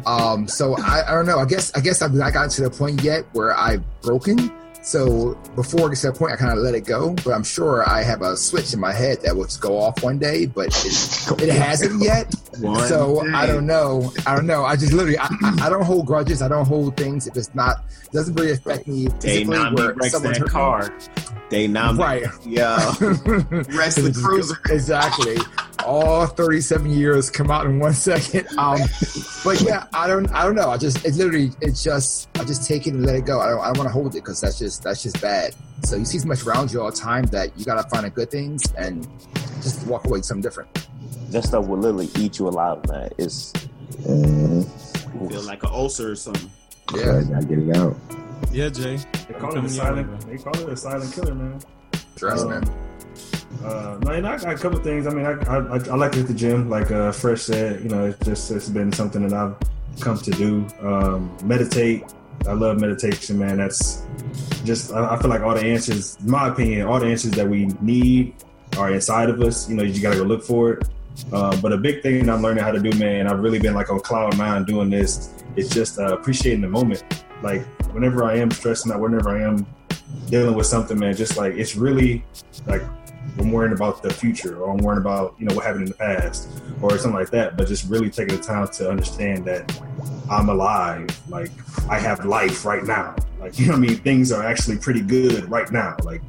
Um, 0.07 0.49
so 0.49 0.77
I, 0.79 1.09
I 1.09 1.15
don't 1.15 1.27
know. 1.27 1.39
I 1.39 1.45
guess 1.45 1.73
I 1.75 1.81
guess 1.81 2.03
I've 2.03 2.15
not 2.15 2.33
gotten 2.33 2.51
to 2.51 2.63
the 2.63 2.71
point 2.71 3.03
yet 3.03 3.25
where 3.33 3.57
I've 3.57 3.83
broken. 4.03 4.53
So 4.83 5.35
before 5.55 5.87
it 5.87 5.91
gets 5.91 6.01
to 6.03 6.09
that 6.09 6.19
point, 6.19 6.33
I 6.33 6.37
kind 6.37 6.53
of 6.53 6.59
let 6.59 6.75
it 6.75 6.85
go. 6.85 7.15
But 7.25 7.33
I'm 7.33 7.45
sure 7.45 7.89
I 7.89 8.03
have 8.03 8.23
a 8.23 8.37
switch 8.37 8.75
in 8.75 8.81
my 8.81 8.93
head 8.93 9.23
that 9.23 9.37
will 9.37 9.45
just 9.45 9.61
go 9.61 9.79
off 9.79 10.03
one 10.03 10.19
day, 10.19 10.47
but 10.47 10.67
it, 10.85 11.43
it 11.43 11.49
hasn't 11.53 12.03
yet. 12.03 12.35
One 12.59 12.87
so 12.89 13.25
I 13.33 13.47
don't 13.47 13.67
know. 13.67 14.13
I 14.27 14.35
don't 14.35 14.47
know. 14.47 14.65
I 14.65 14.77
just 14.77 14.93
literally 14.93 15.19
I, 15.19 15.29
I, 15.43 15.67
I 15.67 15.71
don't 15.71 15.85
hold 15.85 16.07
grudges. 16.07 16.43
I 16.43 16.49
don't 16.49 16.67
hold 16.67 16.97
things 16.97 17.27
if 17.27 17.37
it's 17.37 17.55
not 17.55 17.85
doesn't 18.13 18.35
really 18.35 18.53
affect 18.53 18.87
me 18.87 19.09
not 19.45 19.75
where 19.75 19.95
wrecks 19.95 20.13
someone's 20.13 20.39
that 20.39 20.43
hurt 20.43 20.51
car. 20.51 20.99
They 21.49 21.67
not 21.67 21.97
Right. 21.97 22.25
Yeah. 22.45 22.77
Rest 23.01 24.03
the 24.03 24.21
cruiser. 24.23 24.59
exactly. 24.71 25.37
All 25.85 26.27
37 26.27 26.91
years 26.91 27.31
come 27.31 27.51
out 27.51 27.67
in 27.67 27.79
one 27.79 27.93
second. 28.11 28.47
Um, 28.59 28.81
but 29.45 29.61
yeah, 29.63 29.87
I 29.93 30.07
don't, 30.07 30.31
I 30.33 30.45
don't 30.45 30.55
know. 30.55 30.71
I 30.71 30.77
just, 30.79 31.05
it 31.05 31.15
literally, 31.15 31.51
it's 31.61 31.83
just, 31.83 32.29
I 32.39 32.45
just 32.45 32.67
take 32.69 32.87
it 32.87 32.95
and 32.95 33.05
let 33.05 33.17
it 33.17 33.27
go. 33.27 33.41
I 33.41 33.49
don't, 33.51 33.61
I 33.61 33.67
don't 33.67 33.79
want 33.79 33.89
to 33.89 33.93
hold 33.93 34.09
it 34.15 34.21
because 34.21 34.41
that's 34.41 34.59
just, 34.59 34.83
that's 34.83 35.03
just 35.03 35.21
bad. 35.21 35.55
So 35.85 35.97
you 35.97 36.05
see 36.05 36.19
so 36.19 36.29
much 36.29 36.45
around 36.47 36.73
you 36.73 36.81
all 36.81 36.91
the 36.91 36.97
time 36.97 37.25
that 37.27 37.59
you 37.59 37.65
gotta 37.65 37.89
find 37.89 38.05
the 38.07 38.11
good 38.11 38.31
things 38.31 38.63
and 38.79 39.07
just 39.63 39.87
walk 39.87 40.05
away 40.07 40.19
with 40.19 40.25
something 40.25 40.43
different. 40.43 40.87
That 41.31 41.45
stuff 41.45 41.67
will 41.67 41.79
literally 41.79 42.09
eat 42.19 42.39
you 42.39 42.49
alive, 42.49 42.87
man. 42.89 43.11
It's 43.19 43.53
Mhm. 44.03 44.67
Feel 45.31 45.43
like 45.43 45.63
an 45.63 45.71
ulcer 45.73 46.13
or 46.13 46.17
something. 46.17 46.51
Yeah. 46.95 47.19
I 47.19 47.23
gotta 47.23 47.47
get 47.47 47.59
it 47.59 47.77
out. 47.77 47.97
Yeah, 48.51 48.69
Jay. 48.69 48.97
They 49.29 49.35
call 49.35 49.57
it 49.57 49.65
a 49.65 49.69
silent. 49.69 50.21
They 50.29 50.37
call 50.37 50.57
it 50.59 50.69
a 50.69 50.77
silent 50.77 51.13
killer, 51.15 51.35
man. 51.35 51.61
Trust 52.17 52.47
man. 52.49 52.65
Uh, 53.65 53.99
I 54.07 54.21
got 54.21 54.45
a 54.45 54.57
couple 54.57 54.79
things. 54.81 55.07
I 55.07 55.11
mean, 55.11 55.25
I, 55.25 55.33
I, 55.33 55.57
I 55.57 55.97
like 55.97 56.13
to 56.13 56.19
hit 56.19 56.27
the 56.27 56.35
gym, 56.35 56.69
like 56.69 56.91
uh, 56.91 57.13
Fresh 57.13 57.43
said. 57.43 57.83
You 57.83 57.89
know, 57.89 58.07
it's 58.07 58.25
just 58.25 58.51
it's 58.51 58.69
been 58.69 58.93
something 58.93 59.27
that 59.27 59.33
I've 59.33 59.57
come 60.01 60.19
to 60.19 60.31
do. 60.33 60.67
Um, 60.81 61.37
meditate. 61.45 62.05
I 62.47 62.55
love 62.55 62.81
meditation, 62.81 63.39
man. 63.39 63.59
That's 63.59 64.05
just 64.65 64.93
I, 64.93 65.15
I 65.15 65.19
feel 65.21 65.31
like 65.31 65.43
all 65.43 65.55
the 65.55 65.65
answers, 65.65 66.19
in 66.21 66.31
my 66.31 66.49
opinion, 66.49 66.87
all 66.87 66.99
the 66.99 67.07
answers 67.07 67.33
that 67.33 67.49
we 67.49 67.67
need 67.81 68.35
are 68.77 68.93
inside 68.93 69.31
of 69.31 69.41
us. 69.41 69.69
You 69.69 69.77
know, 69.77 69.83
you 69.85 70.03
gotta 70.03 70.17
go 70.17 70.25
look 70.25 70.43
for 70.43 70.73
it. 70.73 70.89
Uh, 71.33 71.57
but 71.61 71.73
a 71.73 71.77
big 71.77 72.03
thing 72.03 72.29
I'm 72.29 72.43
learning 72.43 72.65
how 72.65 72.73
to 72.73 72.81
do, 72.81 72.91
man, 72.99 73.29
I've 73.29 73.41
really 73.41 73.59
been 73.59 73.75
like 73.75 73.91
on 73.91 74.01
cloud 74.01 74.37
nine 74.39 74.65
doing 74.65 74.91
this. 74.91 75.31
It's 75.57 75.69
just 75.69 75.99
uh, 75.99 76.15
appreciating 76.15 76.63
the 76.63 76.69
moment. 76.69 77.05
Like 77.43 77.65
whenever 77.93 78.25
I 78.25 78.37
am 78.37 78.51
stressing 78.51 78.91
out, 78.91 79.01
whenever 79.01 79.31
I 79.31 79.43
am 79.43 79.67
dealing 80.29 80.55
with 80.55 80.67
something, 80.67 80.99
man, 80.99 81.15
just 81.15 81.37
like 81.37 81.55
it's 81.55 81.77
really 81.77 82.25
like 82.67 82.83
I'm 83.39 83.51
worrying 83.51 83.73
about 83.73 84.03
the 84.03 84.13
future 84.13 84.61
or 84.61 84.71
I'm 84.71 84.79
worrying 84.79 85.01
about, 85.01 85.35
you 85.39 85.47
know, 85.47 85.55
what 85.55 85.65
happened 85.65 85.85
in 85.85 85.89
the 85.89 85.95
past 85.97 86.49
or 86.81 86.91
something 86.99 87.19
like 87.19 87.31
that. 87.31 87.57
But 87.57 87.69
just 87.69 87.89
really 87.89 88.11
taking 88.11 88.37
the 88.37 88.43
time 88.43 88.69
to 88.69 88.91
understand 88.91 89.45
that 89.47 89.81
I'm 90.31 90.49
alive. 90.49 91.09
Like 91.29 91.51
I 91.89 91.99
have 91.99 92.25
life 92.25 92.65
right 92.65 92.85
now. 92.85 93.17
Like, 93.41 93.59
you 93.59 93.67
know 93.67 93.73
what 93.73 93.79
I 93.79 93.87
mean? 93.89 93.97
Things 93.99 94.33
are 94.33 94.43
actually 94.43 94.79
pretty 94.79 95.01
good 95.01 95.51
right 95.51 95.71
now. 95.73 95.97
Like 96.03 96.23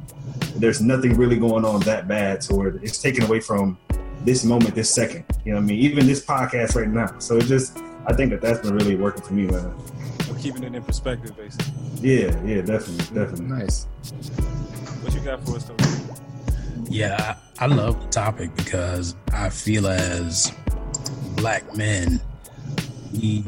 there's 0.56 0.80
nothing 0.80 1.16
really 1.16 1.36
going 1.36 1.64
on 1.64 1.80
that 1.80 2.08
bad 2.08 2.40
to 2.42 2.54
where 2.54 2.68
it's 2.76 3.00
taken 3.00 3.24
away 3.24 3.40
from 3.40 3.78
this 4.24 4.44
moment, 4.44 4.74
this 4.74 4.90
second. 4.90 5.24
You 5.44 5.52
know 5.52 5.58
what 5.58 5.64
I 5.64 5.66
mean? 5.66 5.80
Even 5.80 6.06
this 6.06 6.24
podcast 6.24 6.74
right 6.74 6.88
now. 6.88 7.18
So 7.18 7.36
it 7.36 7.44
just, 7.44 7.78
I 8.06 8.14
think 8.14 8.30
that 8.30 8.40
that's 8.40 8.60
been 8.60 8.74
really 8.74 8.96
working 8.96 9.22
for 9.22 9.34
me, 9.34 9.46
man. 9.46 9.74
I'm 10.28 10.36
keeping 10.38 10.64
it 10.64 10.74
in 10.74 10.82
perspective, 10.82 11.36
basically. 11.36 11.72
Yeah, 12.00 12.42
yeah, 12.44 12.62
definitely, 12.62 13.04
definitely. 13.14 13.46
Nice. 13.46 13.84
What 15.02 15.14
you 15.14 15.20
got 15.20 15.44
for 15.44 15.56
us, 15.56 15.64
though? 15.64 16.03
Yeah, 16.88 17.36
I, 17.58 17.66
love 17.66 18.00
the 18.00 18.08
topic 18.08 18.54
because 18.56 19.16
I 19.32 19.48
feel 19.48 19.86
as 19.86 20.52
black 21.36 21.76
men, 21.76 22.20
we 23.12 23.44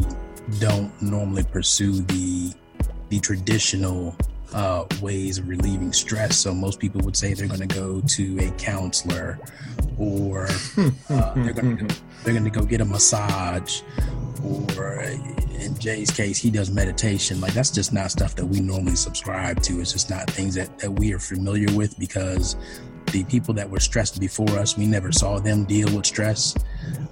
don't 0.59 0.91
normally 1.03 1.45
pursue 1.45 2.01
the 2.03 2.53
the 3.09 3.21
traditional 3.21 4.17
uh, 4.53 4.85
ways 5.01 5.39
of 5.39 5.49
relieving 5.49 5.93
stress. 5.93 6.37
So 6.37 6.53
most 6.53 6.81
people 6.81 7.01
would 7.03 7.17
say 7.17 7.35
they're 7.35 7.47
going 7.47 7.67
to 7.69 7.75
go 7.75 8.01
to 8.01 8.39
a 8.41 8.51
counselor, 8.53 9.39
or 9.99 10.49
uh, 11.11 11.35
they're 11.35 11.53
going 11.53 11.77
to 11.77 11.97
they're 12.25 12.35
going 12.35 12.45
to 12.45 12.51
go 12.51 12.65
get 12.65 12.81
a 12.81 12.85
massage, 12.85 13.83
or 14.43 15.03
in 15.59 15.79
Jay's 15.79 16.11
case, 16.11 16.39
he 16.39 16.51
does 16.51 16.71
meditation. 16.71 17.41
Like 17.41 17.53
that's 17.53 17.71
just 17.71 17.93
not 17.93 18.11
stuff 18.11 18.35
that 18.37 18.47
we 18.47 18.61
normally 18.61 18.97
subscribe 18.97 19.63
to. 19.63 19.81
It's 19.81 19.93
just 19.93 20.11
not 20.11 20.31
things 20.31 20.55
that, 20.55 20.79
that 20.79 20.91
we 20.91 21.13
are 21.13 21.19
familiar 21.19 21.73
with 21.75 21.99
because 21.99 22.57
the 23.13 23.25
people 23.25 23.55
that 23.55 23.69
were 23.71 23.81
stressed 23.81 24.21
before 24.21 24.49
us, 24.51 24.77
we 24.77 24.87
never 24.87 25.13
saw 25.13 25.39
them 25.39 25.65
deal 25.65 25.95
with 25.95 26.07
stress. 26.07 26.55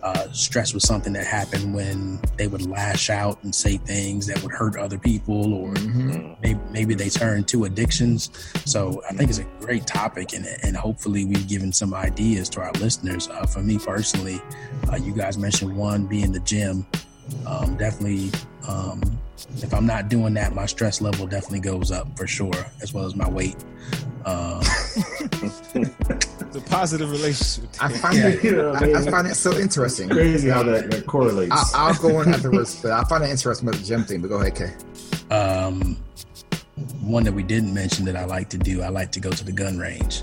Uh, 0.02 0.30
stress 0.32 0.74
was 0.74 0.84
something 0.86 1.12
that 1.14 1.26
happened 1.26 1.74
when 1.74 2.20
they 2.36 2.46
would 2.46 2.66
lash 2.66 3.08
out 3.10 3.42
and 3.42 3.54
say 3.54 3.76
things 3.78 4.26
that 4.26 4.40
would 4.42 4.52
hurt 4.52 4.76
other 4.76 4.98
people, 4.98 5.54
or 5.54 5.72
Mhm. 5.74 6.36
maybe, 6.42 6.60
maybe 6.70 6.94
they 6.94 7.08
turn 7.08 7.44
to 7.44 7.64
addictions. 7.64 8.30
So 8.66 9.02
I 9.08 9.14
think 9.14 9.30
it's 9.30 9.38
a 9.38 9.46
great 9.60 9.86
topic, 9.86 10.34
and, 10.34 10.46
and 10.62 10.76
hopefully 10.76 11.24
we've 11.24 11.48
given 11.48 11.72
some 11.72 11.94
ideas 11.94 12.48
to 12.50 12.60
our 12.60 12.72
listeners. 12.72 13.28
Uh, 13.28 13.46
for 13.46 13.60
me 13.62 13.78
personally, 13.78 14.40
uh, 14.92 14.96
you 14.96 15.12
guys 15.14 15.38
mentioned 15.38 15.74
one 15.74 16.06
being 16.06 16.32
the 16.32 16.40
gym. 16.40 16.86
Um, 17.46 17.76
definitely, 17.76 18.30
um, 18.68 19.02
if 19.56 19.72
I'm 19.74 19.86
not 19.86 20.08
doing 20.08 20.34
that, 20.34 20.54
my 20.54 20.66
stress 20.66 21.00
level 21.00 21.26
definitely 21.26 21.60
goes 21.60 21.90
up 21.90 22.16
for 22.16 22.26
sure, 22.26 22.54
as 22.82 22.92
well 22.94 23.04
as 23.04 23.14
my 23.16 23.28
weight. 23.28 23.56
Um, 24.24 24.60
It's 25.74 26.56
a 26.56 26.60
positive 26.70 27.10
relationship. 27.10 27.70
I 27.80 27.88
find 27.98 28.16
Yeah, 28.16 28.28
it, 28.28 28.44
yeah, 28.44 28.96
I, 28.96 29.00
I 29.00 29.10
find 29.10 29.26
it 29.26 29.34
so 29.34 29.56
interesting. 29.58 30.08
Crazy 30.08 30.48
how 30.48 30.62
that, 30.62 30.90
that 30.90 31.06
correlates. 31.06 31.52
I'll, 31.74 31.88
I'll 31.88 31.94
go 32.00 32.20
in 32.22 32.32
afterwards, 32.32 32.80
but 32.80 32.92
I 32.92 33.02
find 33.04 33.24
it 33.24 33.30
interesting 33.30 33.66
with 33.66 33.78
the 33.80 33.84
gym 33.84 34.04
thing. 34.04 34.22
But 34.22 34.28
go 34.28 34.40
ahead, 34.40 34.54
Kay. 34.54 35.34
um, 35.34 35.96
one 37.02 37.24
that 37.24 37.32
we 37.32 37.42
didn't 37.42 37.74
mention 37.74 38.04
that 38.06 38.16
I 38.16 38.24
like 38.24 38.48
to 38.50 38.58
do. 38.58 38.82
I 38.82 38.88
like 38.88 39.12
to 39.12 39.20
go 39.20 39.30
to 39.30 39.44
the 39.44 39.52
gun 39.52 39.78
range 39.78 40.22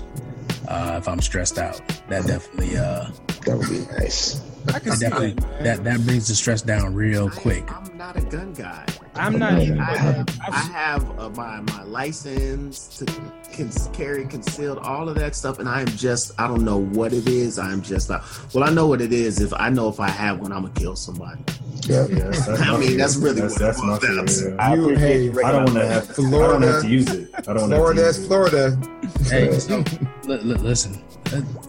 uh, 0.68 0.96
if 0.98 1.06
I'm 1.08 1.20
stressed 1.20 1.58
out. 1.58 1.80
That 2.08 2.26
definitely, 2.26 2.76
uh, 2.76 3.08
That 3.46 3.58
would 3.58 3.68
be 3.68 3.80
nice. 4.00 4.40
I 4.68 4.78
can 4.78 4.92
see 4.92 5.06
definitely 5.08 5.32
that. 5.32 5.64
that 5.64 5.84
that 5.84 6.00
brings 6.06 6.28
the 6.28 6.34
stress 6.34 6.62
down 6.62 6.94
real 6.94 7.30
quick. 7.30 7.70
I, 7.70 7.78
am 7.78 7.96
not 7.96 8.16
a 8.16 8.20
gun 8.22 8.52
guy. 8.52 8.86
I'm 9.14 9.38
not 9.38 9.54
I 9.54 9.62
even. 9.62 9.78
have, 9.78 10.40
I 10.40 10.46
I've, 10.46 10.72
have 10.72 11.18
uh, 11.18 11.30
my 11.30 11.60
my 11.60 11.82
license 11.84 12.88
to 12.98 13.06
cons- 13.52 13.88
carry 13.92 14.26
concealed, 14.26 14.78
all 14.78 15.08
of 15.08 15.16
that 15.16 15.34
stuff, 15.34 15.58
and 15.58 15.68
I 15.68 15.80
am 15.80 15.88
just 15.88 16.32
I 16.40 16.46
don't 16.46 16.64
know 16.64 16.78
what 16.78 17.12
it 17.12 17.28
is. 17.28 17.58
I'm 17.58 17.82
just 17.82 18.10
like, 18.10 18.22
well, 18.54 18.64
I 18.64 18.70
know 18.70 18.86
what 18.86 19.00
it 19.00 19.12
is. 19.12 19.40
If 19.40 19.52
I 19.54 19.68
know 19.68 19.88
if 19.88 20.00
I 20.00 20.08
have 20.08 20.40
one, 20.40 20.52
I'm 20.52 20.62
gonna 20.62 20.74
kill 20.74 20.96
somebody. 20.96 21.42
Yeah. 21.88 22.06
Yeah, 22.08 22.24
that's, 22.24 22.46
that's 22.46 22.60
I 22.62 22.78
mean, 22.78 22.96
that's 22.96 23.16
really 23.16 23.40
that's, 23.40 23.54
what 23.54 23.62
it 23.62 23.64
that's 23.64 23.82
my 23.82 23.98
boils 23.98 24.40
down 24.42 24.54
yeah. 24.56 24.64
I 24.64 24.74
You- 24.74 24.88
hey, 24.96 25.22
you 25.24 25.44
I 25.44 25.52
don't 25.52 25.64
want 25.64 25.68
to 25.68 25.74
that. 25.74 26.06
have. 26.06 26.10
I 26.18 26.30
don't 26.30 26.62
have 26.62 26.82
to 26.82 26.88
use 26.88 27.10
it. 27.10 27.30
I 27.36 27.40
don't 27.42 27.56
want 27.70 27.72
Florida 27.74 28.00
to 28.02 28.06
is 28.08 28.16
use 28.18 28.24
it. 28.24 28.28
Florida. 28.28 28.78
Hey, 29.24 29.58
so, 29.58 29.84
li- 30.24 30.36
li- 30.38 30.54
listen, 30.62 31.02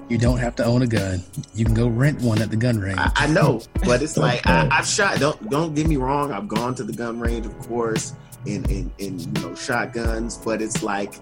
you 0.10 0.18
don't 0.18 0.38
have 0.38 0.56
to 0.58 0.66
own 0.66 0.82
a 0.84 0.88
gun. 0.88 1.24
You 1.56 1.66
can 1.66 1.74
go 1.74 1.88
rent 1.88 2.22
one 2.22 2.42
at 2.42 2.50
the 2.52 2.58
gun 2.58 2.80
range. 2.80 3.00
I, 3.00 3.12
I 3.16 3.28
know, 3.28 3.62
but 3.86 4.02
it's 4.02 4.18
like 4.18 4.46
I, 4.46 4.68
I've 4.72 4.86
shot. 4.88 5.20
Don't 5.20 5.50
don't 5.50 5.74
get 5.74 5.88
me 5.88 5.98
wrong. 5.98 6.32
I've 6.32 6.48
gone 6.48 6.76
to 6.76 6.84
the 6.84 6.94
gun 6.94 7.20
range, 7.20 7.46
of 7.46 7.58
course, 7.68 8.14
and 8.46 8.70
and 8.70 8.92
and 9.00 9.22
you 9.22 9.32
know 9.44 9.56
shotguns. 9.56 10.38
But 10.38 10.62
it's 10.62 10.84
like 10.84 11.14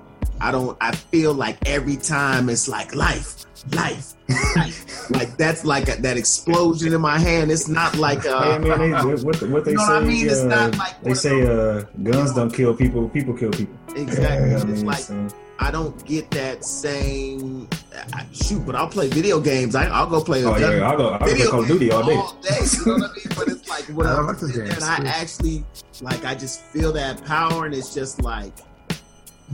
I 0.42 0.52
don't. 0.52 0.78
I 0.82 0.92
feel 0.96 1.34
like 1.34 1.58
every 1.68 1.98
time 1.98 2.50
it's 2.50 2.68
like 2.68 2.96
life, 2.96 3.46
life, 3.74 4.14
life. 4.56 5.10
like 5.12 5.38
that's 5.38 5.64
like 5.66 5.88
a, 5.90 6.02
that 6.02 6.18
explosion 6.18 6.94
in 6.94 7.02
my 7.02 7.20
hand. 7.20 7.52
It's 7.52 7.68
not 7.68 7.96
like 7.98 8.24
Hey, 8.24 8.30
uh, 8.30 8.56
I 8.56 8.58
mean, 8.58 8.80
they, 8.92 9.24
what, 9.24 9.42
what 9.44 9.66
they 9.66 9.72
You 9.72 9.78
know 9.78 9.86
say? 9.86 9.94
what 9.94 10.04
I 10.04 10.06
mean? 10.06 10.26
It's 10.28 10.40
uh, 10.40 10.46
not 10.48 10.78
like 10.78 11.02
they 11.04 11.14
say. 11.14 11.42
those- 11.42 11.84
Uh, 11.84 12.02
guns 12.04 12.34
don't 12.34 12.52
kill 12.52 12.74
people. 12.76 13.08
People 13.10 13.34
kill 13.36 13.52
people. 13.52 13.76
exactly. 13.96 14.50
You 14.52 14.56
know 14.58 14.60
what 14.60 14.68
I 14.68 14.72
It's 14.72 14.84
like 14.84 14.98
So- 15.00 15.28
I 15.60 15.70
don't 15.70 16.04
get 16.08 16.32
that 16.32 16.66
same 16.66 17.70
I, 18.14 18.26
shoot, 18.34 18.66
but 18.66 18.74
I'll 18.76 18.88
play 18.88 19.10
video 19.10 19.40
games. 19.40 19.76
I, 19.76 19.86
I'll 19.86 20.08
go 20.10 20.20
play. 20.24 20.44
oh 20.44 20.58
yeah, 20.58 20.90
I'll 20.90 20.98
go. 20.98 21.10
I'll 21.10 21.20
go 21.20 21.26
play 21.26 21.34
video 21.34 21.52
Call 21.52 21.60
of 21.62 21.68
Duty 21.68 21.92
all 21.92 22.04
day. 22.04 22.16
all 22.16 22.36
day. 22.42 22.58
You 22.66 22.86
know 22.88 22.94
what 22.98 23.12
I 23.12 23.14
mean? 23.14 23.26
But 23.38 23.48
it's 23.48 23.70
like 23.70 23.84
when 23.96 24.08
I 24.12 24.14
I, 24.16 24.22
like 24.22 24.40
those 24.40 24.54
sit 24.54 24.56
there 24.58 24.66
games, 24.74 24.84
and 24.84 25.08
I 25.08 25.12
actually 25.12 25.64
like 26.02 26.26
I 26.26 26.34
just 26.34 26.62
feel 26.62 26.92
that 26.94 27.24
power, 27.26 27.68
and 27.68 27.76
it's 27.76 27.94
just 27.94 28.24
like 28.24 28.54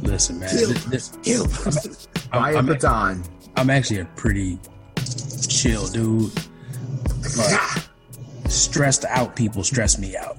Listen, 0.04 0.40
man, 0.40 0.50
kill, 0.50 0.70
this, 0.70 0.86
this, 0.86 1.18
kill. 1.24 1.46
Buy 2.32 2.52
a 2.52 2.54
I'm, 2.54 2.58
I'm, 2.60 2.66
baton. 2.68 3.24
I'm 3.56 3.70
actually 3.70 4.00
a 4.00 4.06
pretty 4.16 4.60
chill 5.50 5.88
dude. 5.88 6.32
But 7.36 7.90
stressed 8.50 9.06
out 9.06 9.36
people 9.36 9.64
stress 9.64 9.98
me 10.00 10.16
out. 10.16 10.38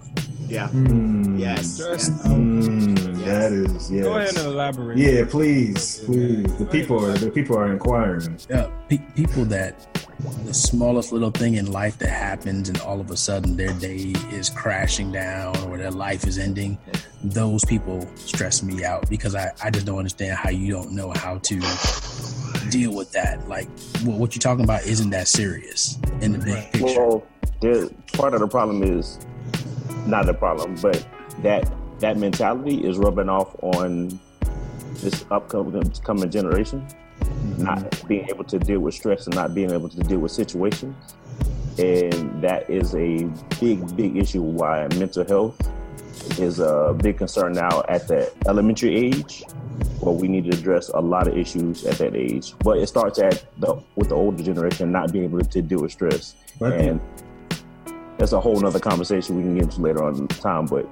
yeah. 0.48 0.68
Mm, 0.68 1.38
Yes. 1.38 1.74
Stressed 1.74 2.10
yes. 2.12 2.26
out. 2.26 2.32
Mm, 2.36 3.24
that 3.24 3.52
is 3.52 3.90
yes. 3.92 4.04
Go 4.04 4.16
ahead 4.16 4.28
and 4.36 4.46
elaborate. 4.46 4.98
Yeah, 4.98 5.24
please, 5.28 6.00
please. 6.06 6.44
The 6.58 6.66
people 6.66 7.04
are 7.04 7.12
the 7.18 7.30
people 7.30 7.56
are 7.58 7.70
inquiring. 7.72 8.38
Yeah, 8.48 8.70
pe- 8.88 8.98
people 9.14 9.44
that 9.46 10.07
the 10.44 10.54
smallest 10.54 11.12
little 11.12 11.30
thing 11.30 11.54
in 11.54 11.70
life 11.70 11.98
that 11.98 12.08
happens 12.08 12.68
and 12.68 12.80
all 12.80 13.00
of 13.00 13.10
a 13.10 13.16
sudden 13.16 13.56
their 13.56 13.72
day 13.74 14.12
is 14.32 14.50
crashing 14.50 15.12
down 15.12 15.56
or 15.64 15.78
their 15.78 15.90
life 15.90 16.26
is 16.26 16.38
ending, 16.38 16.76
those 17.22 17.64
people 17.64 18.08
stress 18.16 18.62
me 18.62 18.84
out 18.84 19.08
because 19.08 19.34
I, 19.34 19.52
I 19.62 19.70
just 19.70 19.86
don't 19.86 19.98
understand 19.98 20.36
how 20.36 20.50
you 20.50 20.72
don't 20.72 20.92
know 20.92 21.12
how 21.14 21.38
to 21.38 21.60
deal 22.70 22.94
with 22.94 23.12
that. 23.12 23.48
Like, 23.48 23.68
what, 24.02 24.18
what 24.18 24.34
you're 24.34 24.40
talking 24.40 24.64
about 24.64 24.84
isn't 24.84 25.10
that 25.10 25.28
serious 25.28 25.98
in 26.20 26.32
the 26.32 26.38
big 26.38 26.72
picture. 26.72 27.06
Well, 27.06 27.26
there, 27.60 27.88
part 28.12 28.34
of 28.34 28.40
the 28.40 28.48
problem 28.48 28.82
is 28.82 29.18
not 30.06 30.26
the 30.26 30.34
problem, 30.34 30.76
but 30.82 31.06
that 31.42 31.70
that 32.00 32.16
mentality 32.16 32.84
is 32.86 32.98
rubbing 32.98 33.28
off 33.28 33.54
on 33.62 34.18
this 34.94 35.24
upcoming 35.30 35.90
coming 36.04 36.30
generation, 36.30 36.86
not 37.58 38.06
being 38.08 38.28
able 38.28 38.44
to 38.44 38.58
deal 38.58 38.80
with 38.80 38.94
stress 38.94 39.26
and 39.26 39.34
not 39.34 39.54
being 39.54 39.70
able 39.70 39.88
to 39.88 40.00
deal 40.00 40.18
with 40.18 40.32
situations, 40.32 40.94
and 41.78 42.42
that 42.42 42.68
is 42.68 42.94
a 42.94 43.24
big, 43.60 43.96
big 43.96 44.16
issue. 44.16 44.42
Why 44.42 44.86
mental 44.96 45.24
health 45.24 45.58
is 46.38 46.60
a 46.60 46.96
big 47.00 47.18
concern 47.18 47.52
now 47.52 47.82
at 47.88 48.08
the 48.08 48.32
elementary 48.46 48.94
age. 48.96 49.44
Well, 50.00 50.14
we 50.14 50.28
need 50.28 50.50
to 50.50 50.56
address 50.56 50.88
a 50.88 51.00
lot 51.00 51.28
of 51.28 51.36
issues 51.36 51.84
at 51.84 51.98
that 51.98 52.14
age, 52.14 52.54
but 52.60 52.78
it 52.78 52.86
starts 52.88 53.18
at 53.18 53.44
the 53.58 53.80
with 53.96 54.08
the 54.08 54.14
older 54.14 54.42
generation 54.42 54.92
not 54.92 55.12
being 55.12 55.24
able 55.24 55.40
to 55.40 55.62
deal 55.62 55.80
with 55.82 55.92
stress 55.92 56.34
But 56.58 56.72
and 56.74 57.00
that's 58.16 58.32
a 58.32 58.40
whole 58.40 58.58
nother 58.60 58.80
conversation 58.80 59.36
we 59.36 59.42
can 59.42 59.54
get 59.54 59.64
into 59.64 59.80
later 59.80 60.04
on 60.04 60.16
in 60.16 60.28
time. 60.28 60.66
But 60.66 60.86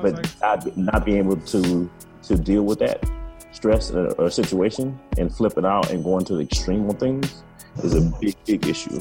but 0.00 0.14
like- 0.14 0.40
not, 0.40 0.76
not 0.76 1.04
being 1.04 1.18
able 1.18 1.36
to 1.36 1.90
to 2.24 2.36
deal 2.36 2.62
with 2.62 2.78
that 2.78 3.04
stress 3.52 3.90
or, 3.90 4.30
situation 4.30 4.98
and 5.18 5.34
flip 5.34 5.56
it 5.58 5.64
out 5.64 5.90
and 5.90 6.02
going 6.02 6.24
to 6.24 6.34
the 6.36 6.42
extreme 6.42 6.88
on 6.88 6.96
things 6.96 7.42
is 7.82 7.94
a 7.94 8.00
big 8.20 8.34
big 8.44 8.66
issue. 8.66 9.00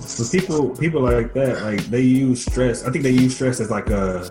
So 0.00 0.24
people 0.38 0.70
people 0.76 1.02
like 1.02 1.34
that, 1.34 1.62
like 1.62 1.80
they 1.86 2.00
use 2.00 2.44
stress. 2.44 2.84
I 2.84 2.90
think 2.90 3.04
they 3.04 3.10
use 3.10 3.34
stress 3.34 3.60
as 3.60 3.70
like 3.70 3.90
a 3.90 4.30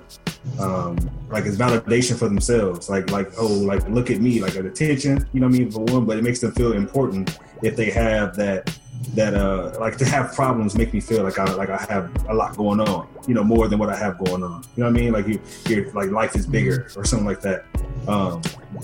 um 0.59 0.97
like 1.29 1.45
it's 1.45 1.57
validation 1.57 2.17
for 2.17 2.27
themselves. 2.27 2.89
Like 2.89 3.11
like 3.11 3.31
oh 3.37 3.47
like 3.47 3.87
look 3.89 4.09
at 4.09 4.19
me, 4.19 4.41
like 4.41 4.55
an 4.55 4.65
attention, 4.67 5.27
you 5.33 5.39
know 5.39 5.47
what 5.47 5.55
I 5.55 5.59
mean, 5.59 5.71
for 5.71 5.83
one, 5.85 6.05
but 6.05 6.17
it 6.17 6.23
makes 6.23 6.39
them 6.39 6.51
feel 6.51 6.73
important 6.73 7.37
if 7.61 7.75
they 7.75 7.91
have 7.91 8.35
that 8.37 8.77
that 9.13 9.33
uh 9.33 9.75
like 9.79 9.97
to 9.97 10.05
have 10.05 10.33
problems 10.35 10.75
make 10.75 10.93
me 10.93 10.99
feel 10.99 11.23
like 11.23 11.39
I 11.39 11.45
like 11.53 11.69
I 11.69 11.83
have 11.89 12.11
a 12.29 12.33
lot 12.33 12.55
going 12.55 12.79
on, 12.79 13.07
you 13.27 13.33
know, 13.33 13.43
more 13.43 13.67
than 13.67 13.79
what 13.79 13.89
I 13.89 13.97
have 13.97 14.17
going 14.17 14.43
on. 14.43 14.63
You 14.75 14.83
know 14.83 14.91
what 14.91 14.97
I 14.97 15.01
mean? 15.01 15.11
Like 15.11 15.27
you 15.27 15.41
you're 15.67 15.91
like 15.91 16.11
life 16.11 16.35
is 16.35 16.45
bigger 16.45 16.87
or 16.95 17.03
something 17.03 17.25
like 17.25 17.41
that. 17.41 17.65
Um 18.07 18.41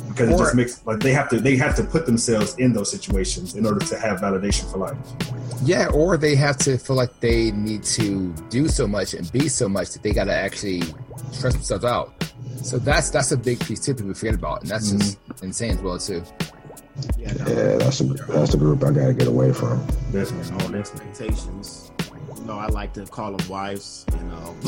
because 0.07 0.29
it 0.29 0.37
just 0.37 0.55
makes 0.55 0.85
like 0.85 0.99
they 0.99 1.13
have 1.13 1.29
to 1.29 1.39
they 1.39 1.55
have 1.57 1.75
to 1.75 1.83
put 1.83 2.05
themselves 2.05 2.55
in 2.57 2.73
those 2.73 2.89
situations 2.89 3.55
in 3.55 3.65
order 3.65 3.85
to 3.85 3.99
have 3.99 4.19
validation 4.21 4.71
for 4.71 4.79
life. 4.79 4.97
Yeah, 5.63 5.87
or 5.89 6.17
they 6.17 6.35
have 6.35 6.57
to 6.59 6.77
feel 6.77 6.95
like 6.95 7.19
they 7.19 7.51
need 7.51 7.83
to 7.83 8.33
do 8.49 8.67
so 8.67 8.87
much 8.87 9.13
and 9.13 9.31
be 9.31 9.47
so 9.47 9.69
much 9.69 9.91
that 9.91 10.03
they 10.03 10.13
got 10.13 10.25
to 10.25 10.33
actually 10.33 10.81
stress 11.31 11.53
themselves 11.53 11.85
out. 11.85 12.13
So 12.63 12.79
that's 12.79 13.09
that's 13.09 13.31
a 13.31 13.37
big 13.37 13.59
piece 13.59 13.81
too 13.81 13.93
people 13.93 14.13
forget 14.13 14.35
about, 14.35 14.61
and 14.61 14.69
that's 14.69 14.91
just 14.91 15.19
insane 15.41 15.71
as 15.71 15.81
well 15.81 15.99
too. 15.99 16.23
Yeah, 17.17 17.33
no, 17.33 17.47
Yeah, 17.47 17.77
that's 17.77 18.01
a, 18.01 18.03
that's 18.05 18.51
the 18.51 18.57
group 18.57 18.83
I 18.83 18.91
gotta 18.91 19.13
get 19.13 19.27
away 19.27 19.51
from. 19.53 19.85
Definitely. 20.11 20.65
all 20.65 20.75
expectations. 20.75 21.91
You 22.37 22.45
know, 22.45 22.57
I 22.57 22.67
like 22.67 22.93
to 22.93 23.05
call 23.05 23.35
them 23.35 23.47
wives. 23.47 24.05
You 24.11 24.23
know, 24.23 24.55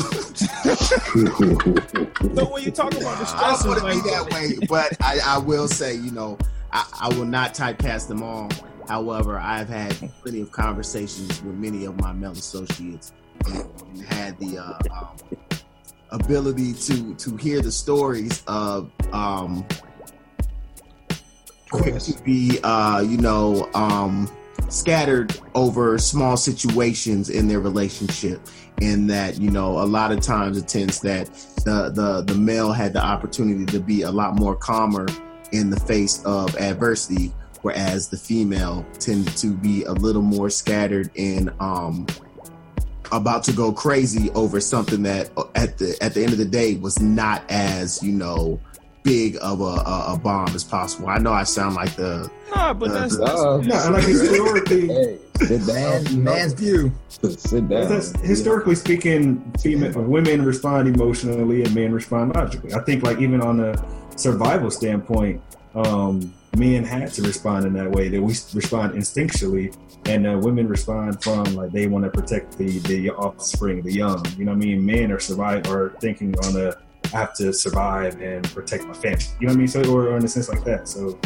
So 2.34 2.52
when 2.52 2.64
you 2.64 2.70
talk 2.70 2.92
about 2.94 3.18
the 3.18 3.24
I 3.24 3.24
stress, 3.24 3.62
don't 3.62 3.68
want 3.68 3.80
to 3.80 3.86
like, 3.86 4.02
be 4.04 4.10
that 4.10 4.30
way, 4.32 4.66
but 4.68 4.96
I, 5.02 5.20
I 5.24 5.38
will 5.38 5.68
say, 5.68 5.94
you 5.94 6.10
know, 6.10 6.38
I, 6.72 6.86
I 7.02 7.08
will 7.14 7.24
not 7.24 7.54
typecast 7.54 8.08
them 8.08 8.22
all. 8.22 8.50
However, 8.88 9.38
I've 9.38 9.68
had 9.68 9.92
plenty 10.22 10.40
of 10.40 10.52
conversations 10.52 11.42
with 11.42 11.54
many 11.56 11.84
of 11.84 12.00
my 12.00 12.12
male 12.12 12.32
associates 12.32 13.12
and, 13.46 13.68
and 13.88 14.02
had 14.04 14.38
the 14.38 14.58
uh, 14.58 14.78
um, 14.92 15.16
ability 16.10 16.72
to 16.72 17.14
to 17.14 17.36
hear 17.36 17.60
the 17.60 17.72
stories 17.72 18.42
of 18.46 18.90
um, 19.12 19.66
to 21.82 22.22
be, 22.24 22.58
uh, 22.62 23.00
you 23.00 23.18
know, 23.18 23.68
um, 23.74 24.30
scattered 24.68 25.38
over 25.54 25.98
small 25.98 26.36
situations 26.36 27.30
in 27.30 27.48
their 27.48 27.60
relationship. 27.60 28.40
In 28.80 29.06
that, 29.06 29.40
you 29.40 29.50
know, 29.50 29.78
a 29.78 29.86
lot 29.86 30.12
of 30.12 30.20
times 30.20 30.58
it 30.58 30.68
tends 30.68 31.00
that 31.00 31.26
the 31.64 31.90
the 31.94 32.22
the 32.26 32.38
male 32.38 32.72
had 32.72 32.92
the 32.92 33.02
opportunity 33.02 33.64
to 33.66 33.80
be 33.80 34.02
a 34.02 34.10
lot 34.10 34.34
more 34.34 34.54
calmer 34.54 35.06
in 35.52 35.70
the 35.70 35.80
face 35.80 36.22
of 36.24 36.54
adversity, 36.56 37.32
whereas 37.62 38.08
the 38.08 38.18
female 38.18 38.84
tended 38.98 39.34
to 39.38 39.54
be 39.54 39.84
a 39.84 39.92
little 39.92 40.20
more 40.20 40.50
scattered 40.50 41.10
and 41.16 41.50
um 41.58 42.06
about 43.12 43.44
to 43.44 43.52
go 43.52 43.72
crazy 43.72 44.30
over 44.32 44.60
something 44.60 45.02
that 45.04 45.30
at 45.54 45.78
the 45.78 45.96
at 46.02 46.14
the 46.14 46.22
end 46.22 46.32
of 46.32 46.38
the 46.38 46.44
day 46.44 46.74
was 46.76 47.00
not 47.00 47.42
as 47.48 48.02
you 48.02 48.12
know 48.12 48.60
big 49.06 49.36
of 49.40 49.60
a, 49.60 49.64
a, 49.64 50.14
a 50.14 50.18
bomb 50.18 50.48
as 50.48 50.64
possible. 50.64 51.08
I 51.08 51.18
know 51.18 51.32
I 51.32 51.44
sound 51.44 51.76
like 51.76 51.94
the 51.94 52.28
nah, 52.54 52.74
but 52.74 52.90
that's, 52.90 53.16
that's 53.16 53.30
Uh, 53.30 53.58
No, 53.58 53.90
like 53.92 54.04
historically, 54.04 54.88
Hey, 54.88 55.18
sit 55.36 55.66
down. 55.66 56.04
Man, 56.04 56.24
man's 56.24 56.52
view. 56.52 56.92
Sit 57.08 57.68
down. 57.68 57.88
that's, 57.88 58.18
historically 58.20 58.74
speaking, 58.74 59.40
female 59.60 60.02
women 60.02 60.44
respond 60.44 60.88
emotionally 60.88 61.62
and 61.62 61.72
men 61.74 61.92
respond 61.92 62.34
logically. 62.34 62.74
I 62.74 62.80
think, 62.80 63.04
like 63.04 63.18
even 63.18 63.40
on 63.40 63.60
a 63.60 63.74
survival 64.18 64.72
standpoint, 64.72 65.40
um, 65.76 66.34
men 66.56 66.82
had 66.82 67.12
to 67.12 67.22
respond 67.22 67.64
in 67.64 67.72
that 67.74 67.90
way. 67.90 68.08
That 68.08 68.20
we 68.20 68.34
respond 68.54 68.94
instinctually, 68.94 69.76
and 70.06 70.26
uh, 70.26 70.36
women 70.42 70.66
respond 70.66 71.22
from 71.22 71.44
like 71.54 71.70
they 71.70 71.86
want 71.86 72.04
to 72.04 72.10
protect 72.10 72.58
the 72.58 72.80
the 72.80 73.10
offspring, 73.10 73.82
the 73.82 73.92
young. 73.92 74.24
You 74.36 74.46
know 74.46 74.52
what 74.52 74.62
I 74.62 74.66
mean? 74.66 74.84
Men 74.84 75.12
are 75.12 75.20
survive 75.20 75.68
are 75.68 75.90
thinking 76.00 76.36
on 76.40 76.56
a 76.56 76.74
I 77.12 77.18
have 77.18 77.34
to 77.34 77.52
survive 77.52 78.20
and 78.20 78.44
protect 78.52 78.84
my 78.84 78.94
family. 78.94 79.24
You 79.40 79.46
know 79.46 79.52
what 79.52 79.56
I 79.56 79.58
mean? 79.58 79.68
So 79.68 79.82
or, 79.92 80.16
in 80.16 80.24
a 80.24 80.28
sense 80.28 80.48
like 80.48 80.64
that. 80.64 80.88
So 80.88 81.18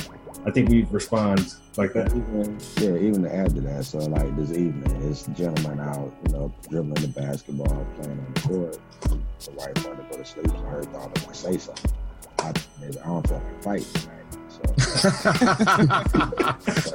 I 0.46 0.50
think 0.50 0.68
we 0.68 0.84
respond 0.84 1.54
like 1.76 1.92
that. 1.92 2.08
Even, 2.08 2.58
yeah, 2.78 2.96
even 2.96 3.22
to 3.22 3.34
add 3.34 3.54
to 3.54 3.60
that, 3.62 3.84
so 3.84 3.98
like 3.98 4.34
this 4.36 4.50
evening, 4.50 5.08
this 5.08 5.26
gentleman 5.34 5.80
out, 5.80 6.14
you 6.26 6.32
know, 6.32 6.52
dribbling 6.68 7.02
the 7.02 7.08
basketball, 7.08 7.86
playing 7.96 8.18
on 8.18 8.32
the 8.34 8.40
court. 8.40 8.78
The 9.02 9.50
wife 9.52 9.86
wanted 9.86 10.02
to 10.02 10.08
go 10.10 10.16
to 10.16 10.24
sleep, 10.24 10.48
so 10.48 10.56
her 10.58 10.82
thought 10.84 11.26
was 11.26 11.42
to 11.42 11.52
say 11.52 11.58
something. 11.58 11.92
I, 12.38 12.48
I 12.48 12.90
don't 13.06 13.26
feel 13.26 13.36
like 13.36 13.62
fighting. 13.62 14.19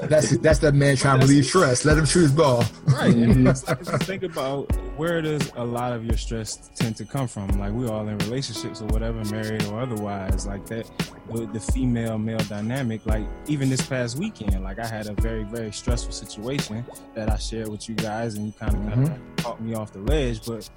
that's 0.08 0.38
that's 0.38 0.60
that 0.60 0.74
man 0.76 0.96
trying 0.96 1.20
to 1.20 1.26
relieve 1.26 1.46
stress. 1.46 1.86
Let 1.86 1.98
him 1.98 2.06
shoot 2.06 2.22
his 2.22 2.32
ball. 2.32 2.64
Right. 2.86 3.16
And 3.16 3.48
it's 3.50 3.68
like, 3.68 3.84
think 4.02 4.24
about 4.24 4.72
where 4.98 5.22
does 5.22 5.52
a 5.56 5.64
lot 5.64 5.94
of 5.94 6.06
your 6.06 6.18
stress 6.18 6.70
tend 6.76 6.98
to 6.98 7.06
come 7.06 7.28
from? 7.28 7.48
Like 7.60 7.74
we 7.74 7.88
all 7.88 8.08
in 8.08 8.18
relationships 8.20 8.82
or 8.82 8.88
whatever, 8.88 9.24
married 9.26 9.64
or 9.66 9.82
otherwise, 9.82 10.46
like 10.46 10.66
that 10.68 10.90
the, 11.32 11.46
the 11.48 11.60
female 11.60 12.18
male 12.18 12.38
dynamic. 12.40 13.06
Like 13.06 13.26
even 13.48 13.70
this 13.70 13.82
past 13.82 14.18
weekend, 14.18 14.64
like 14.64 14.80
I 14.80 14.88
had 14.88 15.08
a 15.08 15.14
very, 15.14 15.44
very 15.44 15.72
stressful 15.72 16.14
situation 16.14 16.86
that 17.16 17.30
I 17.30 17.38
shared 17.38 17.70
with 17.70 17.90
you 17.90 17.96
guys 17.96 18.36
and 18.36 18.48
you 18.48 18.54
kind 18.54 18.74
of 18.74 18.80
mm-hmm. 18.82 19.06
kind 19.06 19.22
of 19.38 19.44
caught 19.44 19.62
me 19.62 19.74
off 19.76 19.94
the 19.94 20.00
ledge, 20.00 20.46
but 20.46 20.70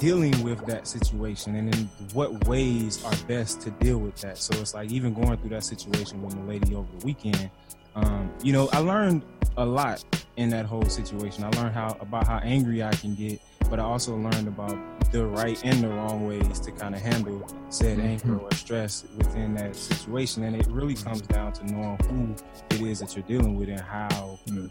dealing 0.00 0.42
with 0.42 0.64
that 0.66 0.88
situation 0.88 1.54
and 1.54 1.74
in 1.74 1.90
what 2.14 2.48
ways 2.48 3.04
are 3.04 3.14
best 3.28 3.60
to 3.60 3.70
deal 3.72 3.98
with 3.98 4.16
that. 4.16 4.38
So 4.38 4.58
it's 4.58 4.74
like 4.74 4.90
even 4.90 5.12
going 5.12 5.36
through 5.36 5.50
that 5.50 5.62
situation 5.62 6.22
with 6.22 6.34
the 6.34 6.42
lady 6.42 6.74
over 6.74 6.88
the 6.98 7.04
weekend, 7.04 7.50
um, 7.94 8.32
you 8.42 8.52
know, 8.52 8.68
I 8.72 8.78
learned 8.78 9.22
a 9.58 9.64
lot 9.64 10.02
in 10.36 10.48
that 10.50 10.64
whole 10.64 10.86
situation. 10.86 11.44
I 11.44 11.50
learned 11.50 11.74
how 11.74 11.96
about 12.00 12.26
how 12.26 12.38
angry 12.38 12.82
I 12.82 12.92
can 12.92 13.14
get, 13.14 13.40
but 13.70 13.78
I 13.78 13.84
also 13.84 14.16
learned 14.16 14.48
about 14.48 14.76
the 15.12 15.24
right 15.24 15.60
and 15.64 15.82
the 15.82 15.88
wrong 15.88 16.26
ways 16.26 16.60
to 16.60 16.72
kind 16.72 16.94
of 16.94 17.00
handle 17.00 17.46
said 17.68 17.98
mm-hmm. 17.98 18.06
anger 18.06 18.38
or 18.38 18.52
stress 18.52 19.04
within 19.16 19.54
that 19.54 19.74
situation. 19.74 20.44
And 20.44 20.56
it 20.56 20.66
really 20.68 20.94
comes 20.94 21.22
down 21.22 21.52
to 21.54 21.66
knowing 21.66 21.98
who 22.08 22.34
it 22.70 22.80
is 22.82 23.00
that 23.00 23.16
you're 23.16 23.24
dealing 23.24 23.56
with 23.56 23.68
and 23.68 23.80
how 23.80 24.38
you, 24.46 24.70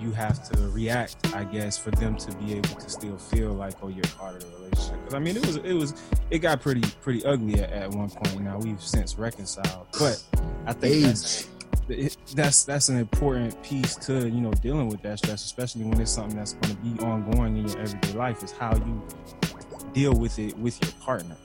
you 0.00 0.12
have 0.12 0.48
to 0.50 0.68
react, 0.68 1.16
I 1.34 1.44
guess, 1.44 1.78
for 1.78 1.90
them 1.92 2.16
to 2.16 2.32
be 2.36 2.54
able 2.54 2.76
to 2.76 2.88
still 2.88 3.16
feel 3.16 3.52
like, 3.52 3.74
oh, 3.82 3.88
you're 3.88 4.04
part 4.18 4.36
of 4.36 4.50
the 4.50 4.56
relationship. 4.56 5.00
Because 5.00 5.14
I 5.14 5.18
mean, 5.18 5.36
it 5.36 5.46
was 5.46 5.56
it 5.56 5.72
was 5.72 5.94
it 6.30 6.38
got 6.38 6.60
pretty 6.60 6.82
pretty 7.00 7.24
ugly 7.24 7.60
at, 7.60 7.70
at 7.70 7.90
one 7.90 8.10
point. 8.10 8.40
Now 8.40 8.58
we've 8.58 8.82
since 8.82 9.18
reconciled, 9.18 9.86
but 9.98 10.22
I 10.66 10.72
think 10.72 11.04
that's 11.04 11.48
it- 11.88 12.16
that's 12.34 12.64
that's 12.64 12.88
an 12.88 12.96
important 12.98 13.60
piece 13.62 13.96
to 13.96 14.28
you 14.28 14.40
know 14.40 14.52
dealing 14.52 14.88
with 14.88 15.02
that 15.02 15.18
stress, 15.18 15.44
especially 15.44 15.84
when 15.84 16.00
it's 16.00 16.10
something 16.10 16.36
that's 16.36 16.54
going 16.54 16.76
to 16.76 16.82
be 16.82 17.04
ongoing 17.04 17.56
in 17.56 17.68
your 17.68 17.78
everyday 17.78 18.12
life. 18.12 18.42
Is 18.42 18.52
how 18.52 18.74
you 18.76 19.02
deal 19.92 20.14
with 20.14 20.38
it 20.38 20.56
with 20.58 20.82
your 20.82 20.92
partner. 21.00 21.36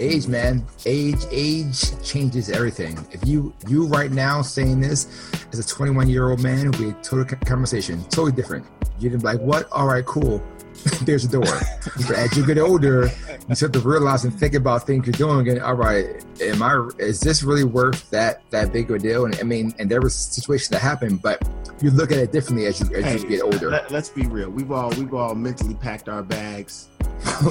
age 0.00 0.26
man 0.26 0.62
age 0.84 1.20
age 1.30 1.80
changes 2.04 2.50
everything 2.50 2.98
if 3.12 3.26
you 3.26 3.54
you 3.66 3.86
right 3.86 4.10
now 4.12 4.42
saying 4.42 4.78
this 4.78 5.06
as 5.52 5.58
a 5.58 5.66
21 5.66 6.06
year 6.08 6.28
old 6.28 6.42
man 6.42 6.70
we 6.72 6.92
total 7.02 7.24
conversation 7.46 8.02
totally 8.10 8.32
different 8.32 8.66
you 8.98 9.08
can 9.08 9.18
be 9.20 9.24
like 9.24 9.40
what 9.40 9.66
all 9.72 9.86
right 9.86 10.04
cool 10.04 10.42
there's 11.02 11.24
a 11.24 11.28
door 11.28 11.44
as 12.14 12.36
you 12.36 12.44
get 12.46 12.58
older 12.58 13.10
you 13.48 13.54
start 13.54 13.72
to 13.72 13.80
realize 13.80 14.24
and 14.24 14.38
think 14.38 14.54
about 14.54 14.86
things 14.86 15.06
you're 15.06 15.12
doing 15.12 15.48
and 15.48 15.60
all 15.60 15.74
right 15.74 16.24
am 16.40 16.62
i 16.62 16.88
is 16.98 17.20
this 17.20 17.42
really 17.42 17.64
worth 17.64 18.08
that 18.10 18.42
that 18.50 18.72
big 18.72 18.88
of 18.90 18.96
a 18.96 18.98
deal 18.98 19.24
and 19.24 19.36
i 19.40 19.42
mean 19.42 19.74
and 19.78 19.90
there 19.90 20.00
was 20.00 20.14
situations 20.14 20.68
that 20.68 20.80
happened 20.80 21.20
but 21.22 21.42
you 21.80 21.90
look 21.90 22.10
at 22.12 22.18
it 22.18 22.32
differently 22.32 22.66
as 22.66 22.80
you 22.80 22.94
as 22.96 23.22
you 23.22 23.28
get 23.28 23.42
older 23.42 23.70
Let, 23.70 23.92
us 23.92 24.08
be 24.08 24.26
real. 24.26 24.48
We've 24.48 24.70
all 24.72 24.90
we've 24.90 25.12
all 25.12 25.34
mentally 25.34 25.74
packed 25.74 26.08
our 26.08 26.22
bags. 26.22 26.88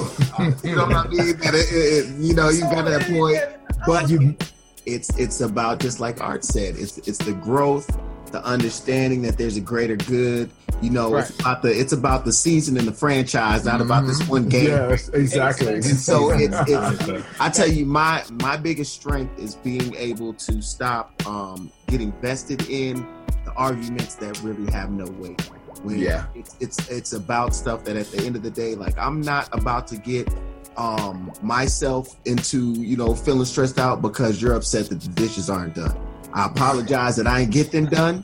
you 0.64 0.74
know 0.74 0.86
what 0.86 0.96
I 0.96 1.06
mean? 1.08 1.20
It- 1.20 1.36
it- 1.44 1.72
it- 1.72 2.16
you 2.18 2.34
know, 2.34 2.48
you 2.48 2.62
got 2.62 2.86
that 2.86 3.02
point, 3.02 3.38
but 3.86 4.10
you, 4.10 4.36
it's 4.84 5.16
it's 5.16 5.40
about 5.42 5.78
just 5.78 6.00
like 6.00 6.20
Art 6.20 6.42
said. 6.44 6.74
It's 6.76 6.98
it's 7.06 7.18
the 7.18 7.34
growth, 7.34 7.88
the 8.36 8.46
understanding 8.46 9.22
that 9.22 9.38
there's 9.38 9.56
a 9.56 9.60
greater 9.60 9.96
good. 9.96 10.50
You 10.82 10.90
know, 10.90 11.16
it's 11.16 11.38
about 11.40 11.62
the 11.62 11.68
it's 11.78 11.92
about 11.92 12.24
the 12.26 12.32
season 12.32 12.76
and 12.76 12.86
the 12.86 12.92
franchise, 12.92 13.64
not 13.64 13.80
about 13.80 14.06
this 14.06 14.26
one 14.28 14.48
game. 14.48 14.66
yes 14.66 15.08
exactly 15.08 15.74
And 15.74 15.84
so 15.84 16.30
it's, 16.30 16.54
it's 16.68 17.24
I 17.40 17.48
tell 17.48 17.66
you, 17.68 17.86
my 17.86 18.22
my 18.42 18.56
biggest 18.58 18.92
strength 18.92 19.38
is 19.38 19.54
being 19.54 19.94
able 19.94 20.34
to 20.34 20.60
stop 20.60 21.26
um, 21.26 21.72
getting 21.86 22.12
vested 22.20 22.68
in 22.68 23.06
the 23.46 23.52
arguments 23.56 24.16
that 24.16 24.38
really 24.42 24.70
have 24.70 24.90
no 24.90 25.06
weight. 25.18 25.40
When 25.82 25.98
Yeah. 25.98 26.26
it's 26.34 26.56
it's 26.60 26.88
it's 26.90 27.12
about 27.14 27.54
stuff 27.54 27.84
that 27.84 27.96
at 27.96 28.06
the 28.10 28.22
end 28.26 28.36
of 28.36 28.42
the 28.42 28.50
day, 28.50 28.74
like 28.74 28.98
I'm 28.98 29.22
not 29.22 29.48
about 29.52 29.86
to 29.88 29.96
get 29.96 30.28
um 30.76 31.32
myself 31.40 32.16
into 32.26 32.72
you 32.72 32.98
know 32.98 33.14
feeling 33.14 33.46
stressed 33.46 33.78
out 33.78 34.02
because 34.02 34.42
you're 34.42 34.52
upset 34.54 34.90
that 34.90 35.00
the 35.00 35.08
dishes 35.08 35.48
aren't 35.48 35.74
done. 35.74 35.96
I 36.36 36.46
apologize 36.46 37.16
that 37.16 37.26
I 37.26 37.40
ain't 37.40 37.50
get 37.50 37.72
them 37.72 37.86
done, 37.86 38.22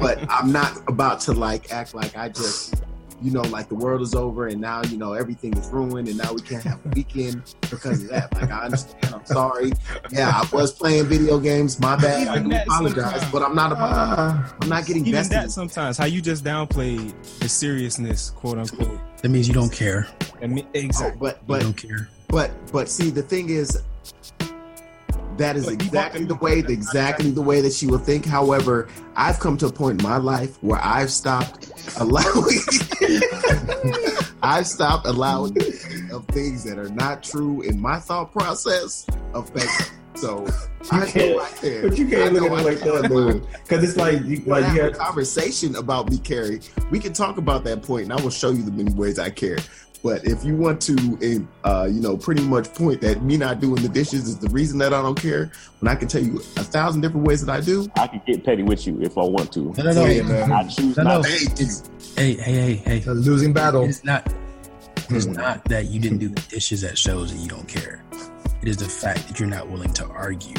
but 0.00 0.18
I'm 0.28 0.50
not 0.50 0.76
about 0.88 1.20
to 1.22 1.32
like 1.32 1.72
act 1.72 1.94
like 1.94 2.16
I 2.16 2.28
just 2.28 2.82
you 3.22 3.30
know, 3.30 3.42
like 3.42 3.68
the 3.68 3.74
world 3.76 4.00
is 4.02 4.16
over 4.16 4.48
and 4.48 4.60
now, 4.60 4.82
you 4.82 4.96
know, 4.98 5.12
everything 5.12 5.56
is 5.56 5.68
ruined 5.68 6.08
and 6.08 6.18
now 6.18 6.32
we 6.32 6.42
can't 6.42 6.64
have 6.64 6.84
a 6.84 6.88
weekend 6.88 7.54
because 7.70 8.02
of 8.02 8.08
that. 8.10 8.34
Like, 8.34 8.50
I 8.50 8.64
understand. 8.64 9.14
I'm 9.14 9.24
sorry. 9.24 9.72
Yeah, 10.10 10.30
I 10.34 10.48
was 10.52 10.72
playing 10.72 11.04
video 11.04 11.38
games. 11.38 11.78
My 11.78 11.94
bad. 11.94 12.26
I 12.26 12.42
do 12.42 12.50
apologize, 12.52 13.04
sometimes. 13.12 13.30
but 13.32 13.42
I'm 13.42 13.54
not 13.54 13.70
about, 13.70 14.52
I'm 14.60 14.68
not 14.68 14.86
getting 14.86 15.02
Even 15.06 15.12
vested. 15.20 15.36
that 15.38 15.50
sometimes, 15.52 15.96
how 15.98 16.06
you 16.06 16.20
just 16.20 16.42
downplay 16.42 17.14
the 17.38 17.48
seriousness, 17.48 18.30
quote 18.30 18.58
unquote. 18.58 18.98
That 19.22 19.28
means 19.28 19.46
you 19.46 19.54
don't 19.54 19.72
care. 19.72 20.08
I 20.42 20.48
mean, 20.48 20.66
Oh, 20.66 20.78
exactly. 20.80 21.18
but, 21.20 21.36
You 21.36 21.42
but, 21.46 21.60
don't 21.62 21.76
care. 21.76 22.08
but, 22.26 22.50
but 22.72 22.88
see, 22.88 23.10
the 23.10 23.22
thing 23.22 23.50
is, 23.50 23.80
that 25.38 25.56
is 25.56 25.68
exactly 25.68 26.24
the 26.24 26.34
way, 26.36 26.58
exactly 26.60 27.30
the 27.30 27.42
way 27.42 27.60
that 27.60 27.72
she 27.72 27.86
will 27.86 27.98
think. 27.98 28.24
However, 28.24 28.88
I've 29.16 29.38
come 29.40 29.56
to 29.58 29.66
a 29.66 29.72
point 29.72 30.00
in 30.02 30.08
my 30.08 30.16
life 30.18 30.62
where 30.62 30.80
I've 30.82 31.10
stopped 31.10 31.72
allowing, 31.98 32.58
I've 34.42 34.66
stopped 34.66 35.06
allowing 35.06 35.56
of 36.12 36.26
things 36.28 36.64
that 36.64 36.78
are 36.78 36.90
not 36.90 37.22
true 37.22 37.62
in 37.62 37.80
my 37.80 37.98
thought 37.98 38.32
process 38.32 39.06
affect. 39.34 39.92
So 40.14 40.46
I 40.90 41.06
can't- 41.06 41.56
can. 41.56 41.88
But 41.88 41.98
you 41.98 42.06
can't 42.06 42.34
look 42.34 42.50
at 42.52 42.58
it 42.60 42.64
like 42.64 42.80
that, 42.80 43.08
dude. 43.08 43.46
Because 43.62 43.82
it's 43.82 43.96
like, 43.96 44.22
you, 44.24 44.36
Like 44.38 44.64
like 44.64 44.74
you 44.74 44.82
have 44.82 44.92
a 44.92 44.96
conversation 44.96 45.74
about 45.76 46.10
me, 46.10 46.18
Carrie. 46.18 46.60
We 46.90 46.98
can 46.98 47.12
talk 47.12 47.38
about 47.38 47.64
that 47.64 47.82
point, 47.82 48.04
and 48.04 48.12
I 48.12 48.22
will 48.22 48.30
show 48.30 48.50
you 48.50 48.62
the 48.62 48.70
many 48.70 48.92
ways 48.92 49.18
I 49.18 49.30
care. 49.30 49.58
But 50.02 50.24
if 50.26 50.44
you 50.44 50.56
want 50.56 50.80
to, 50.82 51.46
uh, 51.64 51.88
you 51.90 52.00
know, 52.00 52.16
pretty 52.16 52.42
much 52.42 52.72
point 52.74 53.00
that 53.02 53.22
me 53.22 53.36
not 53.36 53.60
doing 53.60 53.80
the 53.82 53.88
dishes 53.88 54.26
is 54.28 54.38
the 54.38 54.48
reason 54.50 54.78
that 54.78 54.92
I 54.92 55.00
don't 55.00 55.20
care, 55.20 55.52
when 55.78 55.90
I 55.90 55.94
can 55.94 56.08
tell 56.08 56.22
you 56.22 56.38
a 56.38 56.64
thousand 56.64 57.02
different 57.02 57.24
ways 57.26 57.44
that 57.46 57.52
I 57.52 57.60
do. 57.60 57.88
I 57.96 58.08
can 58.08 58.20
get 58.26 58.44
petty 58.44 58.64
with 58.64 58.84
you 58.86 59.00
if 59.00 59.16
I 59.16 59.22
want 59.22 59.52
to. 59.52 59.60
No, 59.60 59.82
no, 59.84 59.92
no. 59.92 60.04
Yeah, 60.06 60.22
man. 60.22 60.50
I 60.50 60.64
choose 60.66 60.96
No, 60.96 61.02
no. 61.04 61.10
not 61.20 61.24
to. 61.24 61.30
Thank. 61.30 62.18
Hey, 62.18 62.34
hey, 62.34 62.52
hey, 62.52 62.74
hey. 62.74 62.96
It's 62.98 63.06
losing 63.06 63.52
battle 63.52 63.84
It's 63.84 64.02
not. 64.04 64.26
It's 65.10 65.26
Hmm. 65.26 65.32
not 65.32 65.64
that 65.66 65.86
you 65.90 66.00
didn't 66.00 66.18
do 66.18 66.28
the 66.28 66.40
dishes 66.48 66.80
that 66.82 66.98
shows 66.98 67.32
that 67.32 67.38
you 67.38 67.48
don't 67.48 67.68
care. 67.68 68.02
It 68.60 68.68
is 68.68 68.76
the 68.78 68.84
fact 68.86 69.28
that 69.28 69.38
you're 69.38 69.48
not 69.48 69.68
willing 69.70 69.92
to 69.94 70.06
argue 70.06 70.54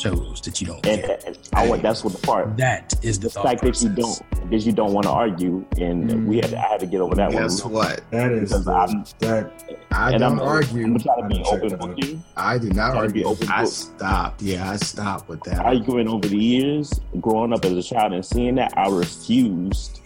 shows 0.00 0.40
that 0.42 0.60
you 0.60 0.66
don't 0.68 0.86
And, 0.86 1.02
care. 1.02 1.18
and 1.26 1.38
I 1.52 1.68
want 1.68 1.82
that's 1.82 2.02
what 2.04 2.12
the 2.14 2.26
part. 2.26 2.56
That 2.56 2.94
is 3.04 3.18
the, 3.18 3.28
The 3.28 3.30
thought 3.30 3.44
fact 3.44 3.62
that 3.62 3.82
you 3.82 3.88
don't, 3.90 4.50
that 4.50 4.58
you 4.66 4.72
don't 4.72 4.92
want 4.92 5.04
to 5.04 5.10
argue, 5.12 5.64
and 5.78 6.10
mm. 6.10 6.26
we 6.26 6.36
had, 6.36 6.54
I 6.54 6.68
had 6.68 6.80
to 6.80 6.86
get 6.86 7.00
over 7.00 7.14
that 7.16 7.30
Guess 7.30 7.64
one. 7.64 7.72
what? 7.74 8.10
that 8.10 8.32
is 8.32 8.52
I'm- 8.66 9.04
that 9.20 9.52
i 9.92 10.10
and 10.12 10.20
don't 10.20 10.38
I'm, 10.38 10.40
argue 10.40 10.84
I'm 10.84 10.98
trying 10.98 11.28
to 11.28 11.28
be 11.28 11.42
open 11.44 11.78
with 11.78 12.04
you. 12.04 12.22
i 12.36 12.56
do 12.58 12.70
not 12.70 12.92
Trying 12.92 13.10
be 13.10 13.24
argue 13.24 13.24
open 13.24 13.48
I 13.48 13.62
book. 13.64 13.72
stopped. 13.72 14.42
Yeah, 14.42 14.70
I 14.70 14.76
stopped 14.76 15.28
with 15.28 15.42
that. 15.44 15.58
arguing 15.64 16.08
over 16.08 16.28
the 16.28 16.38
years, 16.38 17.00
growing 17.20 17.52
up 17.52 17.64
as 17.64 17.72
a 17.72 17.82
child 17.82 18.12
and 18.12 18.24
seeing 18.24 18.54
that, 18.56 18.72
I 18.78 18.88
refused 18.88 20.00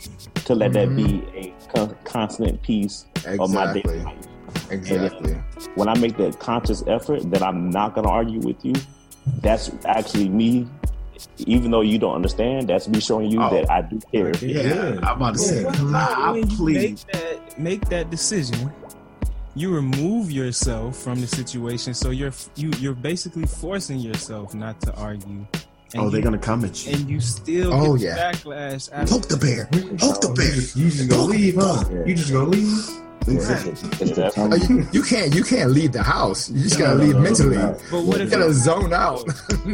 to 0.46 0.54
let 0.54 0.72
that 0.72 0.88
mm-hmm. 0.88 1.20
be 1.32 1.38
a 1.38 1.54
con- 1.74 1.96
constant 2.04 2.60
piece 2.62 3.06
of 3.26 3.50
my 3.52 3.72
daily 3.72 4.00
life. 4.02 4.16
exactly 4.70 5.34
When 5.74 5.88
I 5.88 5.98
make 5.98 6.16
that 6.16 6.38
conscious 6.40 6.82
effort 6.86 7.30
that 7.30 7.42
I'm 7.42 7.70
not 7.70 7.94
going 7.94 8.06
to 8.06 8.12
argue 8.12 8.40
with 8.40 8.64
you, 8.64 8.74
that's 9.40 9.70
actually 9.84 10.28
me. 10.28 10.66
Even 11.38 11.70
though 11.70 11.80
you 11.80 11.98
don't 11.98 12.14
understand, 12.14 12.68
that's 12.68 12.88
me 12.88 13.00
showing 13.00 13.30
you 13.30 13.40
Oh. 13.42 13.50
that 13.50 13.70
I 13.70 13.82
do 13.82 14.00
care. 14.12 14.34
yeah, 14.44 14.98
I'm 15.02 15.16
about 15.16 15.34
to 15.34 15.38
say, 15.38 15.62
Yeah. 15.62 16.08
I, 16.18 16.30
when 16.32 16.48
you 16.50 16.56
plead. 16.56 16.76
make 16.76 17.06
that 17.12 17.58
make 17.58 17.88
that 17.88 18.10
decision, 18.10 18.70
you 19.54 19.72
remove 19.74 20.30
yourself 20.32 20.96
from 20.96 21.20
the 21.20 21.26
situation. 21.26 21.94
So 21.94 22.10
you're 22.10 22.32
you 22.56 22.70
you're 22.78 22.94
basically 22.94 23.46
forcing 23.46 23.98
yourself 24.00 24.54
not 24.54 24.80
to 24.82 24.94
argue. 24.96 25.46
And 25.94 26.02
Oh, 26.02 26.10
they're 26.10 26.18
you, 26.18 26.24
gonna 26.24 26.38
come 26.38 26.64
at 26.64 26.84
you. 26.84 26.92
and 26.94 27.08
you 27.08 27.20
still 27.20 27.72
Oh, 27.72 27.96
get 27.96 28.16
yeah. 28.16 28.32
backlash. 28.32 28.90
After 28.92 29.14
Poke 29.14 29.28
the 29.28 29.36
bear. 29.36 29.66
Poke 29.98 30.20
the 30.20 30.32
bear. 30.34 30.54
you 30.82 30.90
just 30.90 31.08
gonna 31.08 31.22
leave, 31.22 31.54
huh? 31.54 31.84
Yeah. 31.90 32.04
You 32.04 32.14
just 32.16 32.32
gonna 32.32 32.48
leave? 32.50 32.88
Tough- 33.24 34.68
you, 34.68 34.86
you 34.92 35.02
can't 35.02 35.34
you 35.34 35.42
can't 35.42 35.70
leave 35.70 35.92
the 35.92 36.02
house 36.02 36.50
you 36.50 36.62
just 36.62 36.78
gotta 36.78 36.98
No, 36.98 36.98
no, 36.98 37.04
leave 37.04 37.12
no, 37.14 37.18
no, 37.18 37.24
mentally 37.24 37.56
no. 37.56 37.78
But 37.90 38.04
what 38.04 38.20
if 38.20 38.32
you 38.32 38.38
if 38.38 38.42
gotta 38.42 38.52
zone 38.52 38.92
out 38.92 39.26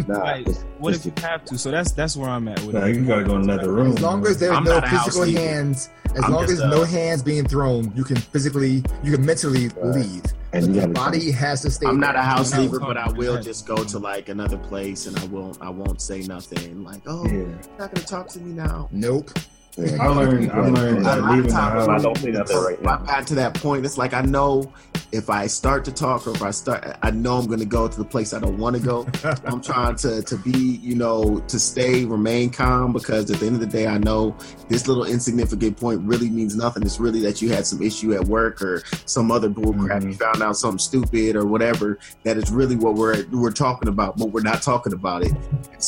nah, 0.08 0.18
like, 0.22 0.48
what 0.78 0.94
if 0.94 1.04
you 1.04 1.12
have 1.18 1.44
to? 1.46 1.58
So 1.58 1.70
that's 1.70 1.92
that's 1.92 2.16
where 2.16 2.28
I'm 2.30 2.46
at 2.48 2.60
with 2.62 2.76
Nah, 2.76 2.86
you 2.86 3.04
gotta 3.04 3.24
go 3.24 3.36
in 3.36 3.42
another 3.42 3.72
room. 3.72 3.92
as 3.92 4.00
long 4.00 4.24
as 4.26 4.38
there's 4.38 4.52
I'm 4.52 4.64
no 4.64 4.74
not 4.74 4.84
a 4.84 4.86
house 4.86 5.06
physical 5.16 5.32
hands 5.42 5.90
as 6.14 6.24
I'm 6.24 6.32
long 6.32 6.46
just 6.46 6.62
as 6.62 6.70
no 6.70 6.84
hands 6.84 7.22
being 7.22 7.46
thrown 7.46 7.92
you 7.96 8.04
can 8.04 8.16
physically 8.16 8.84
you 9.02 9.12
can 9.12 9.24
mentally 9.26 9.68
leave 9.82 10.22
and 10.52 10.66
you 10.66 10.72
the 10.74 10.80
gotta 10.82 10.92
body 10.92 11.30
has 11.32 11.62
to 11.62 11.70
stay 11.70 11.86
I'm 11.86 11.98
not 12.00 12.10
a 12.10 12.18
there. 12.18 12.22
house 12.22 12.56
leaver, 12.56 12.78
but 12.80 12.96
I 12.96 13.10
will 13.12 13.34
no. 13.34 13.40
just 13.42 13.66
go 13.66 13.82
to 13.84 13.98
like 13.98 14.28
another 14.28 14.58
place 14.58 15.06
and 15.06 15.18
I 15.18 15.24
won't 15.26 15.58
I 15.60 15.70
won't 15.70 16.00
say 16.00 16.20
nothing. 16.22 16.82
Like, 16.84 17.02
oh, 17.06 17.24
Yeah. 17.26 17.32
you're 17.32 17.48
not 17.78 17.94
gonna 17.94 18.06
talk 18.06 18.28
to 18.30 18.40
me 18.40 18.52
now. 18.52 18.88
nope 18.92 19.30
I 19.78 20.08
learned. 20.08 20.50
I 20.50 20.60
learned 20.60 20.98
A 20.98 21.02
that 21.02 21.20
lot 21.20 21.38
of 21.38 21.48
times. 21.48 21.88
I 21.88 21.98
don't 21.98 22.18
say 22.18 22.30
nothing 22.32 22.56
right 22.56 22.78
I 22.80 22.82
now. 22.82 22.96
got 22.98 23.26
to 23.28 23.34
that 23.36 23.54
point. 23.54 23.84
It's 23.84 23.96
like 23.96 24.14
I 24.14 24.22
know 24.22 24.72
if 25.12 25.30
I 25.30 25.46
start 25.46 25.84
to 25.86 25.92
talk 25.92 26.26
or 26.26 26.30
if 26.32 26.42
I 26.42 26.50
start, 26.50 26.96
I 27.02 27.10
know 27.10 27.36
I'm 27.36 27.46
going 27.46 27.60
to 27.60 27.66
go 27.66 27.88
to 27.88 27.98
the 27.98 28.04
place 28.04 28.32
I 28.32 28.40
don't 28.40 28.58
want 28.58 28.76
to 28.76 28.82
go. 28.82 29.06
I'm 29.44 29.60
trying 29.60 29.96
to 29.96 30.22
to 30.22 30.36
be, 30.36 30.78
you 30.82 30.94
know, 30.94 31.40
to 31.48 31.58
stay, 31.58 32.04
remain 32.04 32.50
calm 32.50 32.92
because 32.92 33.30
at 33.30 33.38
the 33.38 33.46
end 33.46 33.54
of 33.54 33.60
the 33.60 33.66
day, 33.66 33.86
I 33.86 33.98
know 33.98 34.36
this 34.68 34.88
little 34.88 35.04
insignificant 35.04 35.76
point 35.76 36.00
really 36.02 36.30
means 36.30 36.56
nothing. 36.56 36.82
It's 36.82 37.00
really 37.00 37.20
that 37.20 37.40
you 37.40 37.50
had 37.50 37.66
some 37.66 37.82
issue 37.82 38.12
at 38.14 38.24
work 38.24 38.62
or 38.62 38.82
some 39.06 39.30
other 39.30 39.48
bull 39.48 39.72
crap. 39.72 40.02
You 40.02 40.08
mm-hmm. 40.08 40.18
found 40.18 40.42
out 40.42 40.56
something 40.56 40.78
stupid 40.78 41.36
or 41.36 41.46
whatever. 41.46 41.98
That 42.24 42.36
is 42.36 42.50
really 42.50 42.76
what 42.76 42.94
we're 42.94 43.24
we're 43.30 43.52
talking 43.52 43.88
about, 43.88 44.16
but 44.16 44.26
we're 44.26 44.42
not 44.42 44.62
talking 44.62 44.92
about 44.92 45.22
it. 45.22 45.32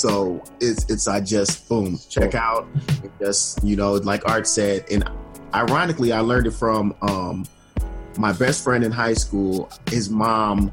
So 0.03 0.43
it's 0.59 0.85
it's 0.91 1.07
I 1.07 1.21
just 1.21 1.69
boom 1.69 1.97
check 2.11 2.35
out, 2.35 2.67
just 3.21 3.63
you 3.63 3.77
know, 3.77 3.93
like 3.93 4.29
Art 4.29 4.49
said, 4.49 4.85
and 4.91 5.09
ironically, 5.55 6.13
I 6.13 6.19
learned 6.19 6.49
it 6.49 6.55
from 6.55 6.93
um 7.03 7.47
my 8.19 8.33
best 8.33 8.65
friend 8.65 8.83
in 8.83 8.91
high 8.91 9.15
school, 9.15 9.71
his 9.87 10.11
mom 10.11 10.73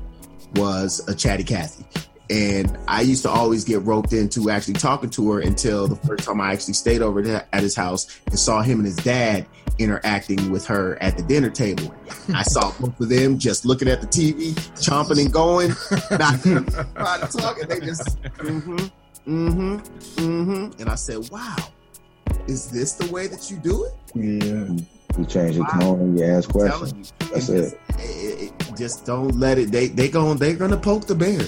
was 0.56 1.08
a 1.08 1.14
chatty 1.14 1.44
Cathy. 1.44 1.86
And 2.32 2.76
I 2.88 3.02
used 3.02 3.22
to 3.22 3.30
always 3.30 3.64
get 3.64 3.84
roped 3.84 4.14
into 4.14 4.50
actually 4.50 4.74
talking 4.76 5.12
to 5.12 5.32
her 5.34 5.42
until 5.42 5.88
the 5.88 5.96
first 5.96 6.24
time 6.24 6.42
I 6.42 6.52
actually 6.52 6.74
stayed 6.74 7.04
over 7.04 7.22
at 7.54 7.62
his 7.62 7.76
house 7.76 8.20
and 8.26 8.40
saw 8.40 8.64
him 8.64 8.80
and 8.80 8.88
his 8.88 8.96
dad 8.96 9.46
interacting 9.78 10.50
with 10.50 10.66
her 10.66 11.02
at 11.04 11.18
the 11.18 11.24
dinner 11.24 11.52
table. 11.52 11.94
I 12.34 12.42
saw 12.42 12.72
both 12.80 13.00
of 13.00 13.10
them 13.10 13.38
just 13.38 13.64
looking 13.64 13.88
at 13.88 14.02
the 14.02 14.08
TV, 14.08 14.54
chomping 14.76 15.24
and 15.24 15.32
going, 15.32 15.70
not 16.18 16.42
trying 16.42 17.28
to 17.28 17.38
talk, 17.38 17.60
and 17.62 17.70
they 17.70 17.80
just, 17.80 18.22
mm-hmm, 18.22 18.88
mm-hmm, 19.28 19.76
mm-hmm. 20.22 20.82
And 20.82 20.90
I 20.90 20.96
said, 20.96 21.30
wow, 21.30 21.56
is 22.48 22.70
this 22.72 22.94
the 22.94 23.12
way 23.12 23.28
that 23.28 23.50
you 23.52 23.58
do 23.58 23.86
it? 23.86 23.94
Yeah. 24.16 24.76
You 25.18 25.26
change 25.26 25.56
your 25.56 25.66
Wow. 25.66 25.80
tone 25.80 26.00
and 26.02 26.20
you 26.20 26.26
ask 26.26 26.50
questions. 26.50 27.14
you. 27.22 27.28
That's 27.34 27.50
it. 27.50 27.62
Just, 27.62 27.76
it- 28.00 28.42
it- 28.44 28.54
just 28.78 29.06
don't 29.06 29.36
let 29.38 29.58
it. 29.58 29.72
They 29.72 29.88
they 29.88 30.08
going 30.08 30.38
they're 30.38 30.56
gonna 30.56 30.78
poke 30.78 31.06
the 31.06 31.16
bear. 31.16 31.42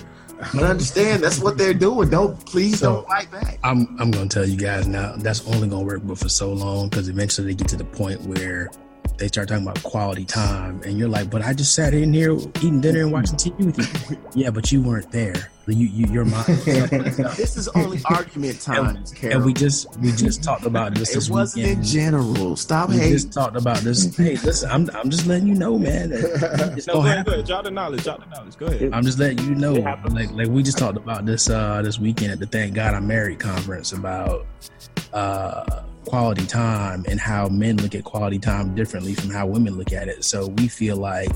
But 0.53 0.63
understand 0.63 1.23
that's 1.23 1.39
what 1.39 1.57
they're 1.57 1.73
doing. 1.73 2.09
Don't 2.09 2.37
please 2.45 2.79
So- 2.79 2.93
don't 2.95 3.07
fight 3.07 3.31
back. 3.31 3.59
I'm 3.63 3.95
I'm 3.99 4.11
gonna 4.11 4.27
tell 4.27 4.45
you 4.45 4.57
guys 4.57 4.87
now. 4.87 5.13
That's 5.17 5.47
only 5.47 5.67
gonna 5.69 5.85
work, 5.85 6.01
but 6.03 6.17
for 6.17 6.27
so 6.27 6.51
long 6.51 6.89
because 6.89 7.07
eventually 7.07 7.47
they 7.47 7.53
get 7.53 7.67
to 7.69 7.77
the 7.77 7.85
point 7.85 8.21
where 8.23 8.69
they 9.17 9.27
start 9.27 9.47
talking 9.49 9.63
about 9.63 9.81
quality 9.83 10.25
time, 10.25 10.81
and 10.83 10.97
you're 10.97 11.09
like, 11.09 11.29
"But 11.29 11.41
I 11.43 11.53
just 11.53 11.73
sat 11.75 11.93
in 11.93 12.13
here 12.13 12.33
eating 12.57 12.81
dinner 12.81 13.01
and 13.01 13.11
watching 13.11 13.35
TV 13.37 13.65
with 13.65 13.77
you." 14.11 14.17
yeah, 14.33 14.49
but 14.49 14.71
you 14.71 14.81
weren't 14.81 15.11
there. 15.11 15.51
You, 15.67 15.87
you 15.87 16.07
your 16.07 16.25
mind. 16.25 16.45
This 17.37 17.55
is 17.55 17.67
only 17.69 17.99
argument 18.05 18.59
times, 18.61 19.11
Carol. 19.13 19.37
and 19.37 19.45
we 19.45 19.53
just 19.53 19.87
we 19.99 20.11
just 20.11 20.43
talked 20.43 20.65
about 20.65 20.95
this 20.95 21.11
it 21.11 21.15
this 21.15 21.29
wasn't 21.29 21.65
in 21.67 21.83
general. 21.83 22.55
Stop 22.57 22.89
we 22.89 22.95
hating. 22.95 23.11
just 23.13 23.31
talked 23.31 23.55
about 23.55 23.77
this. 23.77 24.13
Hey, 24.17 24.35
listen, 24.37 24.69
I'm 24.69 24.89
I'm 24.95 25.09
just 25.09 25.27
letting 25.27 25.47
you 25.47 25.55
know, 25.55 25.77
man. 25.77 26.09
that 26.09 26.73
It's 26.77 26.87
No, 26.87 26.95
gonna 26.95 27.03
go 27.03 27.05
ahead, 27.05 27.17
happen. 27.17 27.23
go 27.25 27.33
ahead. 27.33 27.45
Drop 27.45 27.63
the 27.63 27.71
knowledge. 27.71 28.03
Drop 28.03 28.19
the 28.19 28.35
knowledge. 28.35 28.57
Go 28.57 28.65
ahead. 28.65 28.89
I'm 28.91 29.03
just 29.05 29.17
letting 29.19 29.39
you 29.45 29.55
know, 29.55 29.73
like 30.09 30.31
like 30.31 30.47
we 30.49 30.61
just 30.63 30.77
talked 30.79 30.97
about 30.97 31.25
this 31.25 31.49
uh 31.49 31.81
this 31.83 31.99
weekend 31.99 32.31
at 32.33 32.39
the 32.39 32.47
Thank 32.47 32.73
God 32.73 32.93
I'm 32.93 33.07
Married 33.07 33.39
conference 33.39 33.93
about 33.93 34.45
uh 35.13 35.83
quality 36.05 36.45
time 36.45 37.05
and 37.07 37.19
how 37.19 37.47
men 37.47 37.77
look 37.77 37.95
at 37.95 38.03
quality 38.03 38.39
time 38.39 38.73
differently 38.75 39.13
from 39.13 39.29
how 39.29 39.45
women 39.47 39.77
look 39.77 39.93
at 39.93 40.07
it. 40.07 40.23
So 40.23 40.47
we 40.47 40.67
feel 40.67 40.97
like, 40.97 41.31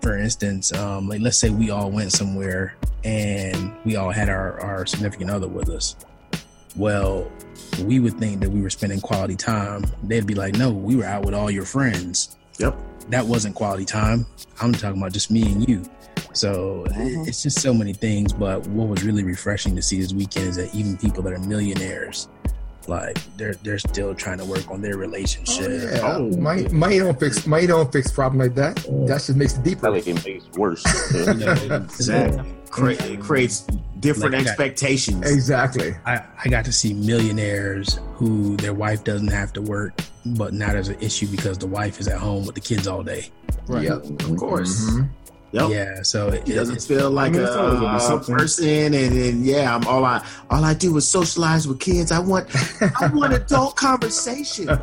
for 0.00 0.16
instance, 0.18 0.72
um, 0.72 1.08
like 1.08 1.20
let's 1.20 1.38
say 1.38 1.50
we 1.50 1.70
all 1.70 1.90
went 1.90 2.12
somewhere 2.12 2.76
and 3.04 3.72
we 3.84 3.96
all 3.96 4.10
had 4.10 4.28
our 4.28 4.60
our 4.60 4.86
significant 4.86 5.30
other 5.30 5.48
with 5.48 5.68
us. 5.68 5.96
Well, 6.76 7.30
we 7.84 8.00
would 8.00 8.18
think 8.18 8.40
that 8.40 8.50
we 8.50 8.60
were 8.60 8.70
spending 8.70 9.00
quality 9.00 9.36
time. 9.36 9.84
They'd 10.02 10.26
be 10.26 10.34
like, 10.34 10.56
"No, 10.56 10.70
we 10.70 10.96
were 10.96 11.04
out 11.04 11.24
with 11.24 11.34
all 11.34 11.50
your 11.50 11.64
friends." 11.64 12.36
Yep. 12.58 12.76
That 13.10 13.26
wasn't 13.26 13.54
quality 13.54 13.84
time. 13.84 14.26
I'm 14.60 14.72
talking 14.72 14.98
about 14.98 15.12
just 15.12 15.30
me 15.30 15.42
and 15.52 15.68
you. 15.68 15.82
So 16.32 16.84
it- 16.90 17.28
it's 17.28 17.42
just 17.42 17.60
so 17.60 17.72
many 17.74 17.92
things. 17.92 18.32
But 18.32 18.66
what 18.68 18.88
was 18.88 19.04
really 19.04 19.22
refreshing 19.22 19.76
to 19.76 19.82
see 19.82 20.00
this 20.00 20.12
weekend 20.12 20.48
is 20.48 20.56
that 20.56 20.74
even 20.74 20.96
people 20.96 21.22
that 21.24 21.32
are 21.32 21.38
millionaires, 21.38 22.28
like 22.88 23.18
they're 23.36 23.54
they're 23.62 23.78
still 23.78 24.14
trying 24.14 24.38
to 24.38 24.44
work 24.44 24.70
on 24.70 24.80
their 24.82 24.96
relationship. 24.96 25.70
Yeah, 25.70 26.00
Oh. 26.16 26.28
money, 26.36 26.68
money 26.68 26.98
don't 26.98 27.18
fix 27.18 27.46
money 27.46 27.66
don't 27.66 27.90
fix 27.92 28.10
problem 28.12 28.40
like 28.40 28.54
that. 28.54 28.76
That 28.76 29.08
just 29.26 29.36
makes 29.36 29.56
it 29.56 29.62
deeper. 29.62 29.80
Probably 29.82 30.00
it 30.00 30.24
makes 30.24 30.46
worse. 30.56 30.84
You 31.26 31.34
know, 31.34 31.52
Exactly. 31.52 32.50
Cre- 32.70 32.90
it 32.90 33.20
creates 33.20 33.60
different 34.00 34.34
Like 34.34 34.44
that. 34.44 34.50
expectations. 34.50 35.30
Exactly. 35.30 35.94
I, 36.04 36.22
I 36.44 36.48
got 36.48 36.64
to 36.64 36.72
see 36.72 36.92
millionaires 36.92 38.00
who 38.14 38.56
their 38.56 38.74
wife 38.74 39.04
doesn't 39.04 39.28
have 39.30 39.52
to 39.54 39.62
work, 39.62 39.92
but 40.26 40.52
now 40.52 40.72
there's 40.72 40.88
an 40.88 40.98
issue 41.00 41.28
because 41.28 41.56
the 41.56 41.68
wife 41.68 42.00
is 42.00 42.08
at 42.08 42.18
home 42.18 42.44
with 42.46 42.56
the 42.56 42.60
kids 42.60 42.88
all 42.88 43.02
day. 43.04 43.30
Right. 43.68 43.84
Yep, 43.84 44.04
of 44.28 44.36
course. 44.36 44.90
Mhm. 44.90 45.08
Yep. 45.54 45.70
Yeah, 45.70 46.02
so 46.02 46.28
it, 46.30 46.46
He 46.48 46.52
doesn't 46.54 46.74
it's- 46.74 46.86
feel 46.86 47.10
like 47.12 47.28
I 47.28 47.32
mean, 47.32 47.42
a, 47.42 47.44
it's 47.44 47.54
always 47.54 47.80
gonna 47.80 48.18
be 48.18 48.32
a 48.32 48.36
person, 48.36 48.94
and 48.94 49.16
then 49.16 49.44
yeah, 49.44 49.74
I'm 49.76 49.86
all 49.86 50.04
I 50.04 50.24
all 50.50 50.64
I 50.64 50.74
do 50.74 50.96
is 50.96 51.06
socialize 51.08 51.68
with 51.68 51.78
kids. 51.78 52.10
I 52.10 52.18
want 52.18 52.48
I 53.00 53.06
want 53.14 53.32
adult 53.40 53.76
conversation. 53.76 54.68
I 54.68 54.76